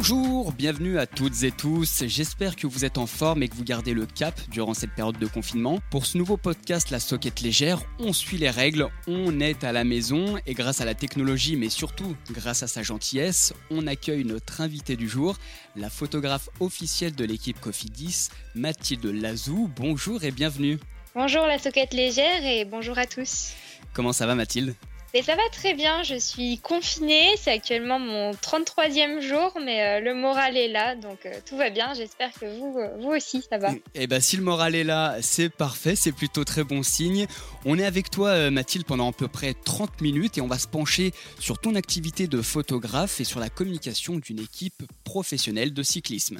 Bonjour, 0.00 0.52
bienvenue 0.52 0.98
à 0.98 1.06
toutes 1.06 1.42
et 1.42 1.50
tous. 1.50 2.04
J'espère 2.06 2.56
que 2.56 2.66
vous 2.66 2.86
êtes 2.86 2.96
en 2.96 3.06
forme 3.06 3.42
et 3.42 3.48
que 3.48 3.54
vous 3.54 3.64
gardez 3.64 3.92
le 3.92 4.06
cap 4.06 4.34
durant 4.48 4.72
cette 4.72 4.94
période 4.94 5.18
de 5.18 5.26
confinement. 5.26 5.78
Pour 5.90 6.06
ce 6.06 6.16
nouveau 6.16 6.38
podcast 6.38 6.88
La 6.88 6.98
Soquette 6.98 7.42
Légère, 7.42 7.82
on 7.98 8.14
suit 8.14 8.38
les 8.38 8.48
règles, 8.48 8.88
on 9.06 9.40
est 9.40 9.62
à 9.62 9.72
la 9.72 9.84
maison 9.84 10.38
et 10.46 10.54
grâce 10.54 10.80
à 10.80 10.86
la 10.86 10.94
technologie, 10.94 11.54
mais 11.56 11.68
surtout 11.68 12.16
grâce 12.30 12.62
à 12.62 12.66
sa 12.66 12.82
gentillesse, 12.82 13.52
on 13.70 13.86
accueille 13.86 14.24
notre 14.24 14.62
invité 14.62 14.96
du 14.96 15.06
jour, 15.06 15.36
la 15.76 15.90
photographe 15.90 16.48
officielle 16.60 17.14
de 17.14 17.26
l'équipe 17.26 17.60
Cofidis, 17.60 18.30
Mathilde 18.54 19.04
Lazou. 19.04 19.70
Bonjour 19.76 20.24
et 20.24 20.30
bienvenue. 20.30 20.78
Bonjour 21.14 21.46
La 21.46 21.58
Soquette 21.58 21.92
Légère 21.92 22.42
et 22.46 22.64
bonjour 22.64 22.96
à 22.96 23.04
tous. 23.04 23.52
Comment 23.92 24.14
ça 24.14 24.24
va 24.24 24.34
Mathilde? 24.34 24.74
Mais 25.12 25.22
ça 25.22 25.34
va 25.34 25.42
très 25.50 25.74
bien, 25.74 26.02
je 26.02 26.14
suis 26.14 26.58
confinée, 26.58 27.34
c'est 27.36 27.50
actuellement 27.50 27.98
mon 27.98 28.30
33e 28.30 29.20
jour, 29.20 29.58
mais 29.64 29.82
euh, 29.82 30.00
le 30.00 30.14
moral 30.14 30.56
est 30.56 30.68
là, 30.68 30.94
donc 30.94 31.26
euh, 31.26 31.32
tout 31.44 31.56
va 31.56 31.70
bien, 31.70 31.94
j'espère 31.94 32.32
que 32.32 32.46
vous, 32.46 32.78
euh, 32.78 32.96
vous 33.00 33.10
aussi, 33.10 33.42
ça 33.48 33.58
va. 33.58 33.70
Eh 33.94 34.06
bien 34.06 34.20
si 34.20 34.36
le 34.36 34.42
moral 34.42 34.74
est 34.74 34.84
là, 34.84 35.16
c'est 35.20 35.48
parfait, 35.48 35.96
c'est 35.96 36.12
plutôt 36.12 36.44
très 36.44 36.62
bon 36.62 36.82
signe. 36.82 37.26
On 37.64 37.78
est 37.78 37.84
avec 37.84 38.10
toi 38.10 38.50
Mathilde 38.50 38.86
pendant 38.86 39.10
à 39.10 39.12
peu 39.12 39.26
près 39.26 39.54
30 39.54 40.00
minutes 40.00 40.38
et 40.38 40.40
on 40.40 40.46
va 40.46 40.58
se 40.58 40.68
pencher 40.68 41.12
sur 41.38 41.58
ton 41.58 41.74
activité 41.74 42.28
de 42.28 42.40
photographe 42.40 43.20
et 43.20 43.24
sur 43.24 43.40
la 43.40 43.48
communication 43.48 44.16
d'une 44.16 44.38
équipe 44.38 44.82
professionnelle 45.04 45.74
de 45.74 45.82
cyclisme. 45.82 46.38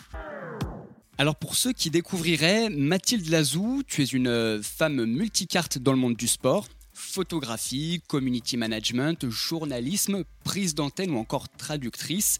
Alors 1.18 1.36
pour 1.36 1.56
ceux 1.56 1.72
qui 1.72 1.90
découvriraient, 1.90 2.70
Mathilde 2.70 3.28
Lazou, 3.28 3.82
tu 3.86 4.02
es 4.02 4.06
une 4.06 4.62
femme 4.62 5.04
multicarte 5.04 5.78
dans 5.78 5.92
le 5.92 5.98
monde 5.98 6.16
du 6.16 6.28
sport 6.28 6.66
photographie, 7.00 8.02
community 8.06 8.56
management, 8.56 9.28
journalisme, 9.28 10.24
prise 10.44 10.74
d'antenne 10.74 11.10
ou 11.10 11.18
encore 11.18 11.48
traductrice. 11.48 12.38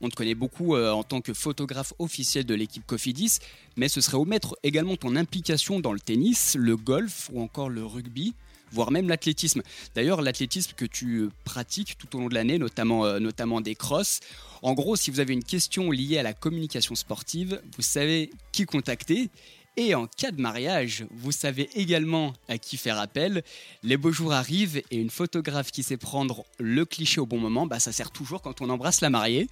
On 0.00 0.08
te 0.08 0.14
connaît 0.14 0.34
beaucoup 0.34 0.74
euh, 0.74 0.90
en 0.90 1.02
tant 1.04 1.20
que 1.20 1.32
photographe 1.32 1.92
officiel 1.98 2.44
de 2.44 2.54
l'équipe 2.54 2.84
Cofidis, 2.86 3.38
mais 3.76 3.88
ce 3.88 4.00
serait 4.00 4.16
omettre 4.16 4.56
également 4.62 4.96
ton 4.96 5.14
implication 5.14 5.78
dans 5.78 5.92
le 5.92 6.00
tennis, 6.00 6.56
le 6.58 6.76
golf 6.76 7.30
ou 7.32 7.40
encore 7.40 7.68
le 7.68 7.84
rugby, 7.84 8.34
voire 8.72 8.90
même 8.90 9.08
l'athlétisme. 9.08 9.62
D'ailleurs, 9.94 10.22
l'athlétisme 10.22 10.72
que 10.76 10.86
tu 10.86 11.28
pratiques 11.44 11.96
tout 11.96 12.16
au 12.16 12.20
long 12.20 12.28
de 12.28 12.34
l'année, 12.34 12.58
notamment, 12.58 13.04
euh, 13.04 13.20
notamment 13.20 13.60
des 13.60 13.74
crosses. 13.74 14.20
En 14.62 14.74
gros, 14.74 14.96
si 14.96 15.10
vous 15.10 15.20
avez 15.20 15.34
une 15.34 15.44
question 15.44 15.90
liée 15.90 16.18
à 16.18 16.22
la 16.22 16.32
communication 16.32 16.94
sportive, 16.94 17.62
vous 17.76 17.82
savez 17.82 18.30
qui 18.52 18.66
contacter. 18.66 19.30
Et 19.76 19.94
en 19.94 20.06
cas 20.06 20.30
de 20.30 20.40
mariage, 20.40 21.06
vous 21.10 21.32
savez 21.32 21.70
également 21.74 22.32
à 22.48 22.58
qui 22.58 22.76
faire 22.76 22.98
appel. 22.98 23.42
Les 23.82 23.96
beaux 23.96 24.12
jours 24.12 24.32
arrivent 24.32 24.82
et 24.90 24.96
une 24.96 25.10
photographe 25.10 25.70
qui 25.70 25.82
sait 25.82 25.96
prendre 25.96 26.44
le 26.58 26.84
cliché 26.84 27.20
au 27.20 27.26
bon 27.26 27.38
moment, 27.38 27.66
bah 27.66 27.78
ça 27.78 27.92
sert 27.92 28.10
toujours 28.10 28.42
quand 28.42 28.60
on 28.60 28.68
embrasse 28.68 29.00
la 29.00 29.10
mariée. 29.10 29.48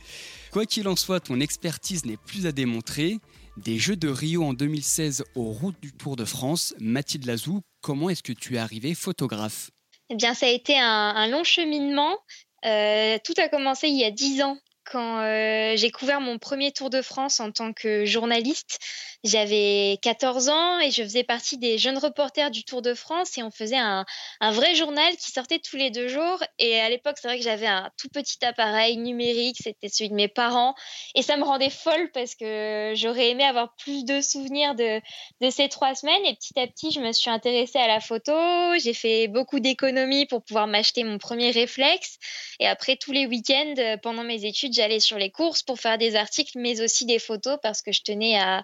Quoi 0.51 0.67
qu'il 0.67 0.89
en 0.89 0.97
soit, 0.97 1.21
ton 1.21 1.41
expertise 1.41 2.05
n'est 2.05 2.17
plus 2.17 2.47
à 2.47 2.53
démontrer. 2.53 3.19
Des 3.57 3.79
Jeux 3.79 3.97
de 3.97 4.09
Rio 4.09 4.45
en 4.45 4.53
2016 4.53 5.25
aux 5.35 5.51
routes 5.51 5.81
du 5.81 5.93
Tour 5.93 6.17
de 6.17 6.25
France, 6.25 6.75
Mathilde 6.79 7.27
Lazou, 7.27 7.63
comment 7.81 8.11
est-ce 8.11 8.23
que 8.23 8.33
tu 8.33 8.57
es 8.57 8.59
arrivée 8.59 8.95
photographe? 8.95 9.71
Eh 10.11 10.15
bien, 10.15 10.35
ça 10.35 10.47
a 10.47 10.51
été 10.51 10.79
un, 10.79 11.27
long 11.29 11.45
cheminement. 11.45 12.19
Euh, 12.65 13.19
tout 13.25 13.35
a 13.39 13.49
commencé 13.49 13.89
il 13.89 13.99
y 13.99 14.05
a 14.05 14.11
dix 14.11 14.43
ans 14.43 14.59
quand 14.91 15.21
euh, 15.21 15.77
j'ai 15.77 15.91
couvert 15.91 16.21
mon 16.21 16.39
premier 16.39 16.73
Tour 16.73 16.91
de 16.91 17.03
France 17.03 17.41
en 17.41 17.51
tant 17.53 17.73
que 17.73 18.05
journaliste. 18.05 18.79
J'avais 19.25 19.99
14 20.03 20.49
ans 20.49 20.79
et 20.79 20.93
je 20.93 21.03
faisais 21.03 21.25
partie 21.25 21.59
des 21.59 21.77
jeunes 21.77 21.99
reporters 21.99 22.53
du 22.53 22.63
Tour 22.63 22.83
de 22.83 22.95
France 22.95 23.37
et 23.37 23.43
on 23.43 23.51
faisait 23.51 23.77
un, 23.77 24.05
vrai 24.41 24.77
journal 24.77 25.17
qui 25.17 25.33
sortait 25.33 25.59
tous 25.59 25.77
les 25.77 25.91
deux 25.91 26.07
jours. 26.07 26.41
Et 26.61 26.79
à 26.79 26.89
l'époque, 26.89 27.17
c'est 27.21 27.27
vrai 27.27 27.37
que 27.37 27.43
j'avais 27.43 27.67
un 27.67 27.91
tout 27.99 28.09
petit 28.09 28.45
appareil 28.45 28.97
numérique, 28.97 29.57
c'était 29.61 29.89
celui 29.89 30.11
de 30.11 30.15
mes 30.15 30.29
parents. 30.29 30.77
Et 31.17 31.23
ça 31.23 31.37
me 31.37 31.43
rendait 31.43 31.69
folle 31.69 32.13
parce 32.15 32.37
que 32.37 32.93
j'aurais 32.95 33.31
aimé 33.31 33.43
avoir 33.43 33.75
plus 33.75 34.05
de 34.05 34.21
souvenirs 34.21 34.77
de, 34.77 35.01
de 35.41 35.51
ces 35.51 35.69
trois 35.69 35.97
semaines. 35.97 36.25
Et 36.25 36.37
petit 36.37 36.57
à 36.61 36.69
petit, 36.69 36.93
je 36.93 37.01
me 37.01 37.11
suis 37.11 37.31
intéressée 37.31 37.81
à 37.81 37.89
la 37.89 37.99
photo. 37.99 38.33
J'ai 38.79 38.95
fait 38.95 39.27
beaucoup 39.27 39.59
d'économies 39.59 40.27
pour 40.27 40.45
pouvoir 40.45 40.69
m'acheter 40.69 41.03
mon 41.03 41.19
premier 41.19 41.51
réflexe. 41.51 42.19
Et 42.61 42.69
après, 42.69 42.95
tous 42.95 43.11
les 43.11 43.27
week-ends, 43.27 43.97
pendant 44.01 44.23
mes 44.23 44.45
études, 44.45 44.75
j'allais 44.75 45.01
sur 45.01 45.19
les 45.19 45.33
courses 45.33 45.65
pour 45.65 45.81
faire 45.81 45.99
des 45.99 46.15
articles, 46.15 46.53
mais 46.57 46.81
aussi 46.81 47.05
des 47.05 47.19
photos 47.19 47.59
parce 47.61 47.83
que 47.83 47.91
je 47.91 48.03
tenais 48.03 48.39
à 48.39 48.63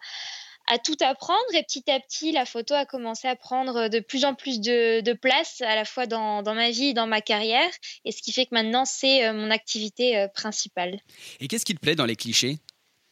à 0.67 0.79
tout 0.79 0.97
apprendre 1.01 1.55
et 1.55 1.63
petit 1.63 1.91
à 1.91 2.01
petit, 2.01 2.33
la 2.33 2.47
photo 2.47 2.75
a 2.75 2.87
commencé 2.87 3.29
à 3.29 3.37
prendre 3.37 3.89
de 3.89 4.01
plus 4.01 4.25
en 4.25 4.35
plus 4.35 4.61
de, 4.61 5.13
place 5.13 5.61
à 5.61 5.75
la 5.75 5.85
fois 5.85 6.07
dans, 6.07 6.43
ma 6.43 6.71
vie 6.71 6.89
et 6.89 6.95
dans 6.95 7.07
ma 7.07 7.21
carrière 7.21 7.71
et 8.05 8.13
ce 8.13 8.23
qui 8.23 8.33
fait 8.33 8.47
que 8.47 8.55
maintenant 8.55 8.85
c'est 8.85 9.27
euh, 9.27 9.33
mon 9.33 9.51
activité 9.51 10.17
euh, 10.17 10.29
principale. 10.29 10.99
Et 11.41 11.49
qu'est-ce 11.49 11.65
qui 11.65 11.75
te 11.75 11.81
plaît 11.81 11.95
dans 11.95 12.07
les 12.07 12.17
clichés? 12.17 12.59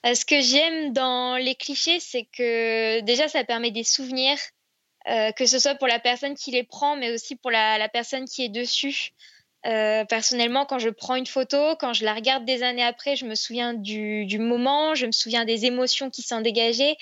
Euh, 0.07 0.15
Ce 0.15 0.25
que 0.25 0.41
j'aime 0.41 0.93
dans 0.93 1.37
les 1.37 1.55
clichés, 1.55 2.01
c'est 2.01 2.25
que 2.25 3.01
déjà 3.01 3.29
ça 3.29 3.45
permet 3.45 3.71
des 3.71 3.85
souvenirs, 3.85 4.39
que 5.07 5.47
ce 5.47 5.59
soit 5.59 5.75
pour 5.75 5.89
la 5.89 5.99
personne 5.99 6.37
qui 6.37 6.53
les 6.53 6.62
prend, 6.62 6.97
mais 6.97 7.12
aussi 7.12 7.35
pour 7.35 7.51
la 7.51 7.89
personne 7.89 8.25
qui 8.25 8.45
est 8.45 8.49
dessus. 8.49 9.12
Euh, 9.65 10.05
personnellement, 10.05 10.67
quand 10.67 10.81
je 10.81 10.89
prends 10.89 11.15
une 11.15 11.27
photo, 11.27 11.77
quand 11.79 11.93
je 11.93 12.05
la 12.05 12.15
regarde 12.15 12.45
des 12.45 12.65
années 12.65 12.83
après, 12.83 13.15
je 13.15 13.25
me 13.25 13.37
souviens 13.37 13.75
du, 13.75 14.39
moment, 14.41 14.95
je 14.97 15.07
me 15.07 15.12
souviens 15.12 15.45
des 15.45 15.67
émotions 15.67 16.11
qui 16.11 16.23
sont 16.23 16.41
dégagées. 16.41 16.97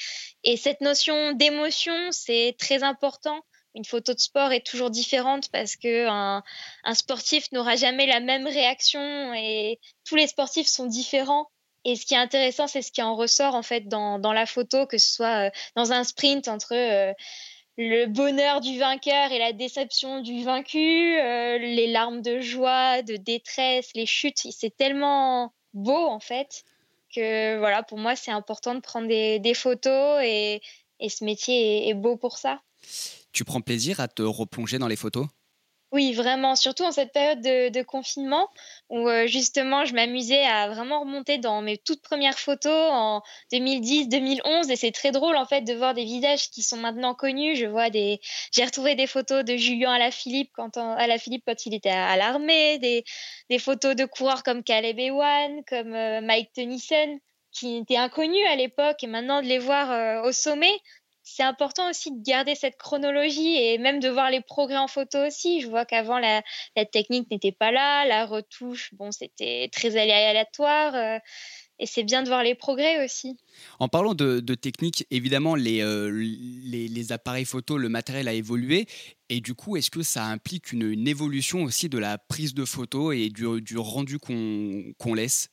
Et 0.44 0.56
cette 0.56 0.80
notion 0.80 1.32
d'émotion, 1.32 1.94
c'est 2.10 2.54
très 2.58 2.82
important. 2.82 3.40
Une 3.74 3.84
photo 3.84 4.14
de 4.14 4.18
sport 4.18 4.52
est 4.52 4.66
toujours 4.66 4.90
différente 4.90 5.48
parce 5.52 5.76
que 5.76 6.06
un, 6.08 6.42
sportif 6.94 7.50
n'aura 7.52 7.76
jamais 7.76 8.06
la 8.06 8.20
même 8.20 8.46
réaction 8.46 9.32
et 9.34 9.78
tous 10.04 10.16
les 10.16 10.26
sportifs 10.26 10.66
sont 10.66 10.86
différents. 10.86 11.48
Et 11.84 11.96
ce 11.96 12.04
qui 12.04 12.14
est 12.14 12.18
intéressant, 12.18 12.66
c'est 12.66 12.82
ce 12.82 12.92
qui 12.92 13.00
en 13.02 13.14
ressort 13.14 13.54
en 13.54 13.62
fait 13.62 13.88
dans, 13.88 14.18
la 14.32 14.46
photo, 14.46 14.86
que 14.86 14.98
ce 14.98 15.14
soit 15.14 15.46
euh, 15.46 15.50
dans 15.76 15.92
un 15.92 16.04
sprint 16.04 16.48
entre 16.48 16.74
euh, 16.74 17.12
le 17.78 18.06
bonheur 18.06 18.60
du 18.60 18.78
vainqueur 18.78 19.32
et 19.32 19.38
la 19.38 19.52
déception 19.52 20.20
du 20.20 20.42
vaincu, 20.42 21.18
euh, 21.18 21.58
les 21.58 21.86
larmes 21.86 22.22
de 22.22 22.40
joie, 22.40 23.02
de 23.02 23.16
détresse, 23.16 23.90
les 23.94 24.04
chutes. 24.04 24.46
C'est 24.50 24.76
tellement 24.76 25.54
beau 25.72 26.06
en 26.06 26.20
fait 26.20 26.64
que 27.14 27.58
voilà, 27.58 27.82
pour 27.82 27.98
moi, 27.98 28.16
c'est 28.16 28.30
important 28.30 28.74
de 28.74 28.80
prendre 28.80 29.08
des, 29.08 29.54
photos 29.54 30.22
et, 30.22 30.60
ce 31.00 31.24
métier 31.24 31.88
est 31.88 31.94
beau 31.94 32.16
pour 32.16 32.38
ça. 32.38 32.60
Tu 33.32 33.44
prends 33.44 33.60
plaisir 33.60 34.00
à 34.00 34.08
te 34.08 34.22
replonger 34.22 34.78
dans 34.78 34.88
les 34.88 34.96
photos? 34.96 35.26
Oui, 35.92 36.12
vraiment, 36.12 36.54
surtout 36.54 36.84
en 36.84 36.92
cette 36.92 37.12
période 37.12 37.40
de, 37.40 37.82
confinement 37.82 38.48
où 38.90 39.08
euh, 39.08 39.26
justement 39.26 39.84
je 39.84 39.92
m'amusais 39.92 40.44
à 40.44 40.68
vraiment 40.68 41.00
remonter 41.00 41.38
dans 41.38 41.62
mes 41.62 41.78
toutes 41.78 42.02
premières 42.02 42.38
photos 42.38 42.90
en 42.92 43.22
2010-2011 43.52 44.70
et 44.70 44.76
c'est 44.76 44.92
très 44.92 45.10
drôle 45.10 45.36
en 45.36 45.46
fait 45.46 45.62
de 45.62 45.74
voir 45.74 45.94
des 45.94 46.04
visages 46.04 46.50
qui 46.50 46.62
sont 46.62 46.76
maintenant 46.76 47.14
connus. 47.14 47.56
Je 47.56 47.66
vois 47.66 47.90
des, 47.90 48.20
j'ai 48.52 48.64
retrouvé 48.64 48.94
des 48.94 49.08
photos 49.08 49.44
de 49.44 49.56
Julien 49.56 49.92
Alaphilippe 49.92 50.50
quand 50.54 50.76
Alaphilippe 50.76 51.42
quand 51.44 51.66
il 51.66 51.74
était 51.74 51.90
à, 51.90 52.16
l'armée, 52.16 52.78
des, 52.78 53.58
photos 53.58 53.96
de 53.96 54.04
coureurs 54.04 54.44
comme 54.44 54.62
Caleb 54.62 54.98
Ewan, 54.98 55.64
comme 55.68 55.94
euh, 55.94 56.20
Mike 56.20 56.52
Tennyson 56.52 57.18
qui 57.52 57.78
étaient 57.78 57.96
inconnus 57.96 58.46
à 58.48 58.56
l'époque. 58.56 59.02
Et 59.02 59.06
maintenant 59.06 59.42
de 59.42 59.46
les 59.46 59.58
voir 59.58 59.90
euh, 59.90 60.22
au 60.22 60.32
sommet, 60.32 60.72
c'est 61.30 61.42
important 61.44 61.88
aussi 61.88 62.10
de 62.10 62.22
garder 62.22 62.54
cette 62.54 62.76
chronologie 62.76 63.56
et 63.56 63.78
même 63.78 64.00
de 64.00 64.08
voir 64.08 64.30
les 64.30 64.40
progrès 64.40 64.76
en 64.76 64.88
photo 64.88 65.18
aussi. 65.26 65.60
Je 65.60 65.68
vois 65.68 65.84
qu'avant, 65.84 66.18
la, 66.18 66.42
technique 66.92 67.30
n'était 67.30 67.52
pas 67.52 67.70
là, 67.70 68.04
la 68.06 68.26
retouche, 68.26 68.92
bon, 68.94 69.12
c'était 69.12 69.68
très 69.72 69.96
aléatoire. 69.96 70.94
Euh, 70.94 71.18
et 71.78 71.86
c'est 71.86 72.02
bien 72.02 72.22
de 72.22 72.28
voir 72.28 72.42
les 72.42 72.54
progrès 72.54 73.02
aussi. 73.04 73.38
En 73.78 73.88
parlant 73.88 74.14
de, 74.14 74.40
technique, 74.54 75.06
évidemment, 75.10 75.56
euh, 75.56 76.10
les, 76.10 76.88
les, 76.88 77.12
appareils 77.12 77.46
photo, 77.46 77.78
le 77.78 77.88
matériel 77.88 78.28
a 78.28 78.34
évolué. 78.34 78.86
Et 79.30 79.40
du 79.40 79.54
coup, 79.54 79.76
est-ce 79.76 79.90
que 79.90 80.02
ça 80.02 80.26
implique 80.26 80.72
une, 80.72 81.08
évolution 81.08 81.62
aussi 81.62 81.88
de 81.88 81.98
la 81.98 82.18
prise 82.18 82.52
de 82.54 82.64
photo 82.64 83.12
et 83.12 83.30
du 83.30 83.78
rendu 83.78 84.18
qu'on 84.18 85.14
laisse? 85.14 85.48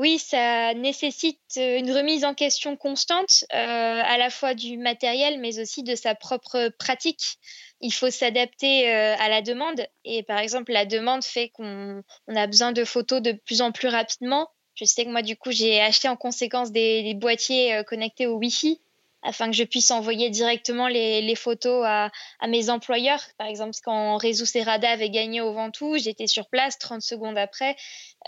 Oui, 0.00 0.18
ça 0.18 0.72
nécessite 0.72 1.38
euh, 1.58 1.76
une 1.78 1.92
remise 1.92 2.24
en 2.24 2.32
question 2.32 2.74
constante, 2.74 3.44
euh, 3.52 4.02
à 4.02 4.16
la 4.16 4.30
fois 4.30 4.54
du 4.54 4.78
matériel, 4.78 5.38
mais 5.40 5.60
aussi 5.60 5.82
de 5.82 5.94
sa 5.94 6.14
propre 6.14 6.70
pratique. 6.78 7.36
Il 7.82 7.92
faut 7.92 8.08
s'adapter 8.08 8.90
euh, 8.90 9.14
à 9.18 9.28
la 9.28 9.42
demande. 9.42 9.86
Et 10.06 10.22
par 10.22 10.38
exemple, 10.38 10.72
la 10.72 10.86
demande 10.86 11.22
fait 11.22 11.50
qu'on 11.50 12.02
a 12.34 12.46
besoin 12.46 12.72
de 12.72 12.82
photos 12.86 13.20
de 13.20 13.32
plus 13.32 13.60
en 13.60 13.72
plus 13.72 13.88
rapidement. 13.88 14.48
Je 14.74 14.86
sais 14.86 15.04
que 15.04 15.10
moi, 15.10 15.20
du 15.20 15.36
coup, 15.36 15.50
j'ai 15.50 15.82
acheté 15.82 16.08
en 16.08 16.16
conséquence 16.16 16.72
des 16.72 17.12
boîtiers 17.12 17.82
connectés 17.86 18.26
au 18.26 18.38
Wi-Fi 18.38 18.80
afin 19.22 19.50
que 19.50 19.56
je 19.56 19.64
puisse 19.64 19.90
envoyer 19.90 20.30
directement 20.30 20.88
les, 20.88 21.34
photos 21.34 21.84
à, 21.86 22.10
mes 22.48 22.70
employeurs. 22.70 23.22
Par 23.38 23.46
exemple, 23.46 23.76
quand 23.84 24.16
Réseau 24.16 24.44
Serrada 24.44 24.90
avait 24.90 25.10
gagné 25.10 25.40
au 25.40 25.52
Ventoux, 25.52 25.98
j'étais 25.98 26.26
sur 26.26 26.48
place 26.48 26.78
30 26.78 27.02
secondes 27.02 27.38
après. 27.38 27.76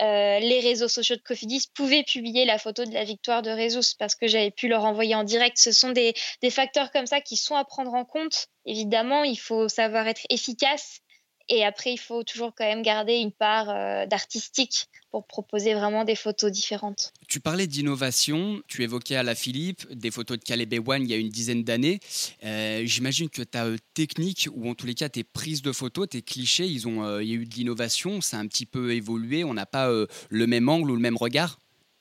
Euh, 0.01 0.39
les 0.39 0.59
réseaux 0.59 0.87
sociaux 0.87 1.15
de 1.15 1.21
Cofidis 1.21 1.67
pouvaient 1.73 2.03
publier 2.03 2.45
la 2.45 2.57
photo 2.57 2.85
de 2.85 2.93
la 2.93 3.03
victoire 3.03 3.41
de 3.41 3.49
Réseau 3.49 3.81
parce 3.99 4.15
que 4.15 4.27
j'avais 4.27 4.51
pu 4.51 4.67
leur 4.67 4.85
envoyer 4.85 5.15
en 5.15 5.23
direct. 5.23 5.57
Ce 5.57 5.71
sont 5.71 5.91
des 5.91 6.13
facteurs 6.49 6.91
comme 6.91 7.05
ça 7.05 7.21
qui 7.21 7.37
sont 7.37 7.55
à 7.55 7.65
prendre 7.65 7.93
en 7.93 8.05
compte. 8.05 8.47
Évidemment, 8.65 9.23
il 9.23 9.37
faut 9.37 9.67
savoir 9.67 10.07
être 10.07 10.21
efficace 10.29 11.01
Et 11.49 11.65
après, 11.65 11.93
il 11.93 11.97
faut 11.97 12.23
toujours 12.23 12.53
quand 12.55 12.65
même 12.65 12.81
garder 12.81 13.15
une 13.15 13.31
part 13.31 13.69
euh, 13.69 14.05
d'artistique 14.05 14.87
pour 15.11 15.27
proposer 15.27 15.73
vraiment 15.73 16.05
des 16.05 16.15
photos 16.15 16.51
différentes. 16.51 17.13
Tu 17.27 17.39
parlais 17.39 17.67
d'innovation, 17.67 18.61
tu 18.67 18.81
évoquais 18.83 19.15
à 19.15 19.23
la 19.23 19.35
Philippe 19.35 19.85
des 19.91 20.09
photos 20.09 20.39
de 20.39 20.43
Caleb 20.43 20.87
One 20.87 21.03
il 21.03 21.11
y 21.11 21.13
a 21.13 21.17
une 21.17 21.29
dizaine 21.29 21.63
d'années. 21.63 21.99
Euh, 22.43 22.83
j'imagine 22.85 23.29
que 23.29 23.41
ta 23.41 23.65
euh, 23.65 23.77
technique, 23.93 24.47
ou 24.53 24.69
en 24.69 24.73
tous 24.73 24.85
les 24.85 24.95
cas 24.95 25.09
tes 25.09 25.23
prises 25.23 25.61
de 25.61 25.71
photos, 25.71 26.09
tes 26.09 26.21
clichés, 26.21 26.65
ils 26.65 26.87
ont, 26.87 27.19
il 27.19 27.27
y 27.27 27.33
a 27.33 27.35
eu 27.35 27.45
de 27.45 27.53
l'innovation, 27.53 28.21
ça 28.21 28.37
a 28.37 28.39
un 28.39 28.47
petit 28.47 28.65
peu 28.65 28.93
évolué, 28.93 29.43
on 29.43 29.53
n'a 29.53 29.65
pas 29.65 29.89
le 30.29 30.47
même 30.47 30.69
angle 30.69 30.91
ou 30.91 30.95
le 30.95 31.01
même 31.01 31.17
regard? 31.17 31.59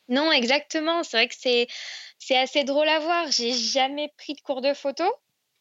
Non, 0.08 0.30
exactement. 0.32 1.02
C'est 1.02 1.16
vrai 1.16 1.28
que 1.28 1.34
c'est, 1.38 1.66
c'est 2.18 2.36
assez 2.36 2.64
drôle 2.64 2.88
à 2.88 2.98
voir. 3.00 3.30
J'ai 3.30 3.52
jamais 3.52 4.12
pris 4.16 4.34
de 4.34 4.40
cours 4.40 4.60
de 4.60 4.74
photo. 4.74 5.04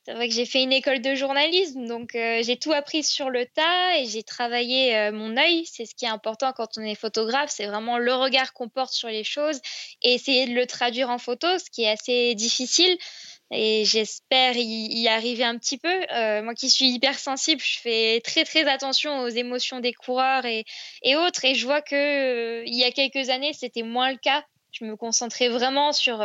C'est 0.03 0.13
vrai 0.13 0.27
que 0.27 0.33
j'ai 0.33 0.47
fait 0.47 0.63
une 0.63 0.73
école 0.73 0.99
de 0.99 1.13
journalisme, 1.13 1.85
donc 1.85 2.15
euh, 2.15 2.41
j'ai 2.41 2.57
tout 2.57 2.73
appris 2.73 3.03
sur 3.03 3.29
le 3.29 3.45
tas 3.45 3.99
et 3.99 4.07
j'ai 4.07 4.23
travaillé 4.23 4.95
euh, 4.95 5.11
mon 5.11 5.37
œil. 5.37 5.63
C'est 5.67 5.85
ce 5.85 5.93
qui 5.93 6.05
est 6.05 6.09
important 6.09 6.53
quand 6.53 6.69
on 6.77 6.81
est 6.81 6.95
photographe, 6.95 7.51
c'est 7.51 7.67
vraiment 7.67 7.99
le 7.99 8.11
regard 8.15 8.53
qu'on 8.53 8.67
porte 8.67 8.93
sur 8.93 9.09
les 9.09 9.23
choses 9.23 9.61
et 10.01 10.15
essayer 10.15 10.47
de 10.47 10.53
le 10.53 10.65
traduire 10.65 11.11
en 11.11 11.19
photo, 11.19 11.47
ce 11.59 11.69
qui 11.69 11.83
est 11.83 11.89
assez 11.89 12.33
difficile. 12.33 12.97
Et 13.51 13.85
j'espère 13.85 14.53
y, 14.55 15.07
arriver 15.07 15.43
un 15.43 15.57
petit 15.59 15.77
peu. 15.77 16.05
Euh, 16.11 16.41
moi 16.41 16.55
qui 16.55 16.71
suis 16.71 16.87
hypersensible, 16.89 17.61
je 17.61 17.79
fais 17.79 18.21
très 18.23 18.43
très 18.43 18.67
attention 18.67 19.19
aux 19.19 19.27
émotions 19.27 19.81
des 19.81 19.93
coureurs 19.93 20.45
et, 20.45 20.65
autres. 21.15 21.45
Et 21.45 21.53
je 21.53 21.65
vois 21.65 21.81
que 21.81 22.63
il 22.65 22.75
y 22.75 22.85
a 22.85 22.91
quelques 22.91 23.29
années, 23.29 23.53
c'était 23.53 23.83
moins 23.83 24.11
le 24.11 24.17
cas. 24.17 24.43
Je 24.71 24.85
me 24.85 24.95
concentrais 24.95 25.49
vraiment 25.49 25.91
sur 25.91 26.21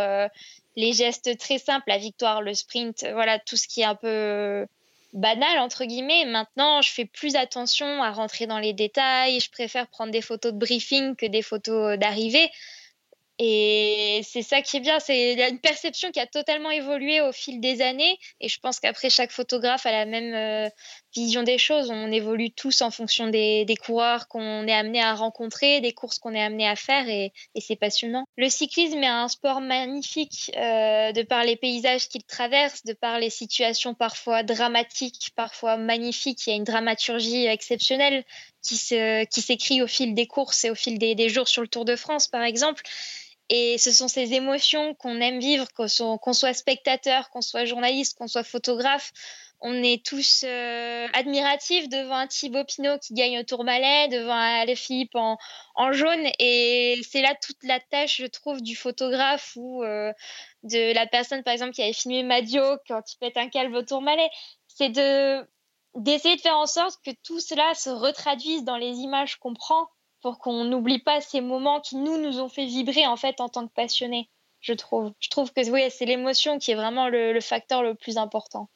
les 0.76 0.93
gestes 0.93 1.37
très 1.38 1.58
simples, 1.58 1.88
la 1.88 1.99
victoire, 1.99 2.43
le 2.43 2.55
sprint, 2.55 3.06
voilà, 3.12 3.38
tout 3.38 3.56
ce 3.56 3.67
qui 3.67 3.81
est 3.81 3.84
un 3.84 3.94
peu 3.94 4.67
banal, 5.12 5.58
entre 5.58 5.84
guillemets. 5.84 6.25
Maintenant, 6.26 6.82
je 6.82 6.90
fais 6.93 7.06
plus 7.06 7.37
attention 7.37 8.02
à 8.02 8.11
rentrer 8.12 8.46
dans 8.46 8.58
les 8.58 8.73
détails. 8.73 9.40
Je 9.40 9.50
préfère 9.50 9.88
prendre 9.88 10.12
des 10.12 10.20
photos 10.20 10.52
de 10.52 10.58
briefing 10.58 11.17
que 11.17 11.26
des 11.26 11.43
photos 11.43 11.99
d'arrivée. 11.99 12.50
Et 13.38 14.23
c'est 14.25 14.43
ça 14.43 14.62
qui 14.62 14.79
est 14.79 14.81
bien, 14.81 14.99
c'est 14.99 15.35
une 15.50 15.59
perception 15.59 16.11
qui 16.11 16.21
a 16.21 16.27
totalement 16.27 16.71
évolué 16.71 17.21
au 17.21 17.33
fil 17.33 17.61
des 17.61 17.83
années. 17.83 18.19
Et 18.41 18.49
je 18.49 18.59
pense 18.59 18.81
qu'après, 18.81 19.11
chaque 19.11 19.31
photographe 19.31 19.85
a 19.85 19.93
la 19.93 20.06
même 20.06 20.33
euh, 20.35 20.71
vision 21.15 21.43
des 21.43 21.59
choses. 21.59 21.91
On 21.91 22.11
évolue 22.11 22.50
tous 22.50 22.81
en 22.81 22.91
fonction 22.91 23.29
des, 23.29 23.67
coureurs 23.85 24.29
qu'on 24.29 24.67
est 24.67 24.73
amené 24.73 25.03
à 25.03 25.15
rencontrer, 25.15 25.83
des 25.83 25.93
courses 25.93 26.19
qu'on 26.19 26.33
est 26.33 26.43
amené 26.43 26.67
à 26.67 26.77
faire, 26.77 27.06
et, 27.11 27.33
c'est 27.61 27.77
passionnant. 27.77 28.25
Le 28.38 28.49
cyclisme 28.49 29.03
est 29.03 29.06
un 29.06 29.29
sport 29.29 29.61
magnifique 29.61 30.50
euh, 30.56 31.12
de 31.12 31.23
par 31.23 31.44
les 31.44 31.56
paysages 31.56 32.09
qu'il 32.09 32.25
traverse, 32.25 32.85
de 32.85 32.94
par 32.94 33.19
les 33.19 33.31
situations 33.31 33.93
parfois 33.93 34.44
dramatiques, 34.44 35.33
parfois 35.37 35.77
magnifiques. 35.77 36.47
Il 36.47 36.50
y 36.50 36.53
a 36.55 36.56
une 36.56 36.65
dramaturgie 36.65 37.44
exceptionnelle 37.44 38.25
qui 38.62 38.77
s'écrit 38.77 39.83
au 39.83 39.87
fil 39.87 40.15
des 40.15 40.27
courses 40.27 40.65
et 40.65 40.71
au 40.71 40.75
fil 40.75 40.99
des 40.99 41.29
jours 41.29 41.49
sur 41.49 41.61
le 41.61 41.69
Tour 41.69 41.85
de 41.85 41.97
France, 41.97 42.29
par 42.29 42.43
exemple. 42.43 42.83
Et 43.49 43.79
ce 43.79 43.93
sont 43.93 44.09
ces 44.09 44.35
émotions 44.35 44.95
qu'on 44.95 45.21
aime 45.21 45.39
vivre, 45.39 45.67
qu'on 45.73 46.33
soit, 46.33 46.55
spectateur, 46.55 47.31
qu'on 47.31 47.43
soit 47.43 47.65
journaliste, 47.65 48.19
qu'on 48.19 48.27
soit 48.27 48.43
photographe. 48.43 49.13
On 49.61 49.83
est 49.83 50.05
tous 50.05 50.45
euh, 50.45 51.07
admiratifs 51.15 51.89
devant 51.89 52.17
un 52.17 52.27
Thibaut 52.27 52.65
Pinot 52.65 52.99
qui 52.99 53.15
gagne 53.15 53.39
au 53.39 53.43
Tourmalet, 53.43 54.09
devant 54.09 54.35
un 54.35 54.75
Philippe 54.75 55.15
en, 55.15 55.39
en 55.77 55.93
jaune. 55.93 56.27
Et 56.39 57.01
c'est 57.09 57.23
là 57.23 57.35
toute 57.41 57.63
la 57.63 57.81
tâche, 57.81 58.19
je 58.21 58.27
trouve, 58.27 58.61
du 58.61 58.77
photographe 58.77 59.53
ou 59.57 59.83
euh, 59.83 60.13
de 60.63 60.93
la 60.93 61.07
personne, 61.07 61.43
par 61.43 61.53
exemple, 61.55 61.73
qui 61.73 61.83
avait 61.83 61.93
filmé 61.93 62.23
Madio 62.23 62.63
quand 62.87 63.01
il 63.13 63.19
pète 63.19 63.37
un 63.37 63.49
calve 63.49 63.75
au 63.75 63.83
Tourmalet. 63.83 64.29
C'est 64.67 64.91
de 64.91 65.47
d'essayer 65.95 66.37
de 66.37 66.41
faire 66.43 66.59
en 66.59 66.67
sorte 66.67 67.01
que 67.03 67.11
tout 67.25 67.41
cela 67.41 67.73
se 67.75 67.89
retraduise 67.89 68.65
dans 68.65 68.77
les 68.77 68.99
images 68.99 69.37
qu'on 69.37 69.55
prend 69.55 69.89
pour 70.26 70.40
qu'on 70.40 70.64
n'oublie 70.64 70.99
pas 70.99 71.20
ces 71.20 71.40
moments 71.40 71.81
qui 71.81 71.94
nous 71.94 72.20
nous 72.20 72.40
ont 72.40 72.49
fait 72.49 72.67
vibrer 72.67 73.06
en 73.06 73.17
fait 73.17 73.40
en 73.40 73.49
tant 73.49 73.69
que 73.69 73.73
passionnés. 73.73 74.28
Je 74.58 74.73
trouve. 74.73 75.12
Je 75.20 75.28
trouve 75.28 75.52
que 75.52 75.70
oui, 75.70 75.82
c'est 75.88 76.05
l'émotion 76.05 76.58
qui 76.58 76.73
est 76.73 76.75
vraiment 76.75 77.08
le, 77.08 77.38
facteur 77.40 77.84
le 77.84 77.94
plus 77.94 78.17
important. 78.17 78.69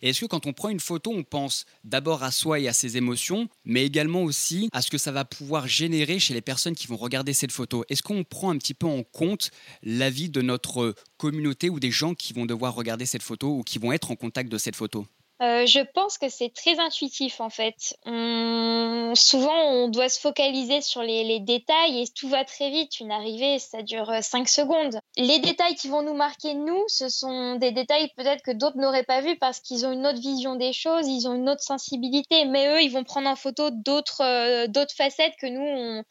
Est-ce 0.00 0.22
que 0.22 0.24
quand 0.24 0.46
on 0.46 0.54
prend 0.54 0.70
une 0.70 0.80
photo, 0.80 1.12
on 1.14 1.22
pense 1.22 1.66
d'abord 1.82 2.22
à 2.22 2.30
soi 2.30 2.58
et 2.58 2.68
à 2.68 2.72
ses 2.72 2.96
émotions, 2.96 3.48
mais 3.66 3.84
également 3.84 4.22
aussi 4.22 4.70
à 4.72 4.80
ce 4.80 4.88
que 4.88 4.96
ça 4.96 5.12
va 5.12 5.26
pouvoir 5.26 5.68
générer 5.68 6.18
chez 6.18 6.32
les 6.32 6.40
personnes 6.40 6.74
qui 6.74 6.86
vont 6.86 6.96
regarder 6.96 7.34
cette 7.34 7.52
photo? 7.52 7.84
Est-ce 7.90 8.02
qu'on 8.02 8.24
prend 8.24 8.48
un 8.48 8.56
petit 8.56 8.72
peu 8.72 8.86
en 8.86 9.02
compte 9.02 9.50
l'avis 9.82 10.30
de 10.30 10.40
notre 10.40 10.94
communauté 11.18 11.68
ou 11.68 11.80
des 11.80 11.90
gens 11.90 12.14
qui 12.14 12.32
vont 12.32 12.46
devoir 12.46 12.74
regarder 12.74 13.04
cette 13.04 13.22
photo 13.22 13.58
ou 13.58 13.62
qui 13.62 13.78
vont 13.78 13.92
être 13.92 14.10
en 14.10 14.16
contact 14.16 14.50
de 14.50 14.56
cette 14.56 14.76
photo? 14.76 15.06
Euh, 15.42 15.66
je 15.66 15.80
pense 15.80 16.16
que 16.16 16.28
c'est 16.28 16.50
très 16.50 16.78
intuitif 16.78 17.40
en 17.40 17.50
fait. 17.50 17.96
Souvent, 18.04 19.62
on 19.70 19.88
doit 19.88 20.08
se 20.08 20.20
focaliser 20.20 20.80
sur 20.80 21.02
les, 21.02 21.40
détails 21.40 22.02
et 22.02 22.06
tout 22.08 22.28
va 22.28 22.44
très 22.44 22.70
vite. 22.70 23.00
Une 23.00 23.10
arrivée, 23.10 23.58
ça 23.58 23.82
dure 23.82 24.12
5 24.22 24.42
euh, 24.42 24.44
secondes. 24.46 25.00
Les 25.16 25.40
détails 25.40 25.74
qui 25.74 25.88
vont 25.88 26.02
nous 26.02 26.14
marquer, 26.14 26.54
nous, 26.54 26.84
ce 26.86 27.08
sont 27.08 27.56
des 27.56 27.72
détails 27.72 28.10
peut-être 28.16 28.42
que 28.42 28.52
d'autres 28.52 28.78
n'auraient 28.78 29.04
pas 29.04 29.22
vus 29.22 29.36
parce 29.36 29.58
qu'ils 29.58 29.84
ont 29.86 29.92
une 29.92 30.06
autre 30.06 30.20
vision 30.20 30.54
des 30.54 30.72
choses, 30.72 31.08
ils 31.08 31.26
ont 31.26 31.34
une 31.34 31.48
autre 31.48 31.62
sensibilité. 31.62 32.44
Mais 32.44 32.68
eux, 32.68 32.82
ils 32.82 32.92
vont 32.92 33.04
prendre 33.04 33.28
en 33.28 33.36
photo 33.36 33.70
d'autres 33.70 34.22
euh, 34.22 34.86
facettes 34.96 35.34
que 35.40 35.46
nous, 35.46 35.64
on 35.66 36.04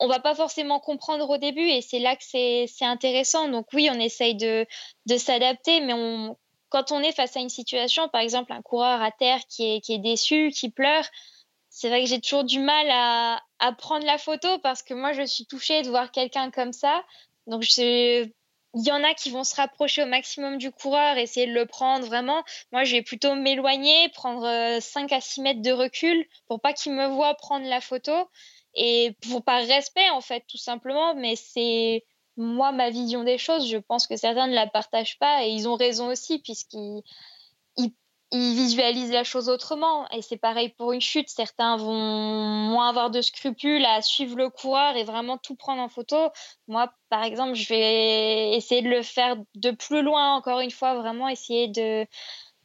on 0.00 0.08
va 0.08 0.18
pas 0.18 0.34
forcément 0.34 0.80
comprendre 0.80 1.30
au 1.30 1.38
début 1.38 1.68
et 1.68 1.80
c'est 1.80 2.00
là 2.00 2.16
que 2.16 2.24
c'est 2.24 2.66
intéressant. 2.80 3.48
Donc 3.48 3.66
oui, 3.72 3.88
on 3.92 3.98
essaye 4.00 4.34
de, 4.34 4.66
de 5.06 5.16
s'adapter, 5.16 5.80
mais 5.80 5.94
on, 5.94 6.36
quand 6.74 6.90
on 6.90 7.04
est 7.04 7.12
face 7.12 7.36
à 7.36 7.40
une 7.40 7.50
situation, 7.50 8.08
par 8.08 8.20
exemple 8.20 8.52
un 8.52 8.60
coureur 8.60 9.00
à 9.00 9.12
terre 9.12 9.38
qui 9.48 9.80
est, 9.88 9.98
déçu, 9.98 10.50
qui 10.50 10.70
pleure, 10.70 11.04
c'est 11.70 11.88
vrai 11.88 12.02
que 12.02 12.08
j'ai 12.08 12.20
toujours 12.20 12.42
du 12.42 12.58
mal 12.58 12.88
à, 12.90 13.40
à, 13.60 13.70
prendre 13.70 14.04
la 14.04 14.18
photo 14.18 14.58
parce 14.58 14.82
que 14.82 14.92
moi, 14.92 15.12
je 15.12 15.22
suis 15.22 15.46
touchée 15.46 15.82
de 15.82 15.88
voir 15.88 16.10
quelqu'un 16.10 16.50
comme 16.50 16.72
ça. 16.72 17.04
Donc, 17.46 17.62
il 17.78 18.32
y 18.74 18.90
en 18.90 19.04
a 19.04 19.14
qui 19.14 19.30
vont 19.30 19.44
se 19.44 19.54
rapprocher 19.54 20.02
au 20.02 20.06
maximum 20.06 20.58
du 20.58 20.72
coureur, 20.72 21.16
essayer 21.16 21.46
de 21.46 21.52
le 21.52 21.64
prendre 21.64 22.04
vraiment. 22.06 22.42
Moi, 22.72 22.82
je 22.82 22.96
vais 22.96 23.02
plutôt 23.02 23.36
m'éloigner, 23.36 24.08
prendre 24.08 24.80
5 24.80 25.12
euh, 25.12 25.16
à 25.16 25.20
6 25.20 25.42
mètres 25.42 25.62
de 25.62 25.70
recul 25.70 26.26
pour 26.48 26.60
pas 26.60 26.72
qu'il 26.72 26.90
me 26.90 27.06
voit 27.06 27.34
prendre 27.34 27.68
la 27.68 27.80
photo. 27.80 28.12
Et 28.74 29.16
pour 29.28 29.44
par 29.44 29.64
respect, 29.64 30.10
en 30.10 30.20
fait, 30.20 30.42
tout 30.48 30.58
simplement. 30.58 31.14
Mais 31.14 31.36
c'est 31.36 32.04
moi, 32.36 32.72
ma 32.72 32.90
vision 32.90 33.24
des 33.24 33.38
choses, 33.38 33.68
je 33.68 33.78
pense 33.78 34.06
que 34.06 34.16
certains 34.16 34.46
ne 34.46 34.54
la 34.54 34.66
partagent 34.66 35.18
pas 35.18 35.44
et 35.44 35.50
ils 35.50 35.68
ont 35.68 35.76
raison 35.76 36.08
aussi 36.08 36.40
puisqu'ils 36.40 37.02
ils, 37.76 37.92
visualisent 38.32 39.12
la 39.12 39.22
chose 39.22 39.48
autrement. 39.48 40.08
Et 40.10 40.20
c'est 40.20 40.36
pareil 40.36 40.70
pour 40.70 40.92
une 40.92 41.00
chute. 41.00 41.28
Certains 41.28 41.76
vont 41.76 41.94
moins 41.94 42.88
avoir 42.88 43.10
de 43.10 43.20
scrupules 43.20 43.84
à 43.84 44.02
suivre 44.02 44.36
le 44.36 44.50
coureur 44.50 44.96
et 44.96 45.04
vraiment 45.04 45.38
tout 45.38 45.54
prendre 45.54 45.80
en 45.80 45.88
photo. 45.88 46.16
Moi, 46.66 46.92
par 47.10 47.22
exemple, 47.22 47.54
je 47.54 47.68
vais 47.68 48.56
essayer 48.56 48.82
de 48.82 48.88
le 48.88 49.02
faire 49.02 49.36
de 49.54 49.70
plus 49.70 50.02
loin, 50.02 50.34
encore 50.34 50.58
une 50.58 50.72
fois, 50.72 50.94
vraiment 50.94 51.28
essayer 51.28 51.68
de, 51.68 52.06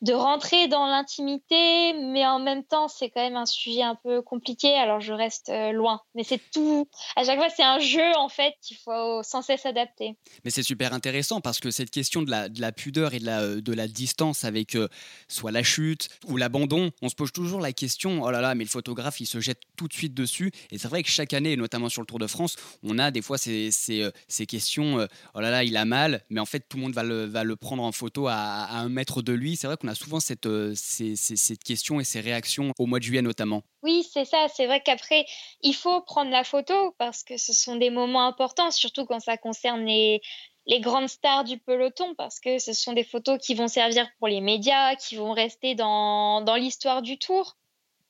de 0.01 0.13
rentrer 0.13 0.67
dans 0.67 0.85
l'intimité, 0.85 1.93
mais 1.93 2.25
en 2.25 2.39
même 2.39 2.63
temps, 2.63 2.87
c'est 2.87 3.09
quand 3.09 3.21
même 3.21 3.35
un 3.35 3.45
sujet 3.45 3.81
un 3.81 3.95
peu 3.95 4.21
compliqué, 4.21 4.73
alors 4.75 5.01
je 5.01 5.11
reste 5.11 5.49
euh, 5.49 5.71
loin. 5.71 6.01
Mais 6.15 6.23
c'est 6.23 6.41
tout. 6.53 6.87
À 7.15 7.23
chaque 7.23 7.37
fois, 7.37 7.49
c'est 7.49 7.63
un 7.63 7.79
jeu, 7.79 8.15
en 8.15 8.29
fait, 8.29 8.53
qu'il 8.61 8.77
faut 8.77 9.21
sans 9.23 9.41
cesse 9.41 9.65
adapter. 9.65 10.15
Mais 10.45 10.51
c'est 10.51 10.63
super 10.63 10.93
intéressant 10.93 11.41
parce 11.41 11.59
que 11.59 11.69
cette 11.69 11.91
question 11.91 12.21
de 12.21 12.31
la, 12.31 12.47
de 12.47 12.61
la 12.61 12.71
pudeur 12.71 13.13
et 13.13 13.19
de 13.19 13.25
la, 13.25 13.55
de 13.55 13.73
la 13.73 13.87
distance 13.87 14.45
avec 14.45 14.75
euh, 14.75 14.87
soit 15.27 15.51
la 15.51 15.63
chute 15.63 16.09
ou 16.27 16.37
l'abandon, 16.37 16.91
on 17.01 17.09
se 17.09 17.15
pose 17.15 17.31
toujours 17.31 17.59
la 17.59 17.73
question 17.73 18.21
oh 18.23 18.31
là 18.31 18.41
là, 18.41 18.55
mais 18.55 18.63
le 18.63 18.69
photographe, 18.69 19.19
il 19.19 19.25
se 19.25 19.39
jette 19.39 19.61
tout 19.75 19.87
de 19.87 19.93
suite 19.93 20.13
dessus. 20.13 20.51
Et 20.71 20.77
c'est 20.77 20.87
vrai 20.87 21.03
que 21.03 21.09
chaque 21.09 21.33
année, 21.33 21.55
notamment 21.57 21.89
sur 21.89 22.01
le 22.01 22.07
Tour 22.07 22.19
de 22.19 22.27
France, 22.27 22.55
on 22.83 22.99
a 22.99 23.11
des 23.11 23.21
fois 23.21 23.37
ces, 23.37 23.71
ces, 23.71 24.03
euh, 24.03 24.11
ces 24.27 24.45
questions 24.45 25.07
oh 25.33 25.41
là 25.41 25.51
là, 25.51 25.63
il 25.63 25.75
a 25.75 25.85
mal, 25.85 26.23
mais 26.29 26.39
en 26.39 26.45
fait, 26.45 26.65
tout 26.69 26.77
le 26.77 26.83
monde 26.83 26.93
va 26.93 27.03
le, 27.03 27.25
va 27.25 27.43
le 27.43 27.55
prendre 27.55 27.83
en 27.83 27.91
photo 27.91 28.27
à, 28.27 28.35
à 28.35 28.77
un 28.77 28.89
mètre 28.89 29.21
de 29.21 29.33
lui. 29.33 29.55
C'est 29.55 29.67
vrai 29.67 29.75
qu'on 29.77 29.88
a 29.89 29.95
souvent 29.95 30.19
cette, 30.19 30.45
euh, 30.45 30.73
cette 30.75 31.63
question 31.63 31.99
et 31.99 32.03
ces 32.03 32.21
réactions 32.21 32.71
au 32.77 32.85
mois 32.85 32.99
de 32.99 33.03
juillet 33.03 33.21
notamment. 33.21 33.63
Oui, 33.83 34.07
c'est 34.11 34.25
ça. 34.25 34.47
C'est 34.53 34.65
vrai 34.65 34.81
qu'après, 34.81 35.25
il 35.61 35.73
faut 35.73 36.01
prendre 36.01 36.31
la 36.31 36.43
photo 36.43 36.95
parce 36.97 37.23
que 37.23 37.37
ce 37.37 37.53
sont 37.53 37.75
des 37.75 37.89
moments 37.89 38.25
importants, 38.25 38.71
surtout 38.71 39.05
quand 39.05 39.19
ça 39.19 39.37
concerne 39.37 39.85
les, 39.85 40.21
grandes 40.79 41.09
stars 41.09 41.43
du 41.43 41.57
peloton, 41.57 42.13
parce 42.15 42.39
que 42.39 42.59
ce 42.59 42.73
sont 42.73 42.93
des 42.93 43.03
photos 43.03 43.39
qui 43.39 43.55
vont 43.55 43.67
servir 43.67 44.07
pour 44.19 44.27
les 44.27 44.41
médias, 44.41 44.95
qui 44.95 45.15
vont 45.15 45.33
rester 45.33 45.75
dans, 45.75 46.43
l'histoire 46.57 47.01
du 47.01 47.17
tour. 47.17 47.57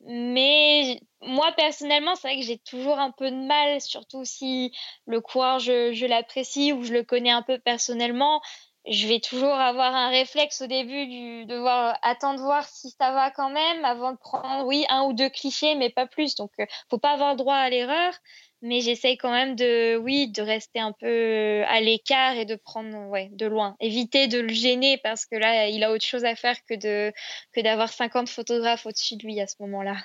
Mais 0.06 1.02
moi, 1.22 1.52
personnellement, 1.58 2.16
c'est 2.16 2.30
vrai 2.30 2.40
que 2.40 2.46
j'ai 2.46 2.58
toujours 2.58 3.00
un 3.00 3.12
peu 3.12 3.30
de 3.32 3.36
mal, 3.48 3.82
surtout 3.82 4.24
si 4.24 4.72
le 5.06 5.20
coureur, 5.22 5.60
je 5.60 6.06
l'apprécie 6.06 6.74
ou 6.74 6.84
je 6.84 6.94
le 6.94 7.04
connais 7.04 7.32
un 7.32 7.42
peu 7.42 7.60
personnellement 7.60 8.42
je 8.90 9.08
vais 9.08 9.20
toujours 9.20 9.54
avoir 9.54 9.94
un 9.96 10.10
réflexe 10.10 10.62
au 10.62 10.68
début 10.68 11.06
du, 11.06 11.46
de 11.46 11.56
voir, 11.56 11.98
attendre 12.02 12.42
voir 12.42 12.68
si 12.68 12.90
ça 12.90 13.12
va 13.12 13.32
quand 13.32 13.50
même 13.50 13.86
avant 13.86 14.12
de 14.12 14.18
prendre, 14.18 14.66
oui, 14.66 14.86
un 14.90 15.04
ou 15.04 15.14
deux 15.14 15.30
clichés, 15.30 15.76
mais 15.76 15.90
pas 15.90 16.08
plus. 16.08 16.36
Donc, 16.36 16.52
euh, 16.60 16.66
faut 16.90 16.98
pas 16.98 17.12
avoir 17.12 17.36
droit 17.36 17.56
à 17.56 17.70
l'erreur, 17.70 18.14
mais 18.62 18.82
j'essaye 18.82 19.18
quand 19.18 19.32
même 19.32 19.56
de, 19.56 19.96
oui, 19.98 20.30
de 20.30 20.42
rester 20.42 20.80
un 20.80 20.92
peu 20.92 21.08
euh, 21.08 21.64
à 21.68 21.82
l'écart 21.82 22.34
et 22.36 22.46
de 22.46 22.56
prendre, 22.56 23.08
ouais, 23.10 23.30
de 23.32 23.46
loin. 23.46 23.76
Éviter 23.80 24.28
de 24.28 24.40
le 24.40 24.50
gêner 24.50 24.98
parce 24.98 25.26
que 25.26 25.36
là, 25.36 25.68
il 25.68 25.84
a 25.84 25.92
autre 25.92 26.06
chose 26.06 26.26
à 26.26 26.36
faire 26.36 26.58
que 26.68 26.74
de, 26.74 27.14
que 27.54 27.62
d'avoir 27.62 27.90
50 27.90 28.28
photographes 28.28 28.86
au-dessus 28.86 29.18
de 29.18 29.24
lui 29.24 29.40
à 29.40 29.48
ce 29.48 29.56
moment-là. 29.60 29.98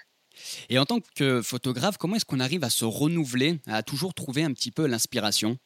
Et 0.68 0.78
en 0.78 0.84
tant 0.84 0.98
que 1.14 1.42
photographe, 1.42 1.96
comment 1.96 2.16
est-ce 2.16 2.24
qu'on 2.24 2.40
arrive 2.40 2.64
à 2.64 2.70
se 2.70 2.84
renouveler, 2.84 3.60
à 3.66 3.82
toujours 3.82 4.14
trouver 4.14 4.42
un 4.42 4.52
petit 4.52 4.70
peu 4.70 4.86
l'inspiration? 4.86 5.56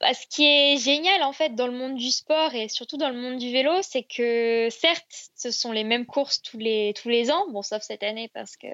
Ce 0.00 0.26
qui 0.28 0.44
est 0.44 0.76
génial 0.76 1.22
en 1.22 1.32
fait 1.32 1.54
dans 1.54 1.66
le 1.66 1.76
monde 1.76 1.94
du 1.94 2.10
sport 2.10 2.54
et 2.54 2.68
surtout 2.68 2.96
dans 2.96 3.10
le 3.10 3.16
monde 3.18 3.38
du 3.38 3.50
vélo, 3.52 3.72
c'est 3.82 4.02
que 4.02 4.68
certes, 4.70 5.30
ce 5.36 5.50
sont 5.50 5.72
les 5.72 5.84
mêmes 5.84 6.06
courses 6.06 6.42
tous 6.42 6.58
les, 6.58 6.92
tous 7.00 7.08
les 7.08 7.30
ans, 7.30 7.46
bon 7.50 7.62
sauf 7.62 7.82
cette 7.82 8.02
année 8.02 8.28
parce 8.34 8.56
que 8.56 8.66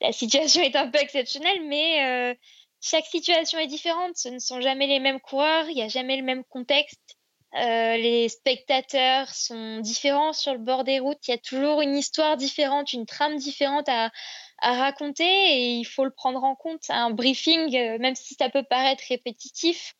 la 0.00 0.12
situation 0.12 0.62
est 0.62 0.76
un 0.76 0.88
peu 0.88 0.98
exceptionnelle, 0.98 1.62
mais 1.66 2.04
euh, 2.04 2.34
chaque 2.80 3.06
situation 3.06 3.58
est 3.58 3.66
différente. 3.66 4.16
Ce 4.16 4.28
ne 4.28 4.38
sont 4.38 4.60
jamais 4.60 4.86
les 4.86 5.00
mêmes 5.00 5.20
coureurs, 5.20 5.68
il 5.68 5.74
n'y 5.74 5.82
a 5.82 5.88
jamais 5.88 6.16
le 6.16 6.22
même 6.22 6.44
contexte. 6.44 7.16
Euh, 7.54 7.96
les 7.96 8.28
spectateurs 8.28 9.32
sont 9.32 9.78
différents 9.80 10.32
sur 10.34 10.52
le 10.52 10.58
bord 10.58 10.84
des 10.84 10.98
routes. 10.98 11.26
Il 11.26 11.30
y 11.30 11.34
a 11.34 11.38
toujours 11.38 11.80
une 11.80 11.96
histoire 11.96 12.36
différente, 12.36 12.92
une 12.92 13.06
trame 13.06 13.36
différente 13.36 13.88
à, 13.88 14.10
à 14.58 14.74
raconter 14.74 15.24
et 15.24 15.70
il 15.76 15.84
faut 15.84 16.04
le 16.04 16.10
prendre 16.10 16.44
en 16.44 16.54
compte. 16.54 16.82
Un 16.90 17.10
briefing, 17.10 17.74
euh, 17.76 17.98
même 17.98 18.14
si 18.14 18.34
ça 18.34 18.50
peut 18.50 18.64
paraître 18.64 19.04
répétitif, 19.08 19.94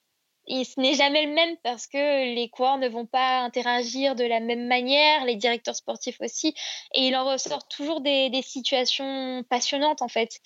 ce 0.49 0.81
n'est 0.81 0.95
jamais 0.95 1.27
le 1.27 1.33
même 1.33 1.57
parce 1.63 1.87
que 1.87 2.35
les 2.35 2.49
coureurs 2.49 2.79
ne 2.79 2.89
vont 2.89 3.07
pas 3.07 3.41
interagir 3.41 4.15
de 4.15 4.25
la 4.25 4.41
même 4.41 4.67
manière, 4.67 5.25
les 5.25 5.37
directeurs 5.37 5.75
sportifs 5.75 6.21
aussi, 6.21 6.55
et 6.95 7.07
il 7.07 7.17
en 7.17 7.25
ressort 7.25 7.67
toujours 7.69 8.01
des, 8.01 8.31
des 8.31 8.43
situations 8.43 9.43
passionnantes 9.49 10.03
en 10.03 10.09
fait. 10.09 10.41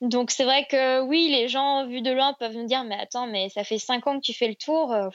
Donc 0.00 0.30
c'est 0.30 0.44
vrai 0.44 0.66
que 0.66 1.00
oui, 1.00 1.28
les 1.28 1.48
gens 1.48 1.86
vus 1.86 2.02
de 2.02 2.10
loin 2.10 2.34
peuvent 2.34 2.56
me 2.56 2.66
dire 2.66 2.84
mais 2.84 2.98
attends, 2.98 3.26
mais 3.26 3.48
ça 3.48 3.64
fait 3.64 3.78
cinq 3.78 4.06
ans 4.06 4.16
que 4.20 4.24
tu 4.24 4.34
fais 4.34 4.48
le 4.48 4.54
tour, 4.54 4.92
euh, 4.92 5.08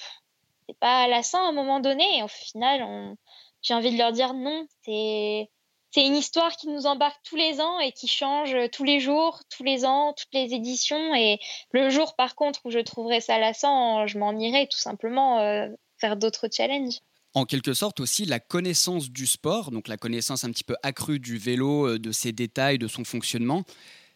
c'est 0.67 0.77
pas 0.79 1.07
lassant 1.07 1.45
à 1.45 1.49
un 1.49 1.53
moment 1.53 1.79
donné. 1.79 2.03
Et 2.17 2.23
au 2.23 2.27
final, 2.27 3.15
j'ai 3.61 3.73
envie 3.73 3.91
de 3.91 3.97
leur 3.97 4.11
dire 4.11 4.33
non, 4.33 4.65
c'est 4.83 5.49
c'est 5.91 6.05
une 6.05 6.15
histoire 6.15 6.55
qui 6.55 6.67
nous 6.69 6.85
embarque 6.85 7.19
tous 7.23 7.35
les 7.35 7.59
ans 7.59 7.79
et 7.79 7.91
qui 7.91 8.07
change 8.07 8.55
tous 8.71 8.85
les 8.85 9.01
jours, 9.01 9.41
tous 9.49 9.63
les 9.63 9.83
ans, 9.83 10.13
toutes 10.13 10.33
les 10.33 10.53
éditions. 10.53 11.13
Et 11.13 11.39
le 11.71 11.89
jour, 11.89 12.15
par 12.15 12.35
contre, 12.35 12.61
où 12.65 12.71
je 12.71 12.79
trouverai 12.79 13.19
ça 13.19 13.37
lassant, 13.37 14.07
je 14.07 14.17
m'en 14.17 14.31
irai 14.37 14.67
tout 14.67 14.77
simplement 14.77 15.39
euh, 15.39 15.67
faire 15.97 16.15
d'autres 16.15 16.47
challenges. 16.51 16.99
En 17.33 17.45
quelque 17.45 17.73
sorte 17.73 17.99
aussi 17.99 18.25
la 18.25 18.39
connaissance 18.39 19.09
du 19.09 19.25
sport, 19.27 19.71
donc 19.71 19.89
la 19.89 19.97
connaissance 19.97 20.43
un 20.45 20.51
petit 20.51 20.63
peu 20.63 20.75
accrue 20.81 21.19
du 21.19 21.37
vélo, 21.37 21.87
euh, 21.87 21.99
de 21.99 22.11
ses 22.11 22.31
détails, 22.31 22.77
de 22.77 22.87
son 22.87 23.03
fonctionnement, 23.03 23.63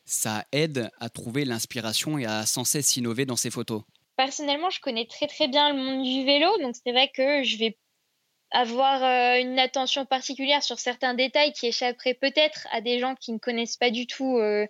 ça 0.05 0.45
aide 0.53 0.89
à 0.99 1.09
trouver 1.09 1.43
l'inspiration 1.43 2.17
et 2.17 2.25
à 2.25 2.45
sans 2.45 2.63
cesse 2.63 2.95
innover 2.95 3.25
dans 3.25 3.35
ses 3.35 3.49
photos. 3.49 3.81
Personnellement, 4.15 4.69
je 4.69 4.79
connais 4.79 5.07
très 5.07 5.27
très 5.27 5.49
bien 5.49 5.73
le 5.73 5.81
monde 5.81 6.03
du 6.03 6.23
vélo, 6.23 6.47
donc 6.61 6.75
c'est 6.81 6.91
vrai 6.93 7.11
que 7.13 7.43
je 7.43 7.57
vais 7.57 7.77
avoir 8.55 9.03
euh, 9.03 9.37
une 9.41 9.59
attention 9.59 10.05
particulière 10.05 10.63
sur 10.63 10.79
certains 10.79 11.13
détails 11.13 11.51
qui 11.51 11.67
échapperaient 11.67 12.13
peut-être 12.13 12.67
à 12.71 12.79
des 12.79 12.99
gens 12.99 13.13
qui 13.15 13.33
ne 13.33 13.37
connaissent 13.37 13.75
pas 13.75 13.89
du 13.89 14.07
tout 14.07 14.37
euh, 14.37 14.65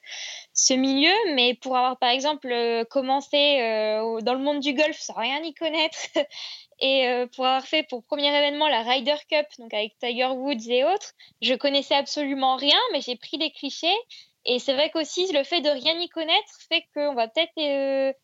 ce 0.54 0.74
milieu. 0.74 1.14
Mais 1.36 1.54
pour 1.54 1.78
avoir, 1.78 2.00
par 2.00 2.10
exemple, 2.10 2.52
euh, 2.52 2.84
commencé 2.84 3.36
dans 4.24 4.34
le 4.34 4.40
monde 4.40 4.60
du 4.60 4.74
golf 4.74 4.98
sans 4.98 5.14
rien 5.14 5.42
y 5.44 5.54
connaître, 5.54 6.00
et 6.80 7.08
pour 7.36 7.46
avoir 7.46 7.66
fait 7.66 7.84
pour 7.84 8.04
premier 8.04 8.36
événement 8.36 8.68
la 8.68 8.82
Ryder 8.82 9.16
Cup, 9.30 9.46
donc 9.60 9.74
avec 9.74 9.98
Tiger 10.00 10.28
Woods 10.28 10.68
et 10.68 10.84
autres, 10.84 11.14
je 11.42 11.54
connaissais 11.54 11.96
absolument 11.96 12.56
rien, 12.56 12.80
mais 12.92 13.02
j'ai 13.02 13.16
pris 13.16 13.38
des 13.38 13.52
clichés. 13.52 13.96
Et 14.48 14.60
c'est 14.60 14.74
vrai 14.74 14.90
qu'aussi, 14.92 15.32
le 15.32 15.44
fait 15.44 15.62
de 15.62 15.70
rien 15.70 15.98
y 16.00 16.10
connaître 16.10 16.52
fait 16.70 16.84
qu'on 16.94 17.14
va 17.14 17.28
peut-être 17.28 18.16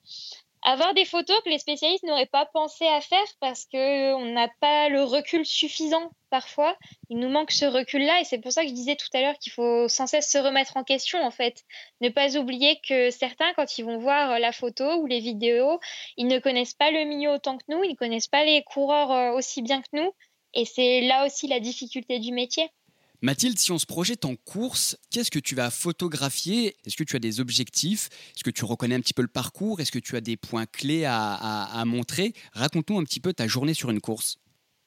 avoir 0.64 0.94
des 0.94 1.06
photos 1.06 1.42
que 1.44 1.50
les 1.50 1.60
spécialistes 1.60 2.04
n'auraient 2.04 2.26
pas 2.26 2.46
pensé 2.46 2.86
à 2.86 3.02
faire 3.02 3.26
parce 3.40 3.66
qu'on 3.66 4.26
n'a 4.26 4.48
pas 4.60 4.90
le 4.90 5.04
recul 5.04 5.46
suffisant 5.46 6.12
parfois. 6.30 6.78
Il 7.10 7.18
nous 7.18 7.30
manque 7.30 7.52
ce 7.52 7.66
recul-là 7.66 8.22
et 8.22 8.24
c'est 8.24 8.40
pour 8.40 8.52
ça 8.52 8.62
que 8.62 8.70
je 8.70 8.74
disais 8.74 8.96
tout 8.96 9.08
à 9.14 9.22
l'heure 9.22 9.38
qu'il 9.40 9.52
faut 9.52 9.88
sans 9.88 10.08
cesse 10.08 10.30
se 10.30 10.38
remettre 10.38 10.78
en 10.78 10.84
question 10.84 11.22
en 11.24 11.32
fait. 11.32 11.64
Ne 12.00 12.10
pas 12.10 12.38
oublier 12.38 12.80
que 12.88 13.10
certains, 13.10 13.54
quand 13.54 13.78
ils 13.78 13.86
vont 13.86 13.98
voir 13.98 14.40
la 14.40 14.52
photo 14.52 14.98
ou 14.98 15.08
les 15.08 15.20
vidéos, 15.20 15.80
ils 16.18 16.28
ne 16.28 16.40
connaissent 16.40 16.76
pas 16.76 16.92
le 16.92 17.06
milieu 17.06 17.32
autant 17.32 17.58
que 17.58 17.66
nous, 17.68 17.84
ils 17.84 17.92
ne 17.92 17.96
connaissent 17.96 18.28
pas 18.28 18.46
les 18.46 18.64
coureurs 18.64 19.12
euh, 19.12 19.32
aussi 19.32 19.62
bien 19.62 19.82
que 19.82 19.90
nous 19.94 20.12
et 20.54 20.66
c'est 20.66 21.02
là 21.02 21.26
aussi 21.26 21.48
la 21.48 21.60
difficulté 21.60 22.20
du 22.20 22.32
métier. 22.34 22.70
Mathilde, 23.24 23.60
si 23.60 23.72
on 23.72 23.78
se 23.78 23.86
projette 23.86 24.26
en 24.26 24.36
course, 24.36 24.98
qu'est-ce 25.12 25.30
que 25.30 25.38
tu 25.38 25.54
vas 25.54 25.70
photographier? 25.70 26.76
Est-ce 26.88 26.98
que 26.98 27.04
tu 27.04 27.16
as 27.16 27.20
des 27.20 27.40
objectifs? 27.40 28.10
Est-ce 28.36 28.44
que 28.44 28.50
tu 28.50 28.66
reconnais 28.66 28.96
un 28.96 29.00
petit 29.00 29.14
peu 29.14 29.22
le 29.22 29.28
parcours? 29.28 29.80
Est-ce 29.80 29.92
que 29.92 30.00
tu 30.00 30.16
as 30.16 30.22
des 30.22 30.38
points 30.38 30.66
clés 30.66 31.06
à, 31.06 31.84
montrer? 31.86 32.34
Raconte-nous 32.54 32.98
un 32.98 33.04
petit 33.04 33.20
peu 33.20 33.32
ta 33.32 33.46
journée 33.46 33.76
sur 33.76 33.92
une 33.92 34.02
course. 34.02 34.40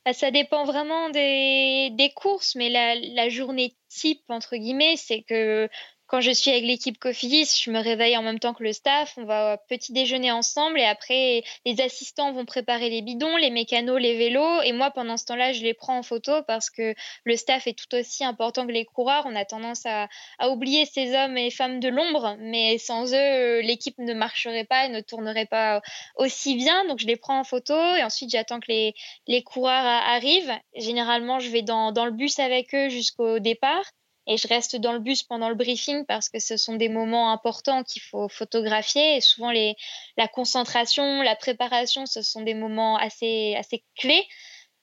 Bah, 0.05 0.13
ça 0.13 0.33
dépend 0.33 0.65
vraiment 0.65 1.11
des, 1.11 2.13
courses, 2.17 2.57
mais 2.57 2.71
la, 2.71 2.97
la, 2.97 3.29
journée 3.29 3.77
type, 3.89 4.25
entre 4.29 4.57
guillemets, 4.57 4.97
c'est 4.97 5.23
que 5.23 5.69
quand 6.15 6.21
je 6.21 6.31
suis 6.31 6.53
avec 6.53 6.63
l'équipe 6.63 6.97
Cofidis, 6.97 7.61
je 7.65 7.73
me 7.73 7.81
réveille 7.81 8.17
en 8.17 8.23
même 8.23 8.39
temps 8.39 8.55
que 8.55 8.63
le 8.63 8.73
staff. 8.73 9.15
On 9.17 9.25
va 9.25 9.59
petit 9.69 9.93
déjeuner 9.93 10.31
ensemble 10.31 10.79
et 10.79 10.85
après, 10.85 11.43
les 11.67 11.81
assistants 11.81 12.33
vont 12.33 12.45
préparer 12.45 12.89
les 12.89 13.03
bidons, 13.03 13.37
les 13.37 13.51
mécanos, 13.51 14.01
les 14.01 14.17
vélos. 14.17 14.63
Et 14.63 14.71
moi, 14.71 14.93
pendant 14.93 15.17
ce 15.17 15.25
temps-là, 15.25 15.53
je 15.53 15.65
les 15.65 15.75
prends 15.75 15.99
en 15.99 16.05
photo 16.05 16.45
parce 16.47 16.71
que 16.71 16.95
le 17.25 17.37
staff 17.37 17.67
est 17.67 17.77
tout 17.77 17.93
aussi 17.97 18.25
important 18.25 18.65
que 18.65 18.71
les 18.71 18.85
coureurs. 18.85 19.25
On 19.27 19.35
a 19.35 19.45
tendance 19.45 19.87
à, 19.87 20.07
oublier 20.49 20.87
ces 20.87 21.17
hommes 21.17 21.37
et 21.37 21.51
femmes 21.51 21.81
de 21.81 21.89
l'ombre, 21.89 22.37
mais 22.39 22.79
sans 22.79 23.13
eux, 23.13 23.61
l'équipe 23.63 23.99
ne 23.99 24.15
marcherait 24.15 24.63
pas 24.63 24.87
et 24.87 24.91
ne 24.91 25.01
tournerait 25.01 25.47
pas 25.47 25.83
aussi 26.15 26.55
bien. 26.55 26.87
Donc, 26.87 27.01
je 27.01 27.09
les 27.09 27.17
prends 27.17 27.41
en 27.41 27.45
photo 27.45 27.75
et 27.75 28.05
ensuite, 28.05 28.31
j'attends 28.31 28.61
que 28.61 28.71
les, 29.27 29.43
coureurs 29.43 29.85
arrivent. 29.85 30.55
Généralement, 30.77 31.41
je 31.41 31.51
vais 31.51 31.63
dans 31.63 32.05
le 32.05 32.13
bus 32.13 32.39
avec 32.39 32.73
eux 32.73 32.89
jusqu'au 32.89 33.41
départ 33.41 33.83
et 34.27 34.37
je 34.37 34.49
reste 34.49 34.77
dans 34.77 34.93
le 34.93 35.01
bus 35.01 35.23
pendant 35.23 35.49
le 35.49 35.55
briefing 35.55 36.05
parce 36.07 36.29
que 36.29 36.39
ce 36.39 36.57
sont 36.57 36.77
des 36.77 36.89
moments 36.89 37.31
importants 37.31 37.83
qu'il 37.85 38.03
faut 38.03 38.29
photographier 38.29 39.17
et 39.17 39.21
souvent 39.21 39.53
la 40.17 40.29
concentration, 40.29 41.23
la 41.23 41.37
préparation, 41.37 42.07
ce 42.07 42.23
sont 42.23 42.43
des 42.43 42.55
moments 42.55 42.97
assez 42.97 43.57
clés. 43.97 44.27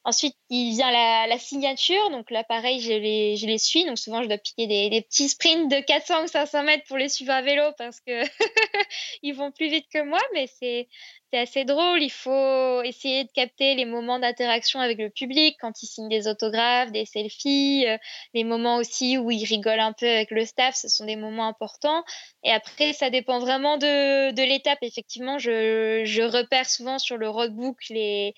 Ensuite, 0.03 0.35
il 0.49 0.71
vient 0.71 0.91
la, 0.91 1.37
signature. 1.37 2.09
Donc 2.09 2.31
là, 2.31 2.43
pareil, 2.43 2.79
je 2.79 2.91
les, 2.91 3.37
je 3.37 3.45
les 3.45 3.59
suis. 3.59 3.85
Donc 3.85 3.99
souvent, 3.99 4.23
je 4.23 4.27
dois 4.27 4.39
piquer 4.39 4.65
des, 4.65 4.89
des, 4.89 5.01
petits 5.01 5.29
sprints 5.29 5.69
de 5.69 5.79
400 5.79 6.23
ou 6.23 6.27
500 6.27 6.63
mètres 6.63 6.85
pour 6.87 6.97
les 6.97 7.07
suivre 7.07 7.31
à 7.31 7.41
vélo 7.43 7.63
parce 7.77 7.99
que 7.99 8.23
ils 9.21 9.33
vont 9.33 9.51
plus 9.51 9.69
vite 9.69 9.85
que 9.93 10.01
moi. 10.01 10.19
Mais 10.33 10.47
c'est 10.47 10.87
assez 11.33 11.65
drôle. 11.65 12.01
Il 12.01 12.11
faut 12.11 12.81
essayer 12.81 13.25
de 13.25 13.29
capter 13.31 13.75
les 13.75 13.85
moments 13.85 14.17
d'interaction 14.17 14.79
avec 14.79 14.97
le 14.97 15.11
public 15.11 15.55
quand 15.61 15.83
ils 15.83 15.87
signent 15.87 16.09
des 16.09 16.27
autographes, 16.27 16.91
des 16.91 17.05
selfies, 17.05 17.85
euh, 17.87 17.97
les 18.33 18.43
moments 18.43 18.77
aussi 18.77 19.19
où 19.19 19.29
ils 19.29 19.45
rigolent 19.45 19.79
un 19.79 19.93
peu 19.93 20.09
avec 20.09 20.31
le 20.31 20.45
staff. 20.45 20.75
Ce 20.75 20.89
sont 20.89 21.05
des 21.05 21.15
moments 21.15 21.47
importants. 21.47 22.03
Et 22.43 22.51
après, 22.51 22.93
ça 22.93 23.11
dépend 23.11 23.37
vraiment 23.37 23.77
de, 23.77 24.31
de 24.31 24.41
l'étape. 24.41 24.79
Effectivement, 24.81 25.37
je, 25.37 26.01
je 26.05 26.23
repère 26.23 26.67
souvent 26.67 26.97
sur 26.97 27.17
le 27.17 27.29
roadbook 27.29 27.77
les 27.89 28.33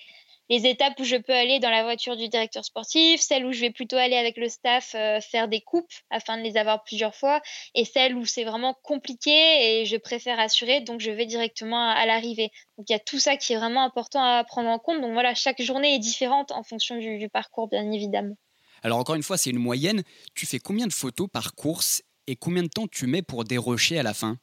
les 0.50 0.68
étapes 0.68 1.00
où 1.00 1.04
je 1.04 1.16
peux 1.16 1.34
aller 1.34 1.60
dans 1.60 1.70
la 1.70 1.84
voiture 1.84 2.18
du 2.18 2.28
directeur 2.28 2.66
sportif, 2.66 3.22
celles 3.22 3.46
où 3.46 3.52
je 3.52 3.62
vais 3.62 3.72
plutôt 3.72 3.96
aller 3.96 4.16
avec 4.16 4.38
le 4.38 4.50
staff 4.50 4.94
euh, 4.96 5.20
faire 5.22 5.48
des 5.48 5.62
coupes 5.62 5.92
afin 6.10 6.38
de 6.38 6.44
les 6.44 6.58
avoir 6.58 6.84
plusieurs 6.84 7.16
fois, 7.16 7.42
et 7.76 7.86
celles 7.86 8.16
où 8.16 8.26
c'est 8.26 8.44
vraiment 8.44 8.74
compliqué 8.84 9.32
et 9.32 9.86
je 9.86 9.98
préfère 9.98 10.40
assurer, 10.40 10.82
donc 10.82 11.00
je 11.00 11.12
vais 11.12 11.26
directement 11.26 11.90
à, 11.90 12.06
l'arrivée. 12.06 12.52
Donc 12.78 12.90
il 12.90 12.94
y 12.94 12.96
a 12.96 13.00
tout 13.00 13.20
ça 13.20 13.38
qui 13.38 13.54
est 13.54 13.58
vraiment 13.58 13.84
important 13.84 14.24
à 14.24 14.44
prendre 14.44 14.70
en 14.70 14.80
compte. 14.80 15.02
Donc 15.02 15.14
voilà, 15.14 15.34
chaque 15.34 15.62
journée 15.62 15.96
est 15.96 16.00
différente 16.00 16.52
en 16.52 16.64
fonction 16.64 16.98
du, 16.98 17.30
parcours, 17.30 17.68
bien 17.68 17.90
évidemment. 17.92 18.36
Alors 18.84 19.00
encore 19.00 19.16
une 19.16 19.24
fois, 19.24 19.38
c'est 19.38 19.50
une 19.50 19.60
moyenne. 19.60 20.04
Tu 20.36 20.46
fais 20.46 20.60
combien 20.60 20.88
de 20.88 20.94
photos 20.94 21.30
par 21.32 21.56
course 21.56 22.04
et 22.28 22.36
combien 22.36 22.64
de 22.64 22.68
temps 22.68 22.88
tu 22.88 23.08
mets 23.08 23.22
pour 23.22 23.46
dérocher 23.46 23.98
à 23.98 24.04
la 24.04 24.14
fin? 24.14 24.38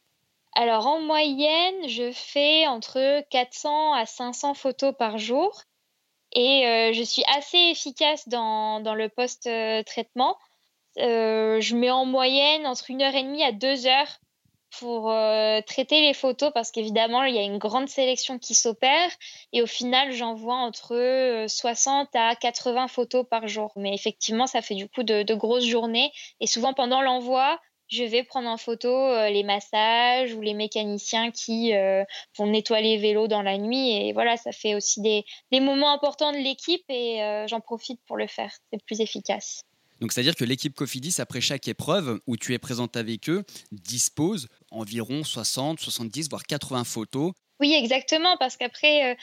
Alors 0.57 0.87
en 0.87 1.01
moyenne, 1.01 1.89
je 1.89 2.11
fais 2.13 2.67
entre 2.67 3.23
400 3.31 3.93
à 3.93 4.07
500 4.07 4.55
photos 4.55 4.95
par 4.99 5.19
jour. 5.19 5.63
Et 6.33 6.67
euh, 6.67 6.93
je 6.93 7.03
suis 7.03 7.25
assez 7.35 7.59
efficace 7.59 8.29
dans, 8.29 8.81
dans 8.81 8.95
le 8.95 9.09
post-traitement. 9.09 10.37
Euh, 10.99 11.61
je 11.61 11.77
mets 11.77 11.91
en 11.91 12.05
moyenne 12.05 12.67
entre 12.67 12.91
une 12.91 13.03
heure 13.03 13.15
et 13.15 13.23
demie 13.23 13.43
à 13.43 13.53
deux 13.53 13.87
heures 13.87 14.19
pour 14.79 15.11
euh, 15.11 15.61
traiter 15.63 16.01
les 16.01 16.15
photos 16.15 16.53
parce 16.55 16.71
qu'évidemment, 16.71 17.25
il 17.25 17.35
y 17.35 17.39
a 17.39 17.43
une 17.43 17.59
grande 17.59 17.89
sélection 17.89 18.39
qui 18.39 18.55
s'opère 18.55 19.11
et 19.53 19.63
au 19.63 19.67
final, 19.67 20.13
j'envoie 20.13 20.55
entre 20.55 21.47
60 21.49 22.09
à 22.15 22.37
80 22.37 22.87
photos 22.89 23.27
par 23.29 23.49
jour. 23.49 23.73
Mais 23.77 23.93
effectivement, 23.95 24.47
ça 24.47 24.63
fait 24.63 24.77
du 24.77 24.89
coup 24.89 25.03
de, 25.03 25.23
de 25.23 25.35
grosses 25.35 25.67
journées 25.67 26.13
et 26.39 26.47
souvent 26.47 26.73
pendant 26.73 27.03
l'envoi, 27.03 27.59
je 27.91 28.05
vais 28.05 28.23
prendre 28.23 28.49
en 28.49 28.57
photo 28.57 28.89
euh, 28.89 29.29
les 29.31 29.43
massages 29.43 30.33
ou 30.35 30.41
les 30.41 30.55
mécaniciens 30.55 31.31
qui 31.31 31.75
euh, 31.75 32.05
vont 32.39 32.47
nettoyer 32.47 32.97
les 32.97 33.03
vélos 33.03 33.29
dans 33.29 33.43
la 33.43 33.59
nuit. 33.59 33.91
Et 33.91 34.13
voilà, 34.13 34.37
ça 34.37 34.53
fait 34.53 34.75
aussi 34.75 35.01
des, 35.01 35.25
moments 35.61 35.93
importants 35.93 36.33
de 36.33 36.39
l'équipe 36.39 36.85
et 36.89 37.23
euh, 37.23 37.47
j'en 37.49 37.61
profite 37.61 38.01
pour 38.07 38.17
le 38.17 38.27
faire. 38.27 38.53
C'est 38.73 38.83
plus 38.85 39.01
efficace. 39.01 39.63
Donc, 40.01 40.13
c'est-à-dire 40.13 40.37
que 40.37 40.45
l'équipe 40.45 40.75
Cofidis, 40.75 41.17
après 41.19 41.43
chaque 41.43 41.69
épreuve 41.69 42.21
où 42.27 42.37
tu 42.37 42.55
es 42.55 42.59
présente 42.59 42.97
avec 42.97 43.29
eux, 43.29 43.45
dispose 43.71 44.49
environ 44.71 45.25
60, 45.25 45.79
70, 45.79 46.31
voire 46.31 46.45
80 46.45 46.85
photos. 46.85 47.33
Oui, 47.59 47.75
exactement, 47.75 48.39
parce 48.39 48.57
qu'après, 48.57 49.19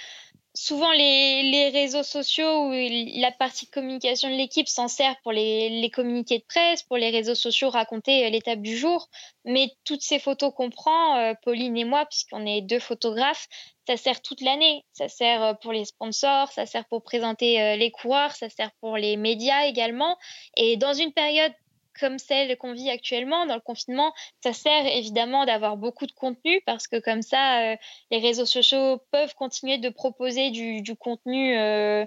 souvent 0.57 0.91
les, 0.91 1.69
réseaux 1.69 2.01
sociaux 2.01 2.65
ou 2.65 2.71
la 2.71 3.31
partie 3.31 3.67
communication 3.67 4.29
de 4.29 4.35
l'équipe 4.35 4.67
s'en 4.67 4.87
sert 4.87 5.15
pour 5.21 5.31
les, 5.31 5.91
communiqués 5.93 6.39
de 6.39 6.43
presse, 6.43 6.81
pour 6.81 6.97
les 6.97 7.11
réseaux 7.11 7.35
sociaux 7.35 7.69
raconter 7.69 8.25
euh, 8.25 8.29
l'étape 8.29 8.61
du 8.61 8.75
jour. 8.75 9.07
Mais 9.45 9.69
toutes 9.85 10.01
ces 10.01 10.17
photos 10.17 10.51
qu'on 10.55 10.71
prend, 10.71 11.17
euh, 11.17 11.33
Pauline 11.43 11.77
et 11.77 11.85
moi, 11.85 12.05
puisqu'on 12.05 12.45
est 12.45 12.61
deux 12.61 12.79
photographes, 12.79 13.47
ça 13.85 13.97
sert 13.97 14.21
toute 14.21 14.41
l'année. 14.41 14.83
Ça 14.93 15.07
sert 15.07 15.43
euh, 15.43 15.53
pour 15.53 15.73
les 15.73 15.85
sponsors, 15.85 16.51
ça 16.51 16.65
sert 16.65 16.85
pour 16.85 17.03
présenter 17.03 17.77
les 17.77 17.91
coureurs, 17.91 18.31
ça 18.31 18.49
sert 18.49 18.71
pour 18.81 18.97
les 18.97 19.15
médias 19.15 19.65
également. 19.65 20.17
Et 20.55 20.75
dans 20.75 20.93
une 20.93 21.13
période 21.13 21.53
comme 21.99 22.19
celle 22.19 22.55
qu'on 22.57 22.73
vit 22.73 22.89
actuellement 22.89 23.45
dans 23.45 23.55
le 23.55 23.61
confinement, 23.61 24.13
ça 24.41 24.53
sert 24.53 24.85
évidemment 24.85 25.45
d'avoir 25.45 25.77
beaucoup 25.77 26.05
de 26.05 26.11
contenu 26.11 26.61
parce 26.65 26.87
que 26.87 26.99
comme 26.99 27.21
ça, 27.21 27.73
euh, 27.73 27.75
les 28.11 28.19
réseaux 28.19 28.45
sociaux 28.45 28.99
peuvent 29.11 29.33
continuer 29.35 29.77
de 29.77 29.89
proposer 29.89 30.51
du, 30.51 30.95
contenu 30.95 31.57
euh, 31.57 32.05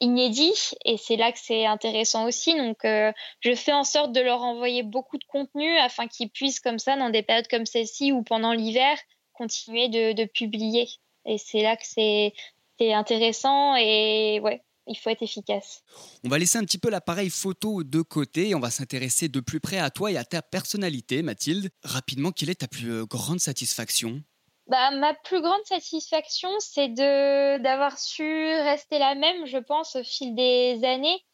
inédit 0.00 0.72
et 0.84 0.96
c'est 0.96 1.16
là 1.16 1.32
que 1.32 1.38
c'est 1.38 1.66
intéressant 1.66 2.26
aussi. 2.26 2.56
Donc, 2.56 2.84
euh, 2.84 3.12
je 3.40 3.54
fais 3.54 3.72
en 3.72 3.84
sorte 3.84 4.12
de 4.12 4.20
leur 4.20 4.42
envoyer 4.42 4.82
beaucoup 4.82 5.18
de 5.18 5.24
contenu 5.24 5.76
afin 5.78 6.06
qu'ils 6.08 6.30
puissent 6.30 6.60
comme 6.60 6.78
ça, 6.78 6.96
dans 6.96 7.10
des 7.10 7.22
périodes 7.22 7.48
comme 7.48 7.66
celle-ci 7.66 8.12
ou 8.12 8.22
pendant 8.22 8.52
l'hiver, 8.52 8.96
continuer 9.32 9.88
de, 9.88 10.12
de 10.12 10.24
publier. 10.24 10.88
Et 11.26 11.38
c'est 11.38 11.62
là 11.62 11.76
que 11.76 11.86
c'est 11.86 12.32
intéressant 12.80 13.76
et 13.76 14.40
ouais, 14.40 14.62
il 14.86 14.96
faut 14.96 15.10
être 15.10 15.22
efficace. 15.22 15.82
On 16.24 16.28
va 16.28 16.38
laisser 16.38 16.58
un 16.58 16.64
petit 16.64 16.78
peu 16.78 16.90
l'appareil 16.90 17.30
photo 17.30 17.82
de 17.84 18.02
côté 18.02 18.48
et 18.48 18.54
on 18.54 18.60
va 18.60 18.70
s'intéresser 18.70 19.28
de 19.28 19.40
plus 19.40 19.60
près 19.60 19.78
à 19.78 19.90
toi 19.90 20.10
et 20.10 20.16
à 20.16 20.24
ta 20.24 20.42
personnalité, 20.42 21.22
Mathilde. 21.22 21.70
Rapidement, 21.84 22.32
quelle 22.32 22.50
est 22.50 22.60
ta 22.60 22.68
plus 22.68 22.90
euh, 22.90 23.04
grande 23.04 23.40
satisfaction? 23.40 24.22
Bah, 24.66 24.90
ma 24.92 25.14
plus 25.14 25.40
grande 25.42 25.64
satisfaction, 25.64 26.48
c'est 26.60 26.88
de 26.88 27.58
d'avoir 27.58 27.98
su 27.98 28.22
rester 28.22 28.98
la 28.98 29.14
même, 29.14 29.46
je 29.46 29.58
pense, 29.58 29.96
au 29.96 30.04
fil 30.04 30.34
des 30.34 30.80
années. 30.84 31.24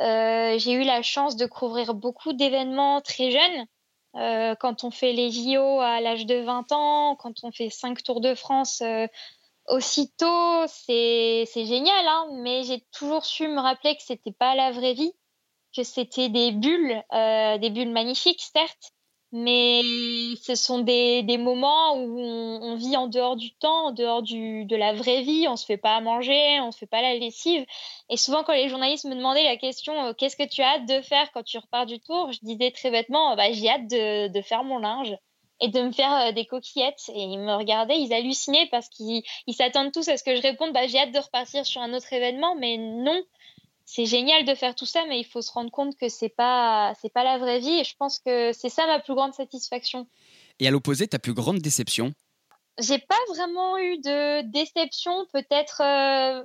Euh, 0.00 0.58
j'ai 0.58 0.72
eu 0.72 0.84
la 0.84 1.02
chance 1.02 1.36
de 1.36 1.46
couvrir 1.46 1.94
beaucoup 1.94 2.32
d'événements 2.32 3.00
très 3.00 3.30
jeunes. 3.30 3.66
Euh, 4.14 4.54
quand 4.56 4.84
on 4.84 4.90
fait 4.90 5.14
les 5.14 5.30
JO 5.30 5.80
à 5.80 6.02
l'âge 6.02 6.26
de 6.26 6.34
20 6.34 6.72
ans, 6.72 7.16
quand 7.16 7.44
on 7.44 7.50
fait 7.50 7.70
5 7.70 8.02
Tours 8.02 8.20
de 8.20 8.34
France 8.34 8.82
aussitôt, 9.68 10.66
c'est 10.66 11.46
génial, 11.54 12.06
hein, 12.06 12.28
mais 12.42 12.62
j'ai 12.64 12.80
toujours 12.92 13.24
su 13.24 13.48
me 13.48 13.60
rappeler 13.60 13.96
que 13.96 14.02
c'était 14.02 14.32
pas 14.32 14.54
la 14.54 14.72
vraie 14.72 14.94
vie, 14.94 15.12
que 15.74 15.82
c'était 15.82 16.28
des 16.28 16.52
bulles, 16.52 17.02
euh, 17.12 17.58
des 17.58 17.70
bulles 17.70 17.92
magnifiques, 17.92 18.42
certes, 18.42 18.92
mais 19.32 19.80
ce 20.42 20.54
sont 20.54 20.80
des, 20.80 21.22
des 21.22 21.38
moments 21.38 21.96
où 21.96 22.20
on, 22.20 22.76
vit 22.76 22.96
en 22.98 23.06
dehors 23.06 23.36
du 23.36 23.54
temps, 23.54 23.86
en 23.86 23.92
dehors 23.92 24.22
du, 24.22 24.66
de 24.66 24.76
la 24.76 24.92
vraie 24.92 25.22
vie, 25.22 25.46
on 25.48 25.56
se 25.56 25.64
fait 25.64 25.78
pas 25.78 25.96
à 25.96 26.00
manger, 26.02 26.60
on 26.60 26.70
se 26.70 26.78
fait 26.78 26.86
pas 26.86 27.00
la 27.00 27.14
lessive. 27.14 27.64
Et 28.10 28.18
souvent, 28.18 28.44
quand 28.44 28.52
les 28.52 28.68
journalistes 28.68 29.06
me 29.06 29.14
demandaient 29.14 29.44
la 29.44 29.56
question 29.56 29.94
euh, 30.06 30.12
qu'est-ce 30.12 30.36
que 30.36 30.46
tu 30.46 30.60
as 30.60 30.74
hâte 30.74 30.86
de 30.86 31.00
faire 31.00 31.32
quand 31.32 31.42
tu 31.44 31.56
repars 31.56 31.86
du 31.86 31.98
tour, 32.00 32.30
je 32.32 32.40
disais 32.42 32.70
très 32.72 32.90
bêtement 32.90 33.34
bah, 33.34 33.50
j'ai 33.52 33.70
hâte 33.70 33.88
de, 33.88 34.28
de 34.28 34.42
faire 34.42 34.64
mon 34.64 34.78
linge 34.78 35.16
et 35.62 35.68
de 35.68 35.80
me 35.80 35.92
faire 35.92 36.12
euh, 36.12 36.32
des 36.32 36.44
coquillettes. 36.44 37.10
Et 37.14 37.22
ils 37.22 37.38
me 37.38 37.54
regardaient, 37.54 37.98
ils 37.98 38.12
hallucinaient 38.12 38.68
parce 38.70 38.88
qu'ils 38.88 39.22
s'attendent 39.50 39.92
tous 39.92 40.08
à 40.08 40.16
ce 40.16 40.24
que 40.24 40.36
je 40.36 40.42
réponde 40.42 40.72
bah, 40.72 40.86
j'ai 40.86 40.98
hâte 40.98 41.12
de 41.12 41.18
repartir 41.18 41.64
sur 41.64 41.80
un 41.80 41.94
autre 41.94 42.12
événement. 42.12 42.56
Mais 42.56 42.76
non, 42.76 43.22
c'est 43.86 44.04
génial 44.04 44.44
de 44.44 44.54
faire 44.54 44.74
tout 44.74 44.86
ça, 44.86 45.04
mais 45.08 45.20
il 45.20 45.24
faut 45.24 45.40
se 45.40 45.52
rendre 45.52 45.70
compte 45.70 45.96
que 45.96 46.08
c'est 46.08 46.28
pas 46.28 46.92
c'est 47.00 47.12
pas 47.12 47.24
la 47.24 47.38
vraie 47.38 47.60
vie. 47.60 47.80
Et 47.80 47.84
je 47.84 47.96
pense 47.96 48.18
que 48.18 48.52
c'est 48.52 48.68
ça 48.68 48.86
ma 48.86 48.98
plus 48.98 49.14
grande 49.14 49.32
satisfaction. 49.32 50.06
Et 50.58 50.66
à 50.66 50.70
l'opposé, 50.70 51.06
ta 51.06 51.18
plus 51.18 51.34
grande 51.34 51.60
déception? 51.60 52.12
J'ai 52.78 52.98
pas 52.98 53.18
vraiment 53.28 53.78
eu 53.78 53.98
de 53.98 54.42
déception, 54.50 55.26
peut-être. 55.32 55.80
Euh, 55.80 56.44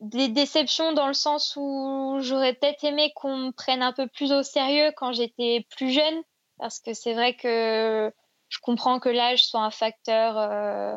des 0.00 0.28
déceptions 0.28 0.92
dans 0.92 1.08
le 1.08 1.12
sens 1.12 1.54
où 1.56 2.18
j'aurais 2.20 2.54
peut-être 2.54 2.84
aimé 2.84 3.10
qu'on 3.16 3.36
me 3.36 3.50
prenne 3.50 3.82
un 3.82 3.92
peu 3.92 4.06
plus 4.06 4.32
au 4.32 4.44
sérieux 4.44 4.92
quand 4.96 5.12
j'étais 5.12 5.66
plus 5.76 5.90
jeune, 5.90 6.22
parce 6.58 6.78
que 6.78 6.94
c'est 6.94 7.14
vrai 7.14 7.34
que 7.34 8.12
je 8.48 8.58
comprends 8.60 8.98
que 8.98 9.08
l'âge 9.08 9.44
soit 9.44 9.60
un 9.60 9.70
facteur 9.70 10.38
euh, 10.38 10.96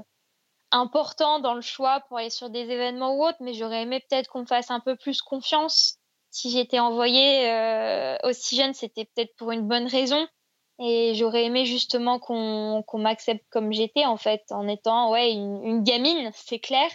important 0.72 1.40
dans 1.40 1.54
le 1.54 1.62
choix 1.62 2.02
pour 2.08 2.18
aller 2.18 2.30
sur 2.30 2.50
des 2.50 2.70
événements 2.70 3.16
ou 3.16 3.26
autres, 3.26 3.38
mais 3.42 3.54
j'aurais 3.54 3.84
aimé 3.84 4.04
peut-être 4.10 4.30
qu'on 4.30 4.46
fasse 4.46 4.72
un 4.72 4.80
peu 4.80 4.96
plus 4.96 5.22
confiance. 5.22 5.98
Si 6.30 6.50
j'étais 6.50 6.80
envoyée 6.80 7.50
euh, 7.52 8.18
aussi 8.24 8.56
jeune, 8.56 8.74
c'était 8.74 9.06
peut-être 9.06 9.36
pour 9.36 9.52
une 9.52 9.68
bonne 9.68 9.88
raison. 9.88 10.26
Et 10.80 11.14
j'aurais 11.14 11.44
aimé 11.46 11.66
justement 11.66 12.18
qu'on 12.18 12.84
m'accepte 12.94 13.46
comme 13.52 13.72
j'étais, 13.72 14.06
en 14.06 14.18
fait, 14.18 14.44
en 14.50 14.68
étant 14.68 15.12
ouais, 15.12 15.32
une, 15.32 15.84
gamine, 15.84 16.32
c'est 16.34 16.60
clair, 16.60 16.90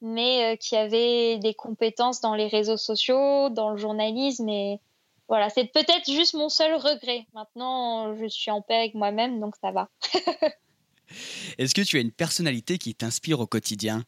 mais 0.00 0.54
euh, 0.54 0.56
qui 0.56 0.74
avait 0.74 1.38
des 1.38 1.54
compétences 1.54 2.20
dans 2.20 2.34
les 2.34 2.48
réseaux 2.48 2.78
sociaux, 2.78 3.48
dans 3.50 3.70
le 3.70 3.76
journalisme 3.76 4.48
et, 4.48 4.80
voilà, 5.28 5.50
c'est 5.50 5.66
peut-être 5.66 6.10
juste 6.10 6.34
mon 6.34 6.48
seul 6.48 6.74
regret. 6.74 7.26
Maintenant, 7.34 8.16
je 8.16 8.26
suis 8.26 8.50
en 8.50 8.62
paix 8.62 8.76
avec 8.76 8.94
moi-même, 8.94 9.40
donc 9.40 9.54
ça 9.60 9.70
va. 9.70 9.88
Est-ce 11.58 11.74
que 11.74 11.82
tu 11.82 11.98
as 11.98 12.00
une 12.00 12.12
personnalité 12.12 12.78
qui 12.78 12.94
t'inspire 12.94 13.40
au 13.40 13.46
quotidien? 13.46 14.04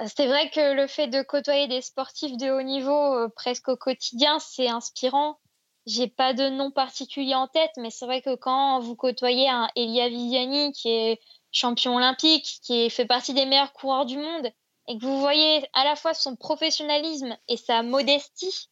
Euh, 0.00 0.06
C'est 0.14 0.26
vrai 0.26 0.50
que 0.50 0.74
le 0.74 0.86
fait 0.86 1.08
de 1.08 1.22
côtoyer 1.22 1.66
des 1.68 1.82
sportifs 1.82 2.36
de 2.36 2.50
haut 2.50 2.62
niveau 2.62 3.14
euh, 3.14 3.28
presque 3.28 3.68
au 3.68 3.76
quotidien, 3.76 4.38
c'est 4.38 4.68
inspirant. 4.68 5.38
J'ai 5.86 6.08
pas 6.08 6.34
de 6.34 6.48
nom 6.48 6.70
particulier 6.70 7.34
en 7.34 7.48
tête, 7.48 7.70
mais 7.76 7.90
c'est 7.90 8.06
vrai 8.06 8.22
que 8.22 8.34
quand 8.34 8.80
vous 8.80 8.96
côtoyez 8.96 9.48
un 9.48 9.68
Elia 9.76 10.08
Viviani 10.08 10.72
qui 10.72 10.88
est 10.88 11.20
champion 11.52 11.96
olympique, 11.96 12.58
qui 12.62 12.90
fait 12.90 13.06
partie 13.06 13.34
des 13.34 13.46
meilleurs 13.46 13.72
coureurs 13.72 14.06
du 14.06 14.18
monde, 14.18 14.50
et 14.88 14.98
que 14.98 15.04
vous 15.04 15.18
voyez 15.18 15.64
à 15.72 15.84
la 15.84 15.96
fois 15.96 16.14
son 16.14 16.36
professionnalisme 16.36 17.36
et 17.48 17.56
sa 17.56 17.82
modestie, 17.82 18.68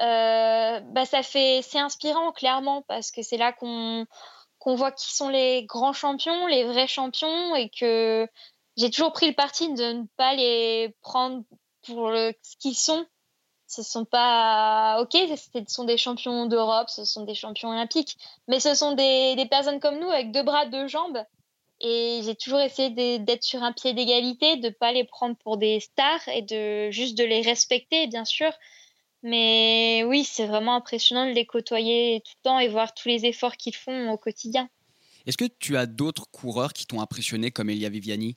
euh, 0.00 0.80
bah 0.80 1.04
ça 1.06 1.22
fait 1.22 1.60
c'est 1.62 1.78
inspirant 1.78 2.32
clairement 2.32 2.82
parce 2.82 3.10
que 3.10 3.22
c'est 3.22 3.36
là 3.36 3.52
qu'on 3.52 4.06
qu'on 4.58 4.74
voit 4.74 4.92
qui 4.92 5.12
sont 5.12 5.28
les 5.28 5.64
grands 5.64 5.92
champions, 5.92 6.46
les 6.46 6.64
vrais 6.64 6.86
champions 6.88 7.54
et 7.54 7.68
que 7.68 8.28
j'ai 8.76 8.90
toujours 8.90 9.12
pris 9.12 9.28
le 9.28 9.34
parti 9.34 9.72
de 9.72 9.92
ne 9.92 10.04
pas 10.16 10.34
les 10.34 10.94
prendre 11.00 11.42
pour 11.86 12.10
le, 12.10 12.32
ce 12.42 12.56
qu'ils 12.56 12.76
sont. 12.76 13.06
Ce 13.66 13.82
sont 13.82 14.04
pas 14.06 14.98
ok, 15.02 15.14
ce 15.36 15.60
sont 15.66 15.84
des 15.84 15.98
champions 15.98 16.46
d'Europe, 16.46 16.88
ce 16.88 17.04
sont 17.04 17.24
des 17.24 17.34
champions 17.34 17.68
olympiques, 17.68 18.16
mais 18.46 18.60
ce 18.60 18.74
sont 18.74 18.92
des, 18.92 19.36
des 19.36 19.46
personnes 19.46 19.78
comme 19.78 19.98
nous 19.98 20.08
avec 20.08 20.32
deux 20.32 20.42
bras, 20.42 20.64
deux 20.66 20.88
jambes. 20.88 21.22
Et 21.80 22.22
j'ai 22.24 22.34
toujours 22.34 22.60
essayé 22.60 23.18
d'être 23.18 23.44
sur 23.44 23.62
un 23.62 23.72
pied 23.72 23.92
d'égalité, 23.92 24.56
de 24.56 24.70
pas 24.70 24.92
les 24.92 25.04
prendre 25.04 25.36
pour 25.36 25.58
des 25.58 25.80
stars 25.80 26.26
et 26.28 26.42
de 26.42 26.90
juste 26.90 27.16
de 27.16 27.24
les 27.24 27.42
respecter, 27.42 28.06
bien 28.06 28.24
sûr, 28.24 28.50
mais 29.22 30.04
oui, 30.06 30.24
c'est 30.24 30.46
vraiment 30.46 30.74
impressionnant 30.74 31.26
de 31.26 31.32
les 31.32 31.46
côtoyer 31.46 32.22
tout 32.24 32.32
le 32.38 32.42
temps 32.42 32.58
et 32.58 32.68
voir 32.68 32.94
tous 32.94 33.08
les 33.08 33.26
efforts 33.26 33.56
qu'ils 33.56 33.76
font 33.76 34.10
au 34.10 34.18
quotidien. 34.18 34.68
Est-ce 35.26 35.36
que 35.36 35.44
tu 35.44 35.76
as 35.76 35.86
d'autres 35.86 36.30
coureurs 36.30 36.72
qui 36.72 36.86
t'ont 36.86 37.00
impressionné 37.00 37.50
comme 37.50 37.70
Elia 37.70 37.88
Viviani? 37.88 38.36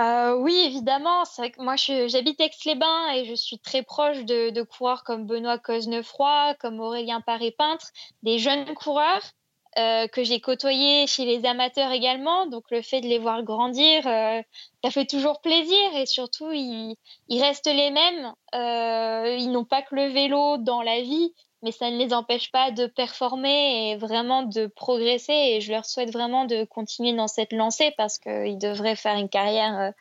Euh, 0.00 0.36
oui, 0.36 0.56
évidemment. 0.64 1.24
C'est 1.24 1.42
vrai 1.42 1.50
que 1.50 1.62
moi, 1.62 1.74
j'habite 1.76 2.40
Aix-les-Bains 2.40 3.12
et 3.14 3.24
je 3.24 3.34
suis 3.34 3.58
très 3.58 3.82
proche 3.82 4.24
de, 4.24 4.50
de 4.50 4.62
coureurs 4.62 5.02
comme 5.02 5.26
Benoît 5.26 5.58
Cosnefroy, 5.58 6.54
comme 6.60 6.80
Aurélien 6.80 7.20
Paré-Peintre, 7.20 7.90
des 8.22 8.38
jeunes 8.38 8.74
coureurs 8.74 9.32
euh, 9.76 10.08
que 10.08 10.24
j'ai 10.24 10.40
côtoyé 10.40 11.06
chez 11.06 11.24
les 11.24 11.44
amateurs 11.44 11.92
également. 11.92 12.46
Donc 12.46 12.64
le 12.70 12.82
fait 12.82 13.00
de 13.00 13.06
les 13.06 13.18
voir 13.18 13.42
grandir, 13.42 14.06
euh, 14.06 14.40
ça 14.82 14.90
fait 14.90 15.04
toujours 15.04 15.40
plaisir 15.40 15.94
et 15.94 16.06
surtout 16.06 16.50
ils, 16.52 16.96
restent 17.30 17.66
les 17.66 17.90
mêmes. 17.90 18.32
Euh, 18.54 19.36
ils 19.38 19.50
n'ont 19.52 19.64
pas 19.64 19.82
que 19.82 19.94
le 19.94 20.06
vélo 20.06 20.56
dans 20.56 20.82
la 20.82 21.00
vie, 21.02 21.34
mais 21.62 21.70
ça 21.70 21.90
ne 21.90 21.96
les 21.96 22.14
empêche 22.14 22.50
pas 22.50 22.70
de 22.70 22.86
performer 22.86 23.90
et 23.90 23.96
vraiment 23.96 24.42
de 24.42 24.66
progresser. 24.66 25.32
Et 25.32 25.60
je 25.60 25.70
leur 25.70 25.84
souhaite 25.84 26.12
vraiment 26.12 26.44
de 26.44 26.64
continuer 26.64 27.12
dans 27.12 27.28
cette 27.28 27.52
lancée 27.52 27.92
parce 27.96 28.18
qu'ils 28.18 28.58
devraient 28.58 28.96
faire 28.96 29.16
une 29.16 29.28
carrière 29.28 29.92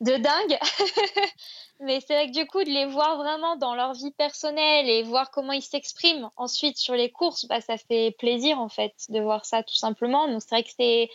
de 0.00 0.16
dingue. 0.16 0.58
Mais 1.84 2.00
c'est 2.00 2.14
vrai 2.14 2.26
que 2.28 2.32
du 2.32 2.46
coup, 2.46 2.64
de 2.64 2.70
les 2.70 2.86
voir 2.86 3.18
vraiment 3.18 3.56
dans 3.56 3.74
leur 3.74 3.92
vie 3.92 4.10
personnelle 4.12 4.88
et 4.88 5.02
voir 5.02 5.30
comment 5.30 5.52
ils 5.52 5.62
s'expriment 5.62 6.30
ensuite 6.36 6.78
sur 6.78 6.94
les 6.94 7.10
courses, 7.10 7.46
bah, 7.46 7.60
ça 7.60 7.76
fait 7.76 8.16
plaisir 8.18 8.58
en 8.58 8.70
fait 8.70 8.94
de 9.10 9.20
voir 9.20 9.44
ça 9.44 9.62
tout 9.62 9.74
simplement. 9.74 10.26
Donc 10.26 10.40
c'est 10.40 10.54
vrai 10.54 10.64
que 10.64 10.70
c'est, 10.78 11.10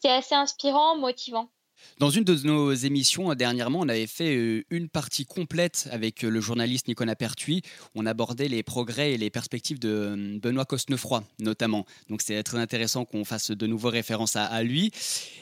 c'est 0.00 0.10
assez 0.10 0.34
inspirant, 0.34 0.96
motivant. 0.96 1.50
Dans 1.98 2.10
une 2.10 2.22
de 2.22 2.34
nos 2.46 2.72
émissions 2.72 3.34
dernièrement, 3.34 3.80
on 3.80 3.88
avait 3.88 4.06
fait 4.06 4.36
euh, 4.36 4.64
une 4.70 4.88
partie 4.88 5.26
complète 5.26 5.88
avec 5.90 6.24
euh, 6.24 6.28
le 6.28 6.40
journaliste 6.40 6.86
Nicolas 6.86 7.16
Pertuis. 7.16 7.62
On 7.96 8.06
abordait 8.06 8.46
les 8.46 8.62
progrès 8.62 9.14
et 9.14 9.18
les 9.18 9.30
perspectives 9.30 9.80
de 9.80 9.88
euh, 9.88 10.38
Benoît 10.40 10.64
Cosnefroy, 10.64 11.24
notamment. 11.40 11.84
Donc 12.08 12.22
c'est 12.22 12.40
très 12.44 12.58
intéressant 12.58 13.04
qu'on 13.04 13.24
fasse 13.24 13.50
de 13.50 13.66
nouveau 13.66 13.90
référence 13.90 14.36
à 14.36 14.62
lui. 14.62 14.92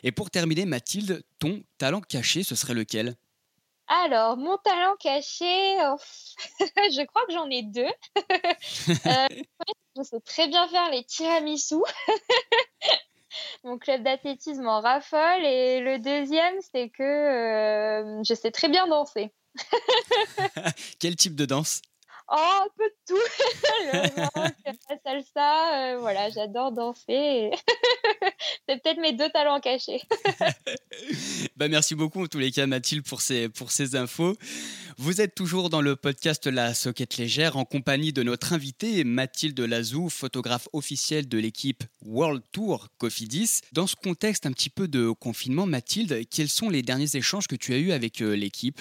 Et 0.02 0.12
pour 0.12 0.30
terminer, 0.30 0.64
Mathilde, 0.64 1.22
ton 1.38 1.62
talent 1.76 2.00
caché, 2.00 2.42
ce 2.42 2.54
serait 2.54 2.74
lequel? 2.74 3.16
Alors, 3.90 4.36
mon 4.36 4.56
talent 4.58 4.94
caché, 5.00 5.76
oh, 5.82 5.96
je 6.60 7.04
crois 7.06 7.26
que 7.26 7.32
j'en 7.32 7.50
ai 7.50 7.62
deux. 7.64 7.90
euh, 9.06 9.26
je 9.96 10.02
sais 10.04 10.20
très 10.20 10.46
bien 10.46 10.68
faire 10.68 10.90
les 10.90 11.02
tiramisu. 11.02 11.74
mon 13.64 13.78
club 13.78 14.04
d'athlétisme 14.04 14.68
en 14.68 14.80
raffole. 14.80 15.44
Et 15.44 15.80
le 15.80 15.98
deuxième, 15.98 16.54
c'est 16.72 16.88
que 16.90 17.02
euh, 17.02 18.22
je 18.22 18.34
sais 18.34 18.52
très 18.52 18.68
bien 18.68 18.86
danser. 18.86 19.32
Quel 21.00 21.16
type 21.16 21.34
de 21.34 21.44
danse? 21.44 21.82
Oh, 22.32 22.36
un 22.36 22.68
peu 22.76 22.84
de 22.84 22.94
tout. 23.08 24.52
la 24.88 24.96
salsa, 25.04 25.94
euh, 25.94 25.98
voilà, 25.98 26.30
j'adore 26.30 26.70
danser. 26.70 27.50
c'est 28.68 28.80
peut-être 28.80 29.00
mes 29.00 29.12
deux 29.12 29.28
talents 29.30 29.58
cachés. 29.58 30.00
bah, 31.56 31.66
merci 31.66 31.96
beaucoup 31.96 32.22
en 32.22 32.28
tous 32.28 32.38
les 32.38 32.52
cas 32.52 32.68
Mathilde 32.68 33.04
pour 33.04 33.20
ces, 33.20 33.48
pour 33.48 33.72
ces 33.72 33.96
infos. 33.96 34.36
Vous 34.96 35.20
êtes 35.20 35.34
toujours 35.34 35.70
dans 35.70 35.80
le 35.80 35.96
podcast 35.96 36.46
La 36.46 36.72
Soquette 36.72 37.16
Légère 37.16 37.56
en 37.56 37.64
compagnie 37.64 38.12
de 38.12 38.22
notre 38.22 38.52
invitée 38.52 39.02
Mathilde 39.02 39.58
Lazou, 39.58 40.08
photographe 40.08 40.68
officielle 40.72 41.28
de 41.28 41.38
l'équipe 41.38 41.82
World 42.02 42.42
Tour 42.52 42.86
Cofidis. 42.98 43.62
Dans 43.72 43.88
ce 43.88 43.96
contexte 43.96 44.46
un 44.46 44.52
petit 44.52 44.70
peu 44.70 44.86
de 44.86 45.10
confinement, 45.10 45.66
Mathilde, 45.66 46.20
quels 46.30 46.48
sont 46.48 46.70
les 46.70 46.82
derniers 46.82 47.16
échanges 47.16 47.48
que 47.48 47.56
tu 47.56 47.74
as 47.74 47.78
eus 47.78 47.90
avec 47.90 48.22
euh, 48.22 48.36
l'équipe? 48.36 48.80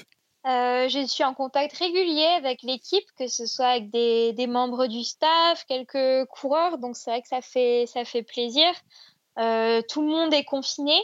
Euh, 0.49 0.89
je 0.89 1.05
suis 1.05 1.23
en 1.23 1.35
contact 1.35 1.77
régulier 1.77 2.25
avec 2.25 2.63
l'équipe, 2.63 3.05
que 3.19 3.27
ce 3.27 3.45
soit 3.45 3.67
avec 3.67 3.91
des, 3.91 4.47
membres 4.47 4.87
du 4.87 5.03
staff, 5.03 5.63
quelques 5.65 6.25
coureurs, 6.25 6.79
donc 6.79 6.95
c'est 6.95 7.11
vrai 7.11 7.21
que 7.21 7.27
ça 7.27 7.41
fait, 7.41 7.85
ça 7.85 8.03
fait 8.03 8.23
plaisir. 8.23 8.65
Euh, 9.37 9.83
tout 9.87 10.01
le 10.01 10.07
monde 10.07 10.33
est 10.33 10.45
confiné, 10.45 10.99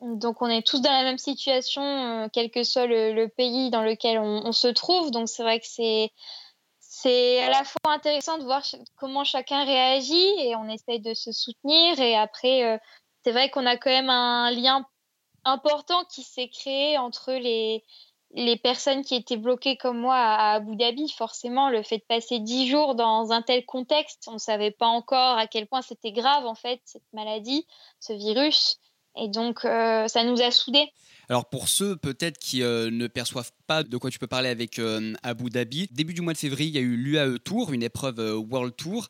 donc 0.00 0.40
on 0.40 0.46
est 0.46 0.66
tous 0.66 0.80
dans 0.80 0.92
la 0.92 1.02
même 1.02 1.18
situation, 1.18 1.82
euh, 1.82 2.28
quel 2.32 2.50
que 2.50 2.62
soit 2.62 2.86
le, 2.86 3.26
pays 3.26 3.68
dans 3.70 3.82
lequel 3.82 4.18
on, 4.18 4.52
se 4.52 4.68
trouve. 4.68 5.10
Donc 5.10 5.28
c'est 5.28 5.42
vrai 5.42 5.60
que 5.60 5.66
c'est 5.66 6.10
c'est 6.80 7.42
à 7.42 7.50
la 7.50 7.64
fois 7.64 7.92
intéressant 7.92 8.38
de 8.38 8.44
voir 8.44 8.62
comment 8.96 9.24
chacun 9.24 9.64
réagit 9.64 10.32
et 10.38 10.56
on 10.56 10.68
essaye 10.68 11.00
de 11.00 11.12
se 11.12 11.32
soutenir. 11.32 12.00
Et 12.00 12.16
après, 12.16 12.80
c'est 13.22 13.32
vrai 13.32 13.50
qu'on 13.50 13.66
a 13.66 13.76
quand 13.76 13.90
même 13.90 14.08
un 14.08 14.50
lien 14.50 14.86
important 15.44 16.04
qui 16.04 16.22
s'est 16.22 16.48
créé 16.48 16.96
entre 16.96 17.32
les, 17.32 17.84
les 18.36 18.58
personnes 18.58 19.02
qui 19.02 19.14
étaient 19.14 19.38
bloquées 19.38 19.76
comme 19.76 19.98
moi 19.98 20.14
à 20.14 20.54
Abu 20.54 20.76
Dhabi, 20.76 21.08
forcément, 21.08 21.70
le 21.70 21.82
fait 21.82 21.98
de 21.98 22.04
passer 22.06 22.38
dix 22.38 22.68
jours 22.68 22.94
dans 22.94 23.32
un 23.32 23.40
tel 23.40 23.64
contexte, 23.64 24.24
on 24.28 24.34
ne 24.34 24.38
savait 24.38 24.70
pas 24.70 24.86
encore 24.86 25.38
à 25.38 25.46
quel 25.46 25.66
point 25.66 25.80
c'était 25.80 26.12
grave, 26.12 26.44
en 26.44 26.54
fait, 26.54 26.80
cette 26.84 27.10
maladie, 27.14 27.66
ce 27.98 28.12
virus. 28.12 28.78
Et 29.18 29.28
donc, 29.28 29.64
euh, 29.64 30.06
ça 30.08 30.22
nous 30.24 30.42
a 30.42 30.50
soudés. 30.50 30.92
Alors 31.28 31.48
pour 31.48 31.68
ceux 31.68 31.96
peut-être 31.96 32.38
qui 32.38 32.62
euh, 32.62 32.88
ne 32.88 33.08
perçoivent 33.08 33.50
pas 33.66 33.82
de 33.82 33.96
quoi 33.96 34.10
tu 34.10 34.18
peux 34.20 34.28
parler 34.28 34.48
avec 34.48 34.78
euh, 34.78 35.14
Abu 35.24 35.50
Dhabi, 35.50 35.88
début 35.90 36.14
du 36.14 36.20
mois 36.20 36.34
de 36.34 36.38
février, 36.38 36.68
il 36.68 36.74
y 36.74 36.78
a 36.78 36.82
eu 36.82 36.94
l'UAE 36.94 37.38
Tour, 37.40 37.72
une 37.72 37.82
épreuve 37.82 38.20
World 38.48 38.76
Tour, 38.76 39.08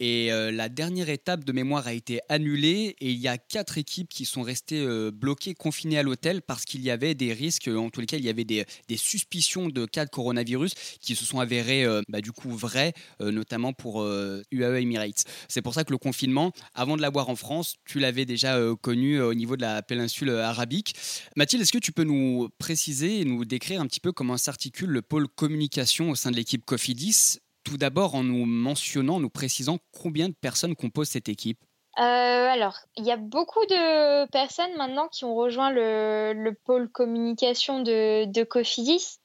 et 0.00 0.32
euh, 0.32 0.50
la 0.50 0.68
dernière 0.68 1.08
étape 1.08 1.44
de 1.44 1.52
mémoire 1.52 1.86
a 1.86 1.92
été 1.92 2.20
annulée 2.28 2.96
et 3.00 3.10
il 3.10 3.18
y 3.18 3.28
a 3.28 3.38
quatre 3.38 3.78
équipes 3.78 4.08
qui 4.08 4.24
sont 4.24 4.42
restées 4.42 4.80
euh, 4.80 5.10
bloquées, 5.12 5.54
confinées 5.54 5.98
à 5.98 6.02
l'hôtel 6.02 6.42
parce 6.42 6.64
qu'il 6.64 6.82
y 6.82 6.90
avait 6.90 7.14
des 7.14 7.32
risques, 7.32 7.68
en 7.68 7.90
tous 7.90 8.00
les 8.00 8.06
cas, 8.06 8.16
il 8.16 8.24
y 8.24 8.28
avait 8.28 8.44
des, 8.44 8.64
suspicions 8.96 9.68
de 9.68 9.86
cas 9.86 10.04
de 10.04 10.10
coronavirus 10.10 10.72
qui 11.00 11.14
se 11.14 11.24
sont 11.24 11.40
avérés 11.40 11.84
euh, 11.84 12.02
bah, 12.08 12.20
du 12.20 12.32
coup 12.32 12.50
vrais, 12.50 12.92
notamment 13.20 13.72
pour 13.72 14.04
UAE 14.04 14.80
Emirates. 14.80 15.24
C'est 15.48 15.62
pour 15.62 15.74
ça 15.74 15.84
que 15.84 15.92
le 15.92 15.98
confinement, 15.98 16.52
avant 16.74 16.96
de 16.96 17.02
l'avoir 17.02 17.28
en 17.28 17.36
France, 17.36 17.76
tu 17.84 17.98
l'avais 17.98 18.24
déjà 18.24 18.58
connu 18.80 19.20
au 19.20 19.34
niveau 19.34 19.56
de 19.56 19.62
la 19.62 19.82
péninsule 19.82 20.30
arabique. 20.30 20.94
Mathilde, 21.36 21.62
est-ce 21.62 21.72
que 21.72 21.78
tu 21.78 21.92
peux 21.92 22.04
nous 22.04 22.48
préciser 22.58 23.20
et 23.20 23.24
nous 23.24 23.44
décrire 23.44 23.80
un 23.80 23.86
petit 23.86 24.00
peu 24.00 24.12
comment 24.12 24.36
s'articule 24.36 24.90
le 24.90 25.02
pôle 25.02 25.28
communication 25.28 26.10
au 26.10 26.14
sein 26.14 26.30
de 26.30 26.36
l'équipe 26.36 26.64
Cofidis 26.64 27.38
tout 27.64 27.78
d'abord 27.78 28.14
en 28.14 28.22
nous 28.22 28.44
mentionnant, 28.44 29.20
nous 29.20 29.30
précisant 29.30 29.78
combien 29.92 30.28
de 30.28 30.34
personnes 30.34 30.76
composent 30.76 31.08
cette 31.08 31.28
équipe 31.28 31.58
euh, 31.98 32.02
alors, 32.02 32.76
il 32.96 33.04
y 33.04 33.12
a 33.12 33.16
beaucoup 33.16 33.64
de 33.66 34.26
personnes 34.30 34.74
maintenant 34.76 35.06
qui 35.08 35.24
ont 35.24 35.34
rejoint 35.34 35.70
le, 35.70 36.52
pôle 36.64 36.90
communication 36.90 37.80
de, 37.80 38.42
Cofidis. 38.42 39.18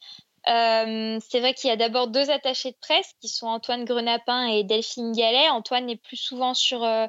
Euh, 0.47 1.19
c'est 1.27 1.39
vrai 1.39 1.53
qu'il 1.53 1.69
y 1.69 1.73
a 1.73 1.77
d'abord 1.77 2.07
deux 2.07 2.29
attachés 2.29 2.71
de 2.71 2.77
presse 2.79 3.13
qui 3.21 3.27
sont 3.27 3.47
Antoine 3.47 3.85
Grenapin 3.85 4.47
et 4.47 4.63
Delphine 4.63 5.13
Gallet. 5.13 5.49
Antoine 5.49 5.89
est 5.89 6.01
plus 6.01 6.15
souvent 6.15 6.53
sur, 6.53 6.83
euh, 6.83 7.07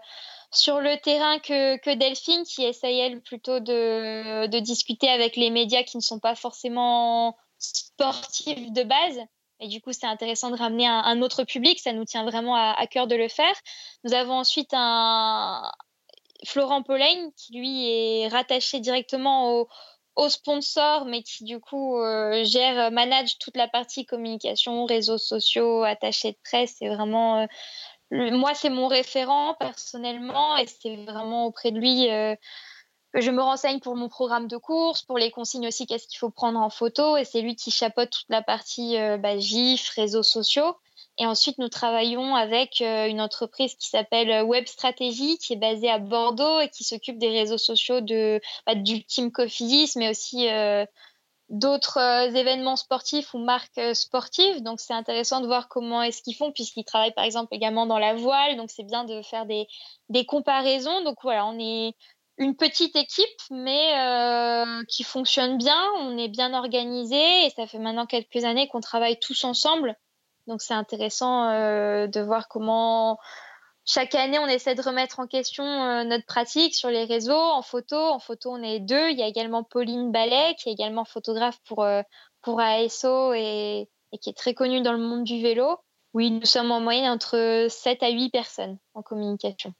sur 0.50 0.80
le 0.80 0.98
terrain 1.00 1.38
que, 1.38 1.76
que, 1.76 1.94
Delphine, 1.94 2.44
qui 2.44 2.64
essaye 2.64 2.98
elle 2.98 3.20
plutôt 3.20 3.60
de 3.60 4.58
discuter 4.60 5.08
avec 5.08 5.36
les 5.36 5.50
médias 5.50 5.82
qui 5.82 5.98
ne 5.98 6.02
sont 6.02 6.20
pas 6.20 6.34
forcément 6.34 7.36
sportifs 7.58 8.72
de 8.72 8.82
base. 8.82 9.20
Et 9.60 9.68
du 9.68 9.80
coup, 9.80 9.92
c'est 9.92 10.06
intéressant 10.06 10.50
de 10.50 10.56
ramener 10.56 10.86
un, 10.86 11.20
autre 11.22 11.44
public. 11.44 11.78
Ça 11.80 11.92
nous 11.92 12.04
tient 12.04 12.24
vraiment 12.24 12.54
à, 12.56 12.86
cœur 12.86 13.06
de 13.06 13.14
le 13.14 13.28
faire. 13.28 13.54
Nous 14.04 14.14
avons 14.14 14.34
ensuite 14.34 14.70
un 14.72 15.70
Florent 16.46 16.82
Paulain 16.82 17.30
qui, 17.36 17.58
lui, 17.58 17.88
est 17.88 18.28
rattaché 18.28 18.80
directement 18.80 19.66
au, 20.16 20.28
sponsor, 20.28 21.06
mais 21.06 21.22
qui, 21.22 21.44
du 21.44 21.60
coup, 21.60 21.98
euh, 21.98 22.44
gère, 22.44 22.90
manage 22.90 23.38
toute 23.38 23.56
la 23.56 23.68
partie 23.68 24.04
communication, 24.04 24.84
réseaux 24.84 25.16
sociaux, 25.16 25.82
attaché 25.82 26.32
de 26.32 26.38
presse. 26.44 26.76
C'est 26.78 26.88
vraiment. 26.88 27.42
Euh, 27.42 27.46
moi, 28.10 28.54
c'est 28.54 28.70
mon 28.70 28.86
référent 28.86 29.54
personnellement 29.54 30.56
et 30.56 30.66
c'est 30.66 30.96
vraiment 31.04 31.46
auprès 31.46 31.70
de 31.70 31.78
lui. 31.78 32.10
Euh, 32.10 32.34
je 33.14 33.30
me 33.30 33.42
renseigne 33.42 33.80
pour 33.80 33.96
mon 33.96 34.08
programme 34.08 34.46
de 34.46 34.56
course, 34.56 35.02
pour 35.02 35.18
les 35.18 35.30
consignes 35.30 35.66
aussi, 35.66 35.86
qu'est-ce 35.86 36.06
qu'il 36.06 36.18
faut 36.18 36.30
prendre 36.30 36.60
en 36.60 36.70
photo. 36.70 37.16
Et 37.16 37.24
c'est 37.24 37.40
lui 37.40 37.56
qui 37.56 37.70
chapeaute 37.70 38.10
toute 38.10 38.28
la 38.28 38.42
partie 38.42 38.96
euh, 38.98 39.16
bah, 39.16 39.38
GIF, 39.38 39.88
réseaux 39.90 40.22
sociaux. 40.22 40.76
Et 41.18 41.26
ensuite, 41.26 41.58
nous 41.58 41.68
travaillons 41.68 42.36
avec 42.36 42.80
euh, 42.80 43.08
une 43.08 43.20
entreprise 43.20 43.74
qui 43.74 43.88
s'appelle 43.88 44.30
euh, 44.30 44.44
Web 44.44 44.66
Stratégie, 44.66 45.38
qui 45.38 45.54
est 45.54 45.56
basée 45.56 45.90
à 45.90 45.98
Bordeaux 45.98 46.60
et 46.60 46.68
qui 46.68 46.84
s'occupe 46.84 47.18
des 47.18 47.30
réseaux 47.30 47.58
sociaux 47.58 48.00
de, 48.00 48.40
bah, 48.64 48.76
du 48.76 49.04
Team 49.04 49.32
Cofidis, 49.32 49.92
mais 49.96 50.08
aussi 50.08 50.46
d'autres 51.48 51.98
événements 51.98 52.76
sportifs 52.76 53.34
ou 53.34 53.38
marques 53.38 53.80
sportives. 53.94 54.62
Donc, 54.62 54.78
c'est 54.78 54.94
intéressant 54.94 55.40
de 55.40 55.48
voir 55.48 55.68
comment 55.68 56.00
est-ce 56.00 56.22
qu'ils 56.22 56.36
font, 56.36 56.52
puisqu'ils 56.52 56.84
travaillent 56.84 57.14
par 57.14 57.24
exemple 57.24 57.52
également 57.52 57.86
dans 57.86 57.98
la 57.98 58.14
voile. 58.14 58.56
Donc, 58.56 58.70
c'est 58.70 58.84
bien 58.84 59.02
de 59.02 59.20
faire 59.22 59.46
des, 59.46 59.66
des 60.10 60.24
comparaisons. 60.24 61.02
Donc, 61.02 61.16
voilà, 61.22 61.44
on 61.46 61.58
est 61.58 61.96
une 62.40 62.56
petite 62.56 62.96
équipe, 62.96 63.40
mais 63.50 64.00
euh, 64.00 64.82
qui 64.88 65.04
fonctionne 65.04 65.58
bien. 65.58 65.78
On 65.98 66.16
est 66.16 66.28
bien 66.28 66.54
organisé 66.54 67.44
et 67.44 67.50
ça 67.50 67.66
fait 67.66 67.78
maintenant 67.78 68.06
quelques 68.06 68.44
années 68.44 68.66
qu'on 68.66 68.80
travaille 68.80 69.20
tous 69.20 69.44
ensemble. 69.44 69.94
Donc 70.46 70.62
c'est 70.62 70.74
intéressant 70.74 71.50
euh, 71.50 72.06
de 72.06 72.20
voir 72.20 72.48
comment 72.48 73.18
chaque 73.84 74.14
année 74.14 74.38
on 74.38 74.46
essaie 74.46 74.74
de 74.74 74.80
remettre 74.80 75.20
en 75.20 75.26
question 75.26 75.64
euh, 75.64 76.04
notre 76.04 76.24
pratique 76.24 76.74
sur 76.74 76.88
les 76.88 77.04
réseaux, 77.04 77.34
en 77.34 77.60
photo. 77.60 77.96
En 77.96 78.18
photo, 78.18 78.50
on 78.52 78.62
est 78.62 78.80
deux. 78.80 79.10
Il 79.10 79.18
y 79.18 79.22
a 79.22 79.26
également 79.26 79.62
Pauline 79.62 80.10
Ballet 80.10 80.56
qui 80.58 80.70
est 80.70 80.72
également 80.72 81.04
photographe 81.04 81.58
pour, 81.66 81.86
pour 82.40 82.60
ASO 82.60 83.34
et, 83.34 83.86
et 84.12 84.18
qui 84.18 84.30
est 84.30 84.36
très 84.36 84.54
connue 84.54 84.80
dans 84.80 84.92
le 84.92 84.98
monde 84.98 85.24
du 85.24 85.42
vélo. 85.42 85.76
Oui, 86.14 86.30
nous 86.30 86.46
sommes 86.46 86.72
en 86.72 86.80
moyenne 86.80 87.10
entre 87.10 87.66
7 87.68 88.02
à 88.02 88.08
8 88.08 88.30
personnes 88.30 88.78
en 88.94 89.02
communication. 89.02 89.74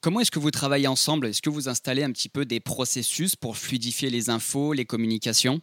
Comment 0.00 0.20
est-ce 0.20 0.30
que 0.30 0.38
vous 0.38 0.50
travaillez 0.50 0.88
ensemble? 0.88 1.26
Est-ce 1.26 1.42
que 1.42 1.50
vous 1.50 1.68
installez 1.68 2.02
un 2.02 2.10
petit 2.10 2.30
peu 2.30 2.46
des 2.46 2.58
processus 2.58 3.36
pour 3.36 3.58
fluidifier 3.58 4.08
les 4.08 4.30
infos, 4.30 4.72
les 4.72 4.86
communications? 4.86 5.60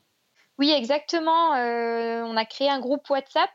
Oui, 0.59 0.69
exactement. 0.69 1.55
Euh, 1.55 2.21
on 2.23 2.37
a 2.37 2.45
créé 2.45 2.69
un 2.69 2.79
groupe 2.79 3.09
WhatsApp. 3.09 3.49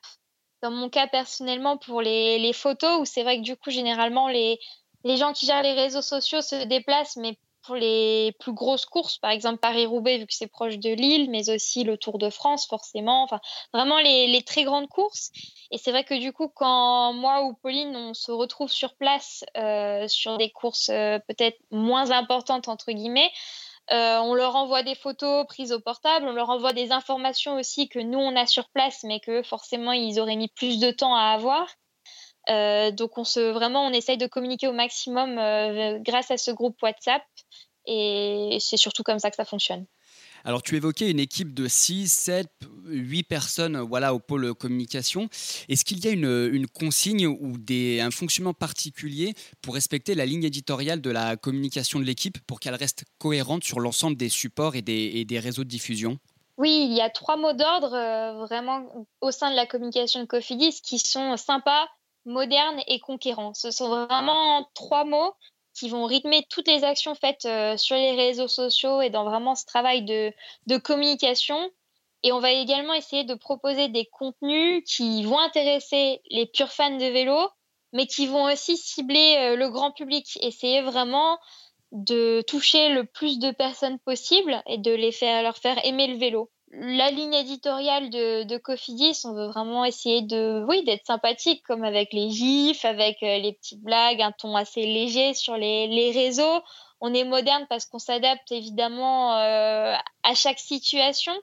Dans 0.61 0.73
mon 0.73 0.89
cas, 0.89 1.07
personnellement, 1.07 1.77
pour 1.77 2.03
les, 2.03 2.53
photos, 2.53 3.01
où 3.01 3.05
c'est 3.05 3.23
vrai 3.23 3.39
que 3.39 3.43
du 3.43 3.57
coup, 3.57 3.71
généralement, 3.71 4.29
les, 4.29 4.59
les 5.05 5.17
gens 5.17 5.33
qui 5.33 5.47
gèrent 5.47 5.63
les 5.63 5.75
réseaux 5.75 6.03
sociaux 6.03 6.41
se 6.41 6.65
déplacent, 6.65 7.17
mais 7.17 7.39
pour 7.63 7.75
les 7.75 8.33
plus 8.41 8.53
grosses 8.53 8.87
courses, 8.87 9.19
par 9.19 9.31
exemple 9.31 9.59
Paris-Roubaix, 9.59 10.19
vu 10.19 10.27
que 10.27 10.35
c'est 10.35 10.47
proche 10.47 10.79
de 10.79 10.91
Lille, 10.91 11.31
mais 11.31 11.51
aussi 11.51 11.85
le 11.85 11.97
Tour 11.97 12.19
de 12.19 12.31
France, 12.31 12.67
forcément. 12.67 13.23
Enfin, 13.23 13.41
vraiment 13.73 13.99
les, 13.99 14.43
très 14.43 14.65
grandes 14.65 14.89
courses. 14.89 15.31
Et 15.71 15.79
c'est 15.79 15.91
vrai 15.91 16.05
que 16.05 16.19
du 16.19 16.33
coup, 16.33 16.49
quand 16.49 17.13
moi 17.13 17.45
ou 17.45 17.55
Pauline, 17.55 17.95
on 17.95 18.15
se 18.15 18.33
retrouve 18.33 18.71
sur 18.71 18.95
place 18.97 19.45
euh, 19.57 20.09
sur 20.09 20.37
des 20.39 20.51
courses 20.51 20.91
euh, 20.91 21.19
peut-être 21.29 21.59
moins 21.71 22.11
importantes, 22.11 22.69
entre 22.69 22.93
guillemets, 22.93 23.31
euh, 23.91 24.19
on 24.21 24.35
leur 24.35 24.55
envoie 24.55 24.83
des 24.83 24.95
photos 24.95 25.45
prises 25.47 25.73
au 25.73 25.81
portable, 25.81 26.27
on 26.27 26.33
leur 26.33 26.51
envoie 26.51 26.73
des 26.73 26.93
informations 26.93 27.57
aussi 27.57 27.89
que 27.89 27.99
nous, 27.99 28.19
on 28.19 28.37
a 28.37 28.47
sur 28.47 28.69
place, 28.71 29.03
mais 29.05 29.21
que 29.21 29.43
forcément, 29.43 29.93
ils 29.93 30.21
auraient 30.21 30.37
mis 30.37 30.49
plus 30.49 30.79
de 30.79 30.91
temps 30.91 31.15
à 31.15 31.33
avoir. 31.33 31.67
Euh, 32.49 32.91
donc 32.91 33.19
on 33.19 33.25
se 33.25 33.41
vraiment 33.53 33.87
on 33.87 33.93
essaye 33.93 34.19
de 34.19 34.27
communiquer 34.27 34.67
au 34.67 34.73
maximum 34.73 35.39
euh, 35.39 35.99
grâce 36.01 36.31
à 36.31 36.37
ce 36.37 36.51
groupe 36.51 36.77
WhatsApp 36.83 37.23
et 37.87 38.59
c'est 38.61 38.77
surtout 38.77 39.03
comme 39.03 39.19
ça 39.19 39.31
que 39.31 39.37
ça 39.37 39.45
fonctionne. 39.45 39.87
Alors 40.45 40.63
tu 40.63 40.77
évoquais 40.77 41.11
une 41.11 41.21
équipe 41.21 41.55
de 41.55 41.69
6, 41.69 42.09
7, 42.09 42.49
8 42.87 43.23
personnes 43.23 43.79
voilà, 43.79 44.13
au 44.13 44.19
pôle 44.19 44.55
communication. 44.55 45.29
Est-ce 45.69 45.85
qu'il 45.85 46.05
y 46.05 46.09
a 46.09 46.11
une, 46.11 46.67
consigne 46.67 47.27
ou 47.27 47.59
des, 47.59 48.01
un 48.01 48.11
fonctionnement 48.11 48.55
particulier 48.55 49.35
pour 49.61 49.75
respecter 49.75 50.15
la 50.15 50.27
ligne 50.27 50.45
éditoriale 50.45 51.01
de 51.01 51.11
la 51.11 51.37
communication 51.37 52.01
de 52.01 52.05
l'équipe 52.05 52.39
pour 52.47 52.59
qu'elle 52.59 52.75
reste 52.75 53.05
cohérente 53.19 53.63
sur 53.63 53.79
l'ensemble 53.79 54.17
des 54.17 54.29
supports 54.29 54.75
et 54.75 54.83
des, 54.83 55.13
et 55.15 55.25
des, 55.25 55.39
réseaux 55.39 55.65
de 55.65 55.69
diffusion? 55.69 56.19
Oui, 56.59 56.87
il 56.91 56.97
y 56.97 57.01
a 57.01 57.09
trois 57.09 57.37
mots 57.37 57.55
d'ordre 57.55 57.95
euh, 57.95 58.45
vraiment 58.45 59.07
au 59.21 59.31
sein 59.31 59.51
de 59.51 59.57
la 59.57 59.67
communication 59.67 60.21
de 60.21 60.27
Cofidis 60.27 60.81
qui 60.83 60.99
sont 60.99 61.37
sympas, 61.37 61.87
moderne 62.25 62.81
et 62.87 63.01
conquérant. 63.01 63.55
Ce 63.55 63.71
sont 63.71 63.89
vraiment 63.89 64.69
trois 64.75 65.05
mots 65.05 65.35
qui 65.75 65.89
vont 65.89 66.05
rythmer 66.05 66.47
toutes 66.51 66.69
les 66.69 66.85
actions 66.85 67.15
faites 67.15 67.49
sur 67.79 67.97
les 67.97 68.13
réseaux 68.13 68.49
sociaux 68.49 69.01
et 69.01 69.11
dans 69.11 69.25
vraiment 69.25 69.55
ce 69.55 69.65
travail 69.65 70.03
de, 70.03 70.77
communication. 70.79 71.59
Et 72.23 72.31
on 72.31 72.41
va 72.41 72.53
également 72.53 72.95
essayer 72.95 73.25
de 73.25 73.35
proposer 73.35 73.89
des 73.89 74.07
contenus 74.07 74.85
qui 74.87 75.25
vont 75.25 75.39
intéresser 75.39 76.21
les 76.31 76.47
purs 76.47 76.71
fans 76.71 76.97
de 76.97 77.07
vélo, 77.07 77.49
mais 77.93 78.07
qui 78.07 78.27
vont 78.27 78.45
aussi 78.45 78.77
cibler 78.77 79.57
le 79.57 79.71
grand 79.71 79.93
public. 79.93 80.39
Essayer 80.43 80.83
vraiment 80.83 81.39
de 81.93 82.43
toucher 82.47 82.89
le 82.89 83.05
plus 83.05 83.39
de 83.39 83.51
personnes 83.51 83.99
possible 83.99 84.63
et 84.67 84.79
de 84.79 84.93
les 84.93 85.13
faire, 85.13 85.43
leur 85.43 85.57
faire 85.57 85.85
aimer 85.85 86.07
le 86.07 86.17
vélo. 86.17 86.51
La 86.75 87.11
ligne 87.11 87.35
éditoriale 87.35 88.09
de, 88.09 88.45
de 88.45 88.57
Cofidis, 88.57 89.21
on 89.25 89.35
veut 89.35 89.49
vraiment 89.49 89.85
essayer 89.85 90.23
de, 90.23 90.65
oui, 90.67 90.83
d'être 90.85 91.07
sympathique, 91.07 91.63
comme 91.67 91.85
avec 91.85 92.15
les 92.15 92.31
gifs, 92.31 92.87
avec 92.87 93.23
euh, 93.23 93.39
les 93.39 93.53
petites 93.53 93.83
blagues, 93.83 94.23
un 94.23 94.33
ton 94.33 94.57
assez 94.57 94.81
léger 94.87 95.35
sur 95.35 95.57
les, 95.57 95.87
les 95.87 96.13
réseaux. 96.13 96.63
On 97.03 97.13
est 97.13 97.25
moderne 97.25 97.67
parce 97.69 97.85
qu'on 97.85 97.99
s'adapte 97.99 98.51
évidemment 98.53 99.37
euh, 99.37 99.95
à 100.23 100.35
chaque 100.35 100.59
situation. 100.59 101.35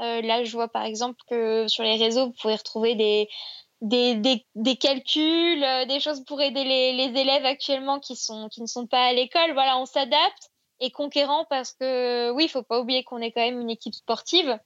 Euh, 0.00 0.22
là, 0.22 0.44
je 0.44 0.52
vois 0.52 0.68
par 0.68 0.84
exemple 0.84 1.18
que 1.28 1.68
sur 1.68 1.82
les 1.84 1.96
réseaux, 1.96 2.26
vous 2.26 2.36
pouvez 2.40 2.54
retrouver 2.54 2.94
des, 2.94 3.28
des, 3.82 4.14
des, 4.14 4.46
des, 4.54 4.76
calculs, 4.76 5.64
euh, 5.64 5.84
des 5.84 6.00
choses 6.00 6.24
pour 6.24 6.40
aider 6.40 6.64
les, 6.64 6.92
les, 6.94 7.20
élèves 7.20 7.44
actuellement 7.44 8.00
qui, 8.00 8.16
sont, 8.16 8.48
qui 8.48 8.62
ne 8.62 8.66
sont 8.66 8.86
pas 8.86 9.06
à 9.06 9.12
l'école. 9.12 9.52
Voilà, 9.52 9.76
on 9.78 9.86
s'adapte 9.86 10.50
et 10.80 10.90
conquérant 10.90 11.44
parce 11.50 11.72
que 11.72 12.30
oui, 12.30 12.44
il 12.44 12.48
faut 12.48 12.62
pas 12.62 12.80
oublier 12.80 13.04
qu'on 13.04 13.18
est 13.18 13.32
quand 13.32 13.42
même 13.42 13.60
une 13.60 13.70
équipe 13.70 13.94
sportive 13.94 14.58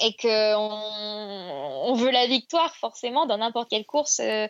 et 0.00 0.14
qu'on 0.16 0.28
on 1.84 1.94
veut 1.94 2.10
la 2.10 2.26
victoire 2.26 2.74
forcément 2.76 3.26
dans 3.26 3.38
n'importe 3.38 3.70
quelle 3.70 3.86
course. 3.86 4.20
Euh, 4.20 4.48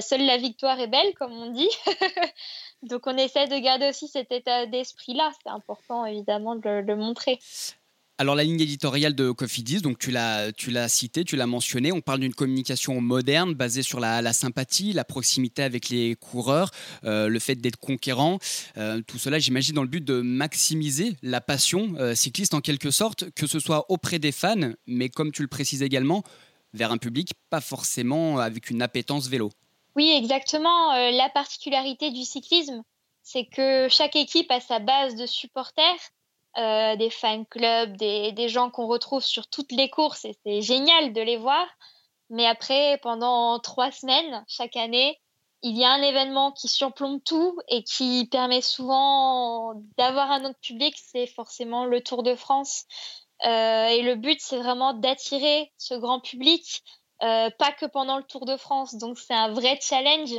seule 0.00 0.24
la 0.26 0.36
victoire 0.36 0.80
est 0.80 0.88
belle, 0.88 1.14
comme 1.14 1.32
on 1.32 1.50
dit. 1.50 1.70
Donc 2.82 3.06
on 3.06 3.16
essaie 3.16 3.46
de 3.46 3.58
garder 3.58 3.88
aussi 3.88 4.08
cet 4.08 4.32
état 4.32 4.66
d'esprit-là. 4.66 5.30
C'est 5.42 5.50
important 5.50 6.04
évidemment 6.06 6.56
de 6.56 6.68
le 6.68 6.96
montrer. 6.96 7.38
Alors 8.20 8.34
la 8.34 8.44
ligne 8.44 8.60
éditoriale 8.60 9.14
de 9.14 9.30
Cofidis, 9.30 9.80
donc 9.80 9.98
tu 9.98 10.10
l'as, 10.10 10.52
tu 10.52 10.74
cité, 10.88 11.24
tu 11.24 11.36
l'as 11.36 11.46
mentionné, 11.46 11.90
on 11.90 12.02
parle 12.02 12.20
d'une 12.20 12.34
communication 12.34 13.00
moderne 13.00 13.54
basée 13.54 13.82
sur 13.82 13.98
la, 13.98 14.34
sympathie, 14.34 14.92
la 14.92 15.04
proximité 15.04 15.62
avec 15.62 15.88
les 15.88 16.16
coureurs, 16.16 16.70
euh, 17.04 17.28
le 17.28 17.38
fait 17.38 17.54
d'être 17.54 17.78
conquérant, 17.78 18.38
euh, 18.76 19.00
tout 19.06 19.16
cela 19.16 19.38
j'imagine 19.38 19.74
dans 19.74 19.80
le 19.80 19.88
but 19.88 20.04
de 20.04 20.20
maximiser 20.20 21.16
la 21.22 21.40
passion 21.40 21.94
euh, 21.98 22.14
cycliste 22.14 22.52
en 22.52 22.60
quelque 22.60 22.90
sorte, 22.90 23.30
que 23.30 23.46
ce 23.46 23.58
soit 23.58 23.86
auprès 23.90 24.18
des 24.18 24.32
fans, 24.32 24.74
mais 24.86 25.08
comme 25.08 25.32
tu 25.32 25.40
le 25.40 25.48
précises 25.48 25.82
également, 25.82 26.22
vers 26.74 26.92
un 26.92 26.98
public 26.98 27.30
pas 27.48 27.62
forcément 27.62 28.38
avec 28.38 28.68
une 28.68 28.82
appétence 28.82 29.28
vélo. 29.28 29.48
Oui, 29.96 30.12
exactement. 30.14 30.92
la 30.92 31.30
particularité 31.30 32.10
du 32.10 32.24
cyclisme, 32.24 32.82
c'est 33.22 33.46
que 33.46 33.88
chaque 33.88 34.14
équipe 34.14 34.50
a 34.50 34.60
sa 34.60 34.78
base 34.78 35.16
de 35.16 35.24
supporters 35.24 36.12
euh, 36.58 36.96
des 36.96 37.10
fan 37.10 37.46
clubs, 37.46 37.96
des, 37.96 38.32
des 38.32 38.48
gens 38.48 38.70
qu'on 38.70 38.86
retrouve 38.86 39.22
sur 39.22 39.48
toutes 39.48 39.72
les 39.72 39.88
courses 39.88 40.24
et 40.24 40.36
c'est 40.44 40.62
génial 40.62 41.12
de 41.12 41.20
les 41.20 41.36
voir. 41.36 41.66
Mais 42.28 42.46
après, 42.46 42.98
pendant 43.02 43.58
trois 43.60 43.90
semaines, 43.90 44.44
chaque 44.48 44.76
année, 44.76 45.18
il 45.62 45.76
y 45.76 45.84
a 45.84 45.90
un 45.90 46.02
événement 46.02 46.52
qui 46.52 46.68
surplombe 46.68 47.20
tout 47.24 47.58
et 47.68 47.82
qui 47.82 48.28
permet 48.30 48.62
souvent 48.62 49.74
d'avoir 49.98 50.30
un 50.30 50.44
autre 50.44 50.58
public, 50.60 50.94
c'est 50.96 51.26
forcément 51.26 51.84
le 51.84 52.00
Tour 52.02 52.22
de 52.22 52.34
France. 52.34 52.84
Euh, 53.44 53.86
et 53.86 54.02
le 54.02 54.14
but, 54.14 54.40
c'est 54.40 54.58
vraiment 54.58 54.94
d'attirer 54.94 55.72
ce 55.76 55.94
grand 55.94 56.20
public, 56.20 56.82
euh, 57.22 57.50
pas 57.58 57.72
que 57.72 57.86
pendant 57.86 58.16
le 58.16 58.24
Tour 58.24 58.46
de 58.46 58.56
France. 58.56 58.96
Donc 58.96 59.18
c'est 59.18 59.34
un 59.34 59.52
vrai 59.52 59.78
challenge 59.82 60.34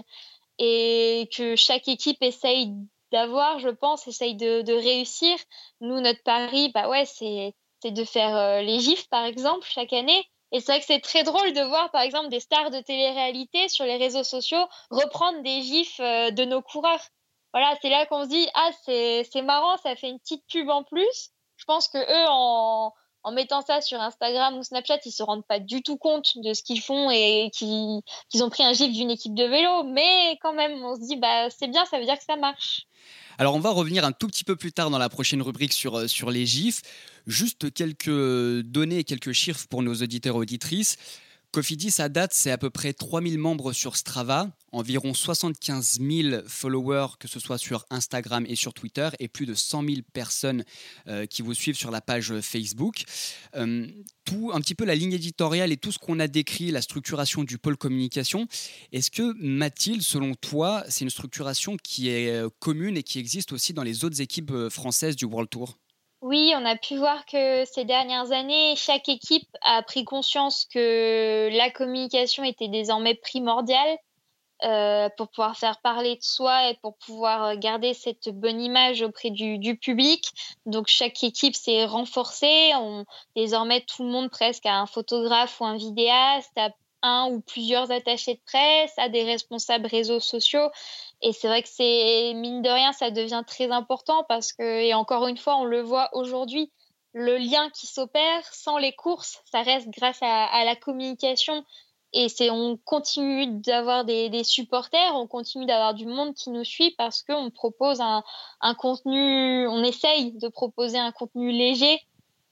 et 0.58 1.30
que 1.36 1.56
chaque 1.56 1.88
équipe 1.88 2.22
essaye 2.22 2.74
d'avoir, 3.12 3.60
je 3.60 3.70
pense, 3.70 4.08
essaye 4.08 4.36
de, 4.36 4.74
réussir. 4.74 5.38
Nous, 5.82 6.00
notre 6.00 6.24
pari, 6.24 6.70
bah 6.74 6.90
ouais, 6.90 7.06
c'est 7.06 7.54
de 7.84 8.04
faire 8.04 8.36
euh, 8.36 8.62
les 8.62 8.80
gifs, 8.80 9.10
par 9.10 9.26
exemple, 9.26 9.66
chaque 9.68 9.94
année. 9.94 10.26
Et 10.52 10.60
c'est 10.60 10.74
vrai 10.74 10.80
que 10.80 10.86
c'est 10.86 11.00
très 11.00 11.24
drôle 11.24 11.54
de 11.54 11.62
voir, 11.62 11.92
par 11.92 12.02
exemple, 12.02 12.30
des 12.30 12.40
stars 12.40 12.72
de 12.72 12.80
télé-réalité 12.82 13.70
sur 13.70 13.86
les 13.86 13.98
réseaux 13.98 14.24
sociaux 14.24 14.66
reprendre 14.90 15.42
des 15.44 15.62
gifs 15.62 16.00
euh, 16.00 16.32
de 16.32 16.44
nos 16.44 16.62
coureurs. 16.62 17.06
Voilà, 17.54 17.76
c'est 17.82 17.90
là 17.90 18.06
qu'on 18.06 18.24
se 18.24 18.30
dit, 18.30 18.48
ah, 18.54 18.72
c'est 18.86 19.42
marrant, 19.42 19.78
ça 19.78 19.96
fait 19.96 20.10
une 20.10 20.20
petite 20.20 20.46
pub 20.48 20.70
en 20.70 20.84
plus. 20.84 21.32
Je 21.58 21.66
pense 21.66 21.88
que 21.90 21.98
eux, 21.98 22.28
en, 22.30 22.94
en 23.24 23.32
mettant 23.32 23.62
ça 23.62 23.82
sur 23.82 24.00
Instagram 24.00 24.58
ou 24.58 24.64
Snapchat, 24.64 25.00
ils 25.06 25.12
se 25.12 25.24
rendent 25.24 25.46
pas 25.46 25.60
du 25.60 25.84
tout 25.84 25.98
compte 25.98 26.34
de 26.38 26.54
ce 26.54 26.64
qu'ils 26.64 26.82
font 26.82 27.10
et 27.12 27.50
qu'ils 27.54 28.02
ont 28.44 28.50
pris 28.50 28.64
un 28.64 28.74
gif 28.74 28.92
d'une 28.92 29.12
équipe 29.12 29.36
de 29.36 29.44
vélo. 29.44 29.84
Mais 29.84 30.38
quand 30.42 30.54
même, 30.54 30.84
on 30.84 30.96
se 30.96 31.02
dit, 31.02 31.18
bah, 31.18 31.50
c'est 31.50 31.68
bien, 31.68 31.86
ça 31.86 32.00
veut 32.00 32.06
dire 32.06 32.18
que 32.18 32.24
ça 32.24 32.36
marche. 32.36 32.88
Alors 33.38 33.56
on 33.56 33.60
va 33.60 33.72
revenir 33.72 34.06
un 34.06 34.12
tout 34.12 34.28
petit 34.28 34.44
peu 34.44 34.56
plus 34.56 34.72
tard 34.72 34.90
dans 34.90 35.00
la 35.00 35.10
prochaine 35.10 35.42
rubrique 35.42 35.74
sur, 35.74 35.98
euh, 35.98 36.08
sur 36.08 36.30
les 36.30 36.46
gifs. 36.46 36.82
Juste 37.28 37.74
quelques 37.74 38.62
données 38.62 39.00
et 39.00 39.04
quelques 39.04 39.32
chiffres 39.32 39.66
pour 39.70 39.82
nos 39.82 39.96
auditeurs 39.96 40.36
et 40.36 40.40
auditrices. 40.40 40.98
Cofidis, 41.52 41.96
à 42.02 42.08
date, 42.08 42.32
c'est 42.34 42.50
à 42.50 42.58
peu 42.58 42.70
près 42.70 42.94
3000 42.94 43.38
membres 43.38 43.74
sur 43.74 43.98
Strava, 43.98 44.50
environ 44.72 45.14
75 45.14 46.00
000 46.00 46.44
followers, 46.48 47.18
que 47.20 47.28
ce 47.28 47.42
soit 47.42 47.58
sur 47.58 47.86
Instagram 47.90 48.46
et 48.48 48.56
sur 48.56 48.74
Twitter, 48.74 49.10
et 49.20 49.28
plus 49.28 49.46
de 49.46 49.54
100 49.54 49.84
000 49.84 49.98
personnes 50.14 50.64
euh, 51.10 51.26
qui 51.26 51.42
vous 51.42 51.54
suivent 51.54 51.76
sur 51.76 51.92
la 51.92 52.00
page 52.00 52.40
Facebook. 52.40 53.04
Euh, 53.58 53.86
tout, 54.24 54.52
un 54.54 54.62
petit 54.62 54.76
peu 54.76 54.86
la 54.86 54.96
ligne 54.96 55.12
éditoriale 55.12 55.74
et 55.74 55.78
tout 55.78 55.92
ce 55.92 56.00
qu'on 56.00 56.22
a 56.22 56.30
décrit, 56.30 56.72
la 56.72 56.82
structuration 56.82 57.44
du 57.44 57.58
pôle 57.58 57.76
communication. 57.76 58.48
Est-ce 58.94 59.12
que, 59.12 59.34
Mathilde, 59.38 60.04
selon 60.04 60.36
toi, 60.36 60.86
c'est 60.88 61.04
une 61.04 61.10
structuration 61.10 61.76
qui 61.76 62.08
est 62.08 62.30
euh, 62.30 62.48
commune 62.60 62.96
et 62.96 63.04
qui 63.04 63.20
existe 63.20 63.52
aussi 63.52 63.74
dans 63.74 63.84
les 63.84 64.06
autres 64.06 64.22
équipes 64.22 64.54
françaises 64.70 65.18
du 65.18 65.26
World 65.26 65.50
Tour? 65.50 65.78
Oui, 66.22 66.54
on 66.56 66.66
a 66.66 66.76
pu 66.76 66.98
voir 66.98 67.26
que 67.26 67.66
ces 67.66 67.84
dernières 67.84 68.32
années, 68.32 68.76
chaque 68.76 69.10
équipe 69.10 69.50
a 69.62 69.82
pris 69.82 70.06
conscience 70.06 70.68
que 70.72 71.50
la 71.52 71.72
communication 71.72 72.44
était 72.44 72.68
désormais 72.68 73.16
primordiale 73.16 73.98
euh, 74.64 75.10
pour 75.18 75.30
pouvoir 75.30 75.58
faire 75.58 75.82
parler 75.82 76.18
de 76.18 76.22
soi 76.22 76.70
et 76.70 76.76
pour 76.84 76.96
pouvoir 76.98 77.58
garder 77.58 77.96
cette 77.96 78.30
bonne 78.30 78.62
image 78.62 79.02
auprès 79.02 79.32
du, 79.32 79.58
du 79.58 79.76
public. 79.76 80.30
Donc 80.68 80.86
chaque 80.88 81.24
équipe 81.24 81.56
s'est 81.56 81.86
renforcée. 81.86 82.72
On, 82.76 83.06
désormais, 83.36 83.82
tout 83.82 84.04
le 84.04 84.10
monde 84.10 84.30
presque 84.30 84.68
a 84.68 84.76
un 84.76 84.86
photographe 84.86 85.60
ou 85.60 85.66
un 85.66 85.78
vidéaste, 85.78 86.56
un 87.02 87.30
ou 87.32 87.42
plusieurs 87.42 87.92
attachés 87.92 88.36
de 88.36 88.42
presse, 88.46 88.94
a 88.98 89.10
des 89.10 89.24
responsables 89.24 89.88
réseaux 89.88 90.20
sociaux. 90.20 90.70
Et 91.22 91.34
c'est 91.34 91.48
vrai 91.48 91.62
que 91.62 91.70
c'est, 91.70 92.34
mine 92.36 92.62
de 92.62 92.70
rien, 92.70 92.94
ça 92.94 93.12
devient 93.12 93.44
très 93.46 93.72
important 93.72 94.26
parce 94.28 94.54
que, 94.54 94.82
et 94.82 94.94
encore 94.94 95.28
une 95.28 95.38
fois, 95.38 95.58
on 95.58 95.66
le 95.66 95.82
voit 95.82 96.10
aujourd'hui, 96.14 96.72
le 97.14 97.38
lien 97.38 97.70
qui 97.72 97.88
s'opère 97.88 98.44
sans 98.54 98.78
les 98.78 98.94
courses, 98.94 99.42
ça 99.52 99.62
reste 99.62 99.90
grâce 99.90 100.20
à, 100.22 100.64
la 100.64 100.76
communication. 100.76 101.66
Et 102.14 102.28
c'est, 102.28 102.50
on 102.50 102.78
continue 102.78 103.48
d'avoir 103.62 104.04
des, 104.04 104.30
des, 104.30 104.44
supporters, 104.44 105.16
on 105.16 105.28
continue 105.28 105.66
d'avoir 105.66 105.94
du 105.94 106.06
monde 106.06 106.34
qui 106.34 106.50
nous 106.50 106.66
suit 106.66 106.94
parce 106.98 107.24
qu'on 107.24 107.50
propose 107.52 108.02
un, 108.02 108.24
un, 108.60 108.76
contenu, 108.76 109.68
on 109.68 109.82
essaye 109.84 110.34
de 110.34 110.48
proposer 110.50 110.98
un 110.98 111.12
contenu 111.12 111.52
léger. 111.52 112.02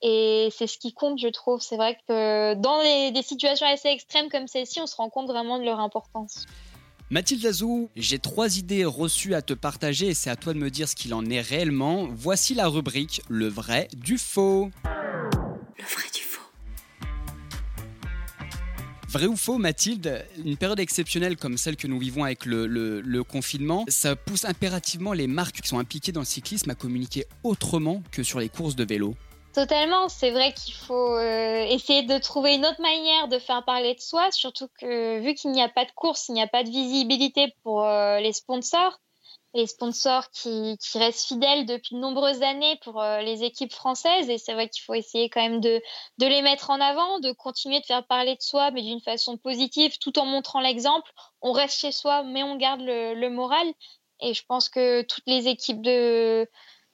Et 0.01 0.49
c'est 0.55 0.67
ce 0.67 0.77
qui 0.77 0.93
compte, 0.93 1.19
je 1.19 1.27
trouve. 1.27 1.62
C'est 1.62 1.75
vrai 1.75 1.97
que 2.07 2.53
dans 2.55 2.81
des 3.13 3.21
situations 3.21 3.67
assez 3.67 3.89
extrêmes 3.89 4.29
comme 4.29 4.47
celle-ci, 4.47 4.79
on 4.79 4.88
se 4.88 4.95
rend 4.95 5.09
compte 5.09 5.27
vraiment 5.27 5.59
de 5.59 5.65
leur 5.65 5.79
importance. 5.79 6.45
Mathilde 7.12 7.43
Azou, 7.47 7.89
j'ai 7.95 8.19
trois 8.19 8.59
idées 8.59 8.85
reçues 8.85 9.33
à 9.33 9.41
te 9.41 9.53
partager 9.53 10.09
et 10.09 10.13
c'est 10.13 10.29
à 10.29 10.35
toi 10.35 10.53
de 10.53 10.59
me 10.59 10.69
dire 10.69 10.88
ce 10.88 10.95
qu'il 10.95 11.13
en 11.15 11.25
est 11.25 11.41
réellement. 11.41 12.07
Voici 12.12 12.53
la 12.53 12.67
rubrique 12.67 13.23
Le 13.29 13.47
vrai 13.47 13.88
du 13.97 14.19
faux. 14.19 14.69
Le 14.85 15.83
vrai 15.83 16.03
du 16.13 16.21
faux. 16.21 16.41
Vrai 19.09 19.25
ou 19.25 19.35
faux, 19.35 19.57
Mathilde, 19.57 20.23
une 20.45 20.55
période 20.55 20.79
exceptionnelle 20.79 21.35
comme 21.35 21.57
celle 21.57 21.77
que 21.77 21.88
nous 21.88 21.97
vivons 21.97 22.23
avec 22.23 22.45
le, 22.45 22.67
le, 22.67 23.23
confinement, 23.23 23.85
ça 23.88 24.15
pousse 24.15 24.45
impérativement 24.45 25.12
les 25.13 25.25
marques 25.25 25.62
qui 25.62 25.67
sont 25.67 25.79
impliquées 25.79 26.12
dans 26.12 26.21
le 26.21 26.27
cyclisme 26.27 26.69
à 26.69 26.75
communiquer 26.75 27.25
autrement 27.43 28.03
que 28.12 28.21
sur 28.21 28.39
les 28.39 28.49
courses 28.49 28.75
de 28.75 28.85
vélo 28.85 29.15
Totalement, 29.53 30.09
c'est 30.09 30.29
vrai 30.29 30.53
qu'il 30.53 30.75
faut 30.75 31.15
euh, 31.15 31.63
essayer 31.63 32.03
de 32.03 32.19
trouver 32.19 32.53
une 32.53 32.65
autre 32.67 32.81
manière 32.81 33.27
de 33.27 33.39
faire 33.39 33.65
parler 33.65 33.95
de 33.95 33.99
soi, 33.99 34.31
surtout 34.31 34.67
que 34.79 35.19
vu 35.19 35.33
qu'il 35.33 35.51
n'y 35.51 35.62
a 35.62 35.69
pas 35.69 35.85
de 35.85 35.91
course, 35.91 36.29
il 36.29 36.33
n'y 36.33 36.41
a 36.41 36.47
pas 36.47 36.63
de 36.63 36.69
visibilité 36.69 37.55
pour 37.63 37.83
euh, 37.83 38.19
les 38.19 38.31
sponsors, 38.31 38.99
les 39.55 39.65
sponsors 39.65 40.29
qui, 40.29 40.77
restent 40.93 41.27
fidèles 41.27 41.65
depuis 41.65 41.95
de 41.95 41.99
nombreuses 41.99 42.43
années 42.43 42.77
pour 42.83 43.01
euh, 43.01 43.21
les 43.21 43.43
équipes 43.43 43.73
françaises, 43.73 44.29
et 44.29 44.38
c'est 44.38 44.53
vrai 44.53 44.69
qu'il 44.69 44.83
faut 44.83 44.93
essayer 44.93 45.31
quand 45.31 45.41
même 45.41 45.62
de, 45.62 45.81
les 46.19 46.43
mettre 46.43 46.69
en 46.69 46.79
avant, 46.79 47.19
de 47.19 47.31
continuer 47.31 47.79
de 47.79 47.85
faire 47.85 48.05
parler 48.05 48.35
de 48.35 48.41
soi, 48.43 48.69
mais 48.69 48.83
d'une 48.83 49.01
façon 49.01 49.35
positive, 49.38 49.97
tout 49.97 50.19
en 50.19 50.27
montrant 50.27 50.59
l'exemple. 50.59 51.12
On 51.41 51.53
reste 51.53 51.79
chez 51.79 51.91
soi, 51.91 52.21
mais 52.21 52.43
on 52.43 52.55
garde 52.55 52.81
le 52.81 53.29
moral, 53.29 53.65
et 54.21 54.35
je 54.35 54.43
pense 54.45 54.69
que 54.69 55.01
toutes 55.01 55.25
les 55.25 55.47
équipes 55.47 55.81
de 55.81 56.47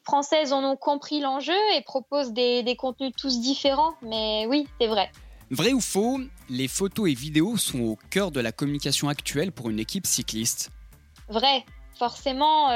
françaises 0.06 0.54
en 0.54 0.63
ont 0.63 0.78
compris 0.78 1.20
l'enjeu 1.20 1.58
et 1.76 1.82
proposent 1.82 2.32
des, 2.32 2.63
des 2.63 2.76
contenus 2.76 3.12
tous 3.18 3.39
différents. 3.39 3.94
Mais 4.02 4.46
oui, 4.48 4.68
c'est 4.80 4.88
vrai. 4.88 5.12
Vrai 5.52 5.74
ou 5.74 5.82
faux, 5.82 6.20
les 6.50 6.68
photos 6.68 7.10
et 7.10 7.13
vidéos 7.13 7.58
sont 7.58 7.82
au 7.82 8.00
cœur 8.10 8.32
de 8.32 8.39
la 8.39 8.52
communication 8.52 9.10
actuelle 9.10 9.52
pour 9.52 9.70
une 9.70 9.80
équipe 9.80 10.08
cycliste 10.08 10.72
Vrai. 11.30 11.65
Forcément, 11.98 12.70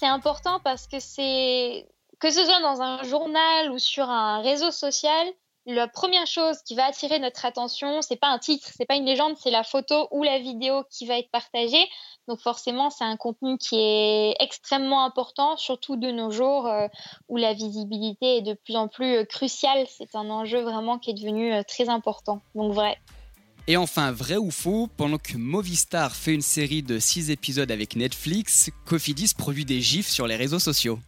c'est 0.00 0.06
important 0.06 0.60
parce 0.64 0.86
que 0.86 1.00
c'est 1.00 1.86
que 2.20 2.30
ce 2.30 2.44
soit 2.44 2.60
dans 2.60 2.80
un 2.80 3.02
journal 3.02 3.70
ou 3.70 3.78
sur 3.78 4.08
un 4.08 4.40
réseau 4.42 4.70
social, 4.70 5.26
la 5.66 5.88
première 5.88 6.26
chose 6.26 6.58
qui 6.64 6.74
va 6.74 6.86
attirer 6.86 7.18
notre 7.18 7.44
attention, 7.44 8.00
c'est 8.02 8.16
pas 8.16 8.28
un 8.28 8.38
titre, 8.38 8.68
c'est 8.76 8.86
pas 8.86 8.96
une 8.96 9.04
légende, 9.04 9.36
c'est 9.42 9.50
la 9.50 9.62
photo 9.62 10.08
ou 10.10 10.22
la 10.22 10.38
vidéo 10.38 10.84
qui 10.90 11.06
va 11.06 11.18
être 11.18 11.30
partagée. 11.30 11.86
Donc 12.28 12.40
forcément, 12.40 12.90
c'est 12.90 13.04
un 13.04 13.16
contenu 13.16 13.58
qui 13.58 13.76
est 13.76 14.34
extrêmement 14.40 15.04
important, 15.04 15.56
surtout 15.56 15.96
de 15.96 16.10
nos 16.10 16.30
jours 16.30 16.66
euh, 16.66 16.86
où 17.28 17.36
la 17.36 17.52
visibilité 17.52 18.38
est 18.38 18.42
de 18.42 18.54
plus 18.54 18.76
en 18.76 18.88
plus 18.88 19.16
euh, 19.16 19.24
cruciale. 19.24 19.86
C'est 19.88 20.14
un 20.14 20.30
enjeu 20.30 20.60
vraiment 20.60 20.98
qui 20.98 21.10
est 21.10 21.14
devenu 21.14 21.52
euh, 21.52 21.62
très 21.62 21.88
important. 21.88 22.40
Donc 22.54 22.72
vrai. 22.72 22.98
Et 23.66 23.76
enfin, 23.76 24.10
vrai 24.10 24.36
ou 24.36 24.50
faux, 24.50 24.88
pendant 24.96 25.18
que 25.18 25.36
Movistar 25.36 26.16
fait 26.16 26.32
une 26.32 26.40
série 26.40 26.82
de 26.82 26.98
6 26.98 27.30
épisodes 27.30 27.70
avec 27.70 27.94
Netflix, 27.94 28.70
Cofidis 28.86 29.34
produit 29.36 29.66
des 29.66 29.80
gifs 29.80 30.08
sur 30.08 30.26
les 30.26 30.36
réseaux 30.36 30.58
sociaux. 30.58 30.98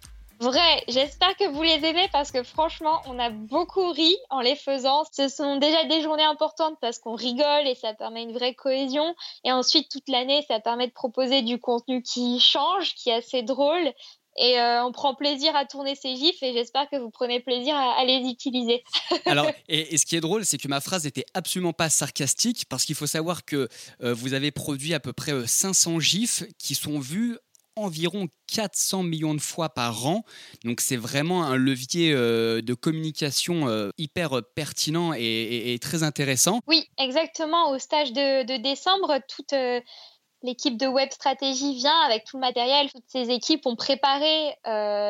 Vrai, 0.43 0.83
j'espère 0.89 1.37
que 1.37 1.49
vous 1.53 1.63
les 1.63 1.87
aimez 1.87 2.09
parce 2.11 2.33
que 2.33 2.43
franchement, 2.43 3.01
on 3.07 3.17
a 3.21 3.31
beaucoup 3.31 3.93
ri 3.93 4.17
en 4.29 4.41
les 4.41 4.57
faisant. 4.57 5.05
Ce 5.13 5.29
sont 5.29 5.59
déjà 5.59 5.85
des 5.85 6.03
journées 6.03 6.25
importantes 6.25 6.77
parce 6.81 6.99
qu'on 6.99 7.15
rigole 7.15 7.69
et 7.69 7.77
ça 7.77 7.95
permet 7.95 8.25
une 8.25 8.33
vraie 8.33 8.53
cohésion. 8.53 9.15
Et 9.45 9.53
ensuite, 9.53 9.89
toute 9.89 10.09
l'année, 10.09 10.45
ça 10.49 10.59
permet 10.59 10.89
de 10.89 10.93
proposer 10.93 11.43
du 11.43 11.61
contenu 11.61 12.03
qui 12.03 12.41
change, 12.41 12.97
qui 12.97 13.11
est 13.11 13.15
assez 13.15 13.43
drôle. 13.43 13.93
Et 14.37 14.59
euh, 14.59 14.85
on 14.85 14.91
prend 14.91 15.15
plaisir 15.15 15.55
à 15.55 15.65
tourner 15.65 15.95
ces 15.95 16.17
gifs 16.17 16.43
et 16.43 16.53
j'espère 16.53 16.91
que 16.91 16.97
vous 16.97 17.11
prenez 17.11 17.39
plaisir 17.39 17.77
à, 17.77 18.05
les 18.05 18.29
utiliser. 18.29 18.83
Alors, 19.27 19.49
et, 19.69 19.97
ce 19.97 20.05
qui 20.05 20.17
est 20.17 20.21
drôle, 20.21 20.45
c'est 20.45 20.59
que 20.59 20.67
ma 20.67 20.81
phrase 20.81 21.05
n'était 21.05 21.27
absolument 21.35 21.73
pas 21.73 21.89
sarcastique 21.89 22.65
parce 22.69 22.85
qu'il 22.85 22.97
faut 22.97 23.07
savoir 23.07 23.45
que 23.45 23.69
euh, 24.03 24.13
vous 24.13 24.35
avez 24.35 24.51
produit 24.51 24.93
à 24.93 24.99
peu 24.99 25.13
près 25.13 25.47
500 25.47 25.97
euh, 25.97 26.01
gifs 26.01 26.43
qui 26.59 26.75
sont 26.75 26.99
vus 26.99 27.39
environ 27.77 28.29
400 28.53 29.03
millions 29.03 29.35
de 29.35 29.41
fois 29.41 29.71
par 29.71 30.07
an. 30.07 30.25
Donc 30.65 30.81
c'est 30.81 30.97
vraiment 30.97 31.45
un 31.45 31.57
levier 31.57 32.13
euh, 32.13 32.61
de 32.61 32.75
communication 32.75 33.69
euh, 33.69 33.91
hyper 33.99 34.43
pertinent 34.55 35.13
et, 35.15 35.79
très 35.81 36.03
intéressant. 36.03 36.61
Oui, 36.67 36.87
exactement. 36.99 37.71
Au 37.71 37.79
stage 37.79 38.13
de, 38.13 38.57
décembre, 38.59 39.19
toute 39.29 39.53
euh, 39.55 39.81
l'équipe 40.43 40.77
de 40.77 40.87
Web 40.87 41.11
Stratégie 41.13 41.75
vient 41.75 41.99
avec 42.01 42.25
tout 42.25 42.37
le 42.37 42.43
matériel. 42.43 42.91
Toutes 42.91 43.09
ces 43.09 43.31
équipes 43.31 43.67
ont 43.67 43.77
préparé 43.77 44.55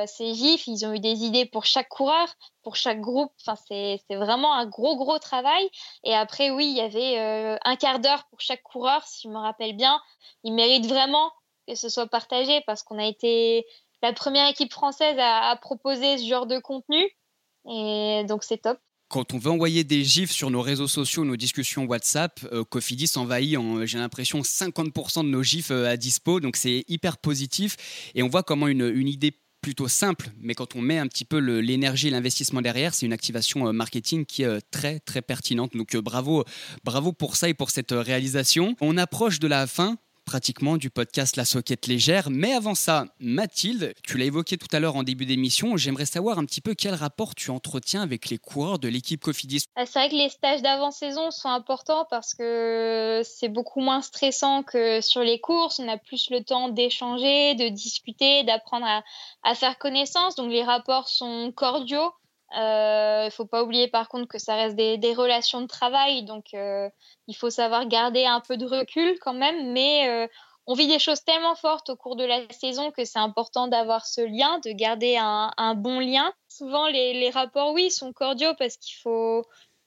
ces 0.06 0.34
GIFs. 0.34 0.66
Ils 0.66 0.86
ont 0.86 0.92
eu 0.92 1.00
des 1.00 1.24
idées 1.24 1.46
pour 1.46 1.64
chaque 1.64 1.88
coureur, 1.88 2.28
pour 2.62 2.76
chaque 2.76 3.00
groupe. 3.00 3.32
Enfin, 3.44 3.60
c'est 3.68 4.14
vraiment 4.14 4.54
un 4.54 4.66
gros, 4.66 4.96
gros 4.96 5.18
travail. 5.18 5.68
Et 6.04 6.14
après, 6.14 6.50
oui, 6.50 6.66
il 6.66 6.76
y 6.76 6.80
avait 6.80 7.58
un 7.64 7.76
quart 7.76 7.98
d'heure 7.98 8.24
pour 8.30 8.40
chaque 8.40 8.62
coureur, 8.62 9.02
si 9.06 9.22
je 9.26 9.32
me 9.32 9.38
rappelle 9.38 9.74
bien. 9.74 10.00
Ils 10.44 10.52
méritent 10.52 10.86
vraiment 10.86 11.32
que 11.66 11.74
ce 11.74 11.88
soit 11.88 12.06
partagé 12.06 12.62
parce 12.66 12.82
qu'on 12.82 12.98
a 12.98 13.06
été 13.06 13.64
la 14.02 14.12
première 14.12 14.48
équipe 14.48 14.72
française 14.72 15.16
à, 15.18 15.56
proposer 15.60 16.18
ce 16.18 16.26
genre 16.26 16.46
de 16.46 16.58
contenu. 16.58 17.02
Et 17.70 18.24
donc 18.28 18.44
c'est 18.44 18.58
top 18.58 18.78
quand 19.08 19.34
on 19.34 19.38
veut 19.38 19.50
envoyer 19.50 19.84
des 19.84 20.04
gifs 20.04 20.30
sur 20.30 20.50
nos 20.50 20.62
réseaux 20.62 20.88
sociaux, 20.88 21.26
nos 21.26 21.36
discussions 21.36 21.84
WhatsApp, 21.84 22.40
euh, 22.50 22.64
Cofidis 22.64 23.10
envahit, 23.16 23.58
j'ai 23.84 23.98
l'impression, 23.98 24.40
50% 24.40 25.22
de 25.22 25.28
nos 25.28 25.42
gifs 25.42 25.70
euh, 25.70 25.86
à 25.86 25.98
dispo. 25.98 26.40
Donc 26.40 26.56
c'est 26.56 26.86
hyper 26.88 27.18
positif. 27.18 27.76
Et 28.14 28.22
on 28.22 28.28
voit 28.28 28.42
comment 28.42 28.68
une, 28.68 29.06
idée 29.06 29.38
plutôt 29.60 29.86
simple, 29.86 30.30
mais 30.40 30.54
quand 30.54 30.76
on 30.76 30.80
met 30.80 30.96
un 30.96 31.08
petit 31.08 31.26
peu 31.26 31.36
l'énergie 31.36 32.08
et 32.08 32.10
l'investissement 32.10 32.62
derrière, 32.62 32.94
c'est 32.94 33.04
une 33.04 33.12
activation 33.12 33.68
euh, 33.68 33.72
marketing 33.72 34.24
qui 34.24 34.44
est 34.44 34.60
très 34.70 34.98
très 35.00 35.20
pertinente. 35.20 35.76
Donc 35.76 35.94
bravo, 35.98 36.44
bravo 36.82 37.12
pour 37.12 37.36
ça 37.36 37.50
et 37.50 37.54
pour 37.54 37.68
cette 37.68 37.92
réalisation. 37.92 38.76
On 38.80 38.96
approche 38.96 39.40
de 39.40 39.46
la 39.46 39.66
fin 39.66 39.98
pratiquement 40.32 40.78
du 40.78 40.88
podcast 40.88 41.36
La 41.36 41.44
Soquette 41.44 41.86
Légère. 41.86 42.30
Mais 42.30 42.54
avant 42.54 42.74
ça, 42.74 43.04
Mathilde, 43.20 43.92
tu 44.02 44.16
l'as 44.16 44.24
évoqué 44.24 44.56
tout 44.56 44.66
à 44.72 44.80
l'heure 44.80 44.96
en 44.96 45.02
début 45.02 45.26
d'émission, 45.26 45.76
j'aimerais 45.76 46.06
savoir 46.06 46.38
un 46.38 46.46
petit 46.46 46.62
peu 46.62 46.74
quel 46.74 46.94
rapport 46.94 47.34
tu 47.34 47.50
entretiens 47.50 48.00
avec 48.00 48.30
les 48.30 48.38
coureurs 48.38 48.78
de 48.78 48.88
l'équipe 48.88 49.20
Cofidis. 49.20 49.66
Ah, 49.76 49.84
c'est 49.84 49.98
vrai 49.98 50.08
que 50.08 50.14
les 50.14 50.30
stages 50.30 50.62
d'avant-saison 50.62 51.30
sont 51.30 51.50
importants 51.50 52.06
parce 52.08 52.32
que 52.32 53.20
c'est 53.24 53.50
beaucoup 53.50 53.80
moins 53.80 54.00
stressant 54.00 54.62
que 54.62 55.02
sur 55.02 55.20
les 55.20 55.38
courses. 55.38 55.80
On 55.80 55.88
a 55.88 55.98
plus 55.98 56.30
le 56.30 56.42
temps 56.42 56.70
d'échanger, 56.70 57.54
de 57.54 57.68
discuter, 57.68 58.42
d'apprendre 58.44 58.86
à, 58.86 59.02
à 59.42 59.54
faire 59.54 59.76
connaissance. 59.76 60.34
Donc 60.36 60.50
les 60.50 60.64
rapports 60.64 61.10
sont 61.10 61.52
cordiaux. 61.54 62.10
Il 62.54 62.60
euh, 62.60 63.24
ne 63.26 63.30
faut 63.30 63.46
pas 63.46 63.62
oublier 63.62 63.88
par 63.88 64.08
contre 64.08 64.28
que 64.28 64.38
ça 64.38 64.54
reste 64.54 64.76
des, 64.76 65.14
relations 65.14 65.62
de 65.62 65.66
travail, 65.66 66.24
donc 66.24 66.52
euh, 66.52 66.90
il 67.26 67.34
faut 67.34 67.48
savoir 67.48 67.86
garder 67.86 68.26
un 68.26 68.40
peu 68.40 68.58
de 68.58 68.66
recul 68.66 69.18
quand 69.20 69.32
même, 69.32 69.72
mais 69.72 70.06
euh, 70.08 70.26
on 70.66 70.74
vit 70.74 70.86
des 70.86 70.98
choses 70.98 71.24
tellement 71.24 71.54
fortes 71.54 71.88
au 71.88 71.96
cours 71.96 72.14
de 72.14 72.24
la 72.24 72.40
saison 72.50 72.90
que 72.90 73.06
c'est 73.06 73.18
important 73.18 73.68
d'avoir 73.68 74.04
ce 74.04 74.20
lien, 74.20 74.58
de 74.58 74.70
garder 74.72 75.16
un, 75.16 75.74
bon 75.74 75.98
lien. 75.98 76.30
Souvent 76.48 76.88
les, 76.88 77.30
rapports, 77.30 77.72
oui, 77.72 77.90
sont 77.90 78.12
cordiaux 78.12 78.52
parce 78.58 78.76
qu'il 78.76 78.96
faut, 79.02 79.44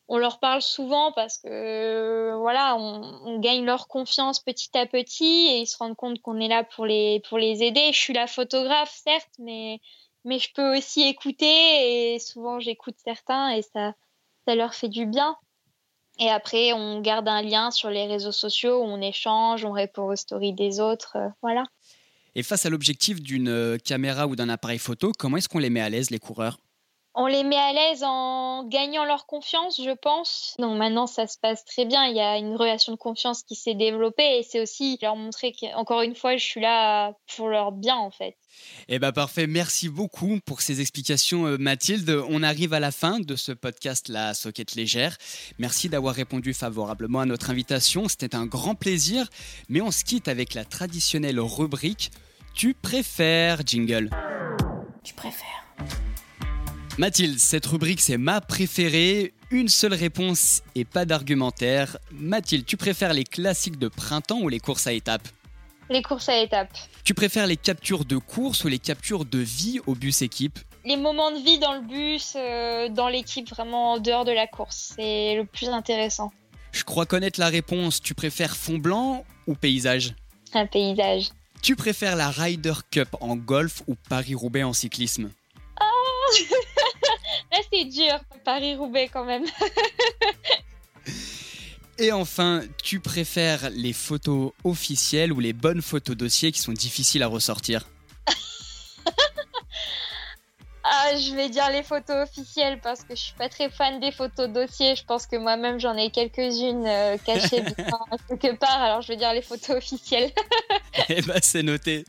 on 0.08 0.17
leur 0.17 0.39
parle 0.39 0.63
souvent 0.63 1.12
parce 1.12 1.38
que 1.38 2.34
voilà, 2.39 2.75
on, 2.78 3.39
gagne 3.39 3.63
leur 3.63 3.88
confiance 3.88 4.39
petit 4.39 4.75
à 4.75 4.88
petit 4.88 5.47
et 5.49 5.60
ils 5.60 5.67
se 5.67 5.78
rendent 5.78 5.95
compte 5.95 6.19
qu'on 6.21 6.39
est 6.39 6.47
là 6.47 6.63
pour 6.63 6.88
les, 6.88 7.21
pour 7.30 7.38
les 7.38 7.63
aider. 7.63 7.93
Je 7.93 7.99
suis 7.99 8.13
la 8.13 8.28
photographe, 8.28 8.91
certes, 9.04 9.34
mais 9.38 9.80
mais 10.26 10.40
je 10.40 10.52
peux 10.54 10.78
aussi 10.78 11.04
écouter 11.04 12.16
et 12.16 12.20
souvent 12.20 12.60
j'écoute 12.60 12.96
certains 13.04 13.52
et 13.52 13.62
ça, 13.62 13.94
ça 14.46 14.56
leur 14.56 14.74
fait 14.74 14.90
du 14.90 15.06
bien. 15.06 15.38
Et 16.20 16.30
après, 16.30 16.74
on 16.74 17.02
garde 17.02 17.28
un 17.28 17.42
lien 17.42 17.72
sur 17.72 17.90
les 17.90 18.08
réseaux 18.08 18.32
sociaux, 18.32 18.82
on 18.82 19.02
échange, 19.02 19.66
on 19.66 19.72
répond 19.72 20.04
aux 20.04 20.16
stories 20.16 20.54
des 20.54 20.80
autres, 20.80 21.18
euh, 21.18 21.30
voilà. 21.42 21.64
Et 22.36 22.44
face 22.44 22.66
à 22.66 22.70
l'objectif 22.70 23.22
d'une 23.22 23.50
euh, 23.50 23.78
caméra 23.78 24.28
ou 24.28 24.36
d'un 24.36 24.50
appareil 24.50 24.80
photo, 24.80 25.12
comment 25.18 25.38
est-ce 25.38 25.50
qu'on 25.50 25.60
les 25.60 25.70
met 25.70 25.82
à 25.82 25.90
l'aise, 25.90 26.12
les 26.12 26.20
coureurs? 26.20 26.60
On 27.15 27.28
les 27.28 27.43
met 27.43 27.56
à 27.56 27.71
l'aise 27.71 28.04
en 28.04 28.65
gagnant 28.65 29.06
leur 29.06 29.25
confiance, 29.25 29.82
je 29.82 29.91
pense. 29.91 30.56
Donc 30.60 30.78
maintenant, 30.78 31.08
ça 31.08 31.28
se 31.28 31.38
passe 31.38 31.63
très 31.63 31.86
bien. 31.86 32.06
Il 32.08 32.15
y 32.15 32.19
a 32.19 32.38
une 32.38 32.56
relation 32.56 32.91
de 32.91 32.97
confiance 32.97 33.41
qui 33.43 33.56
s'est 33.56 33.73
développée 33.73 34.39
et 34.39 34.43
c'est 34.43 34.60
aussi 34.60 34.99
leur 35.01 35.15
montrer 35.15 35.54
qu'encore 35.54 36.01
une 36.01 36.15
fois, 36.15 36.36
je 36.36 36.43
suis 36.43 36.60
là 36.60 37.13
pour 37.36 37.47
leur 37.47 37.71
bien 37.71 37.95
en 37.95 38.12
fait. 38.12 38.36
Eh 38.89 38.99
bien 38.99 39.13
parfait, 39.13 39.47
merci 39.47 39.88
beaucoup 39.88 40.39
pour 40.45 40.62
ces 40.62 40.82
explications 40.82 41.45
euh, 41.45 41.58
Mathilde. 41.58 42.10
On 42.30 42.43
arrive 42.43 42.73
à 42.73 42.82
la 42.82 42.91
fin 42.91 43.19
de 43.19 43.36
ce 43.36 43.54
podcast 43.54 44.10
La 44.10 44.34
Soquette 44.34 44.75
Légère. 44.75 45.17
Merci 45.58 45.88
d'avoir 45.88 46.15
répondu 46.15 46.54
favorablement 46.54 47.21
à 47.21 47.25
notre 47.25 47.49
invitation, 47.49 48.10
c'était 48.10 48.36
un 48.36 48.45
grand 48.45 48.75
plaisir. 48.75 49.30
Mais 49.69 49.82
on 49.82 49.91
se 49.91 50.04
quitte 50.04 50.28
avec 50.28 50.54
la 50.54 50.65
traditionnelle 50.65 51.39
rubrique 51.39 52.12
Tu 52.54 52.73
préfères 52.73 53.62
jingle. 53.65 54.10
Tu 55.04 55.13
préfères 55.13 55.65
Mathilde, 56.98 57.40
cette 57.40 57.66
rubrique 57.66 58.00
c'est 58.00 58.18
ma 58.18 58.40
préférée. 58.40 59.34
Une 59.52 59.68
seule 59.68 59.94
réponse 59.94 60.62
et 60.76 60.86
pas 60.86 61.04
d'argumentaire. 61.04 61.98
Mathilde, 62.12 62.66
tu 62.66 62.78
préfères 62.78 63.14
les 63.14 63.26
classiques 63.26 63.78
de 63.78 63.90
printemps 63.90 64.40
ou 64.40 64.48
les 64.48 64.62
courses 64.62 64.88
à 64.88 64.94
étapes? 64.94 65.28
Les 65.90 66.02
courses 66.02 66.30
à 66.30 66.40
étapes. 66.42 66.78
Tu 67.04 67.14
préfères 67.14 67.48
les 67.48 67.58
captures 67.58 68.06
de 68.06 68.16
course 68.16 68.64
ou 68.64 68.70
les 68.70 68.80
captures 68.80 69.26
de 69.26 69.40
vie 69.40 69.82
au 69.88 69.94
bus 69.94 70.22
équipe? 70.22 70.58
Les 70.86 70.96
moments 70.96 71.32
de 71.32 71.44
vie 71.44 71.60
dans 71.60 71.74
le 71.74 71.82
bus, 71.82 72.34
euh, 72.38 72.88
dans 72.88 73.10
l'équipe, 73.10 73.50
vraiment 73.50 73.94
en 73.94 74.00
dehors 74.00 74.24
de 74.24 74.32
la 74.32 74.48
course. 74.48 74.94
C'est 74.96 75.36
le 75.36 75.46
plus 75.46 75.68
intéressant. 75.68 76.32
Je 76.72 76.86
crois 76.86 77.06
connaître 77.06 77.42
la 77.42 77.50
réponse. 77.50 78.02
Tu 78.02 78.14
préfères 78.14 78.56
fond 78.56 78.78
blanc 78.78 79.26
ou 79.48 79.56
paysage? 79.56 80.16
Un 80.54 80.66
paysage. 80.66 81.28
Tu 81.62 81.76
préfères 81.76 82.16
la 82.16 82.30
Ryder 82.30 82.76
Cup 82.90 83.10
en 83.20 83.36
golf 83.36 83.82
ou 83.88 83.96
Paris-Roubaix 84.10 84.64
en 84.64 84.74
cyclisme? 84.74 85.30
C'est 87.72 87.86
dur, 87.86 88.20
Paris-Roubaix 88.44 89.10
quand 89.12 89.26
même. 89.26 89.46
Et 91.98 92.12
enfin, 92.12 92.63
tu 92.84 93.00
préfères 93.00 93.70
les 93.70 93.94
photos 93.94 94.52
officielles 94.65 95.32
ou 95.32 95.39
les 95.39 95.54
bonnes 95.54 95.82
photos 95.82 96.18
dossiers 96.18 96.52
qui 96.52 96.60
sont 96.60 96.74
difficiles 96.74 97.24
à 97.24 97.28
ressortir? 97.28 97.88
Ah, 101.08 101.15
je 101.18 101.36
vais 101.36 101.50
dire 101.50 101.70
les 101.72 101.84
photos 101.84 102.28
officielles 102.28 102.80
parce 102.82 103.04
que 103.04 103.15
je 103.15 103.22
suis 103.22 103.34
pas 103.34 103.50
très 103.50 103.70
fan 103.70 104.00
des 104.00 104.12
photos 104.12 104.50
dossiers. 104.50 104.96
Je 104.96 105.04
pense 105.04 105.28
que 105.28 105.36
moi-même 105.36 105.80
j'en 105.80 105.96
ai 105.96 106.10
quelques-unes 106.10 106.86
euh, 106.88 107.18
cachées 107.24 107.63
quelque 108.41 108.58
part. 108.58 108.82
Alors 108.82 109.01
je 109.01 109.10
vais 109.10 109.18
dire 109.18 109.34
les 109.34 109.41
photos 109.41 109.78
officielles. 109.78 110.32
eh 111.10 111.22
ben 111.22 111.39
c'est 111.41 111.64
noté. 111.64 112.06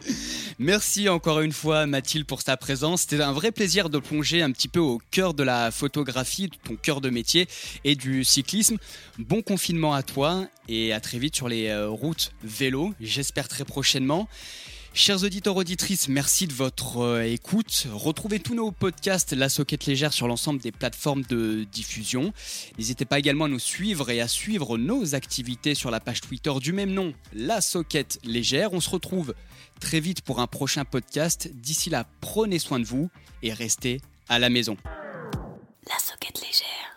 Merci 0.59 1.09
encore 1.09 1.41
une 1.41 1.53
fois 1.53 1.87
Mathilde 1.87 2.27
pour 2.27 2.43
ta 2.43 2.57
présence. 2.57 3.03
C'était 3.03 3.23
un 3.23 3.33
vrai 3.33 3.53
plaisir 3.53 3.91
de 3.91 3.99
plonger 3.99 4.43
un 4.43 4.51
petit 4.53 4.69
peu 4.69 4.81
au 4.81 5.01
cœur 5.11 5.35
de 5.35 5.43
la 5.43 5.71
photographie, 5.71 6.49
de 6.49 6.57
ton 6.57 6.77
cœur 6.77 7.01
de 7.01 7.11
métier 7.11 7.49
et 7.85 7.95
du 7.97 8.25
cyclisme. 8.25 8.79
Bon 9.19 9.43
confinement 9.43 9.95
à 9.95 10.03
toi 10.03 10.47
et 10.69 10.93
à 10.93 11.01
très 11.01 11.19
vite 11.19 11.37
sur 11.37 11.49
les 11.49 11.69
euh, 11.69 11.89
routes 11.89 12.33
vélo. 12.43 12.95
J'espère 13.01 13.49
très 13.49 13.65
prochainement. 13.65 14.29
Chers 14.99 15.25
auditeurs, 15.25 15.55
auditrices, 15.57 16.09
merci 16.09 16.47
de 16.47 16.55
votre 16.55 17.01
euh, 17.03 17.31
écoute. 17.31 17.87
Retrouvez 17.93 18.41
tous 18.41 18.55
nos 18.55 18.73
podcasts 18.73 19.35
La 19.35 19.51
Soquette 19.51 19.85
Légère 19.85 20.15
sur 20.15 20.27
l'ensemble 20.27 20.59
des 20.59 20.73
plateformes 20.73 21.21
de 21.25 21.65
diffusion. 21.65 22.33
N'hésitez 22.79 23.05
pas 23.05 23.19
également 23.19 23.45
à 23.45 23.49
nous 23.49 23.59
suivre 23.59 24.09
et 24.09 24.23
à 24.23 24.27
suivre 24.27 24.79
nos 24.79 25.15
activités 25.15 25.75
sur 25.75 25.91
la 25.91 26.01
page 26.01 26.23
Twitter 26.23 26.51
du 26.63 26.73
même 26.73 26.93
nom, 26.93 27.13
La 27.35 27.61
Soquette 27.61 28.19
Légère. 28.25 28.73
On 28.73 28.81
se 28.81 28.89
retrouve 28.89 29.35
très 29.81 30.01
vite 30.01 30.23
pour 30.23 30.41
un 30.41 30.47
prochain 30.47 30.87
podcast. 30.87 31.51
D'ici 31.53 31.91
là, 31.91 32.07
prenez 32.23 32.59
soin 32.59 32.81
de 32.81 32.87
vous 32.87 33.11
et 33.43 33.53
restez 33.53 34.01
à 34.31 34.39
la 34.39 34.49
maison. 34.49 34.79
La 35.87 35.99
Soquette 35.99 36.41
Légère. 36.41 36.96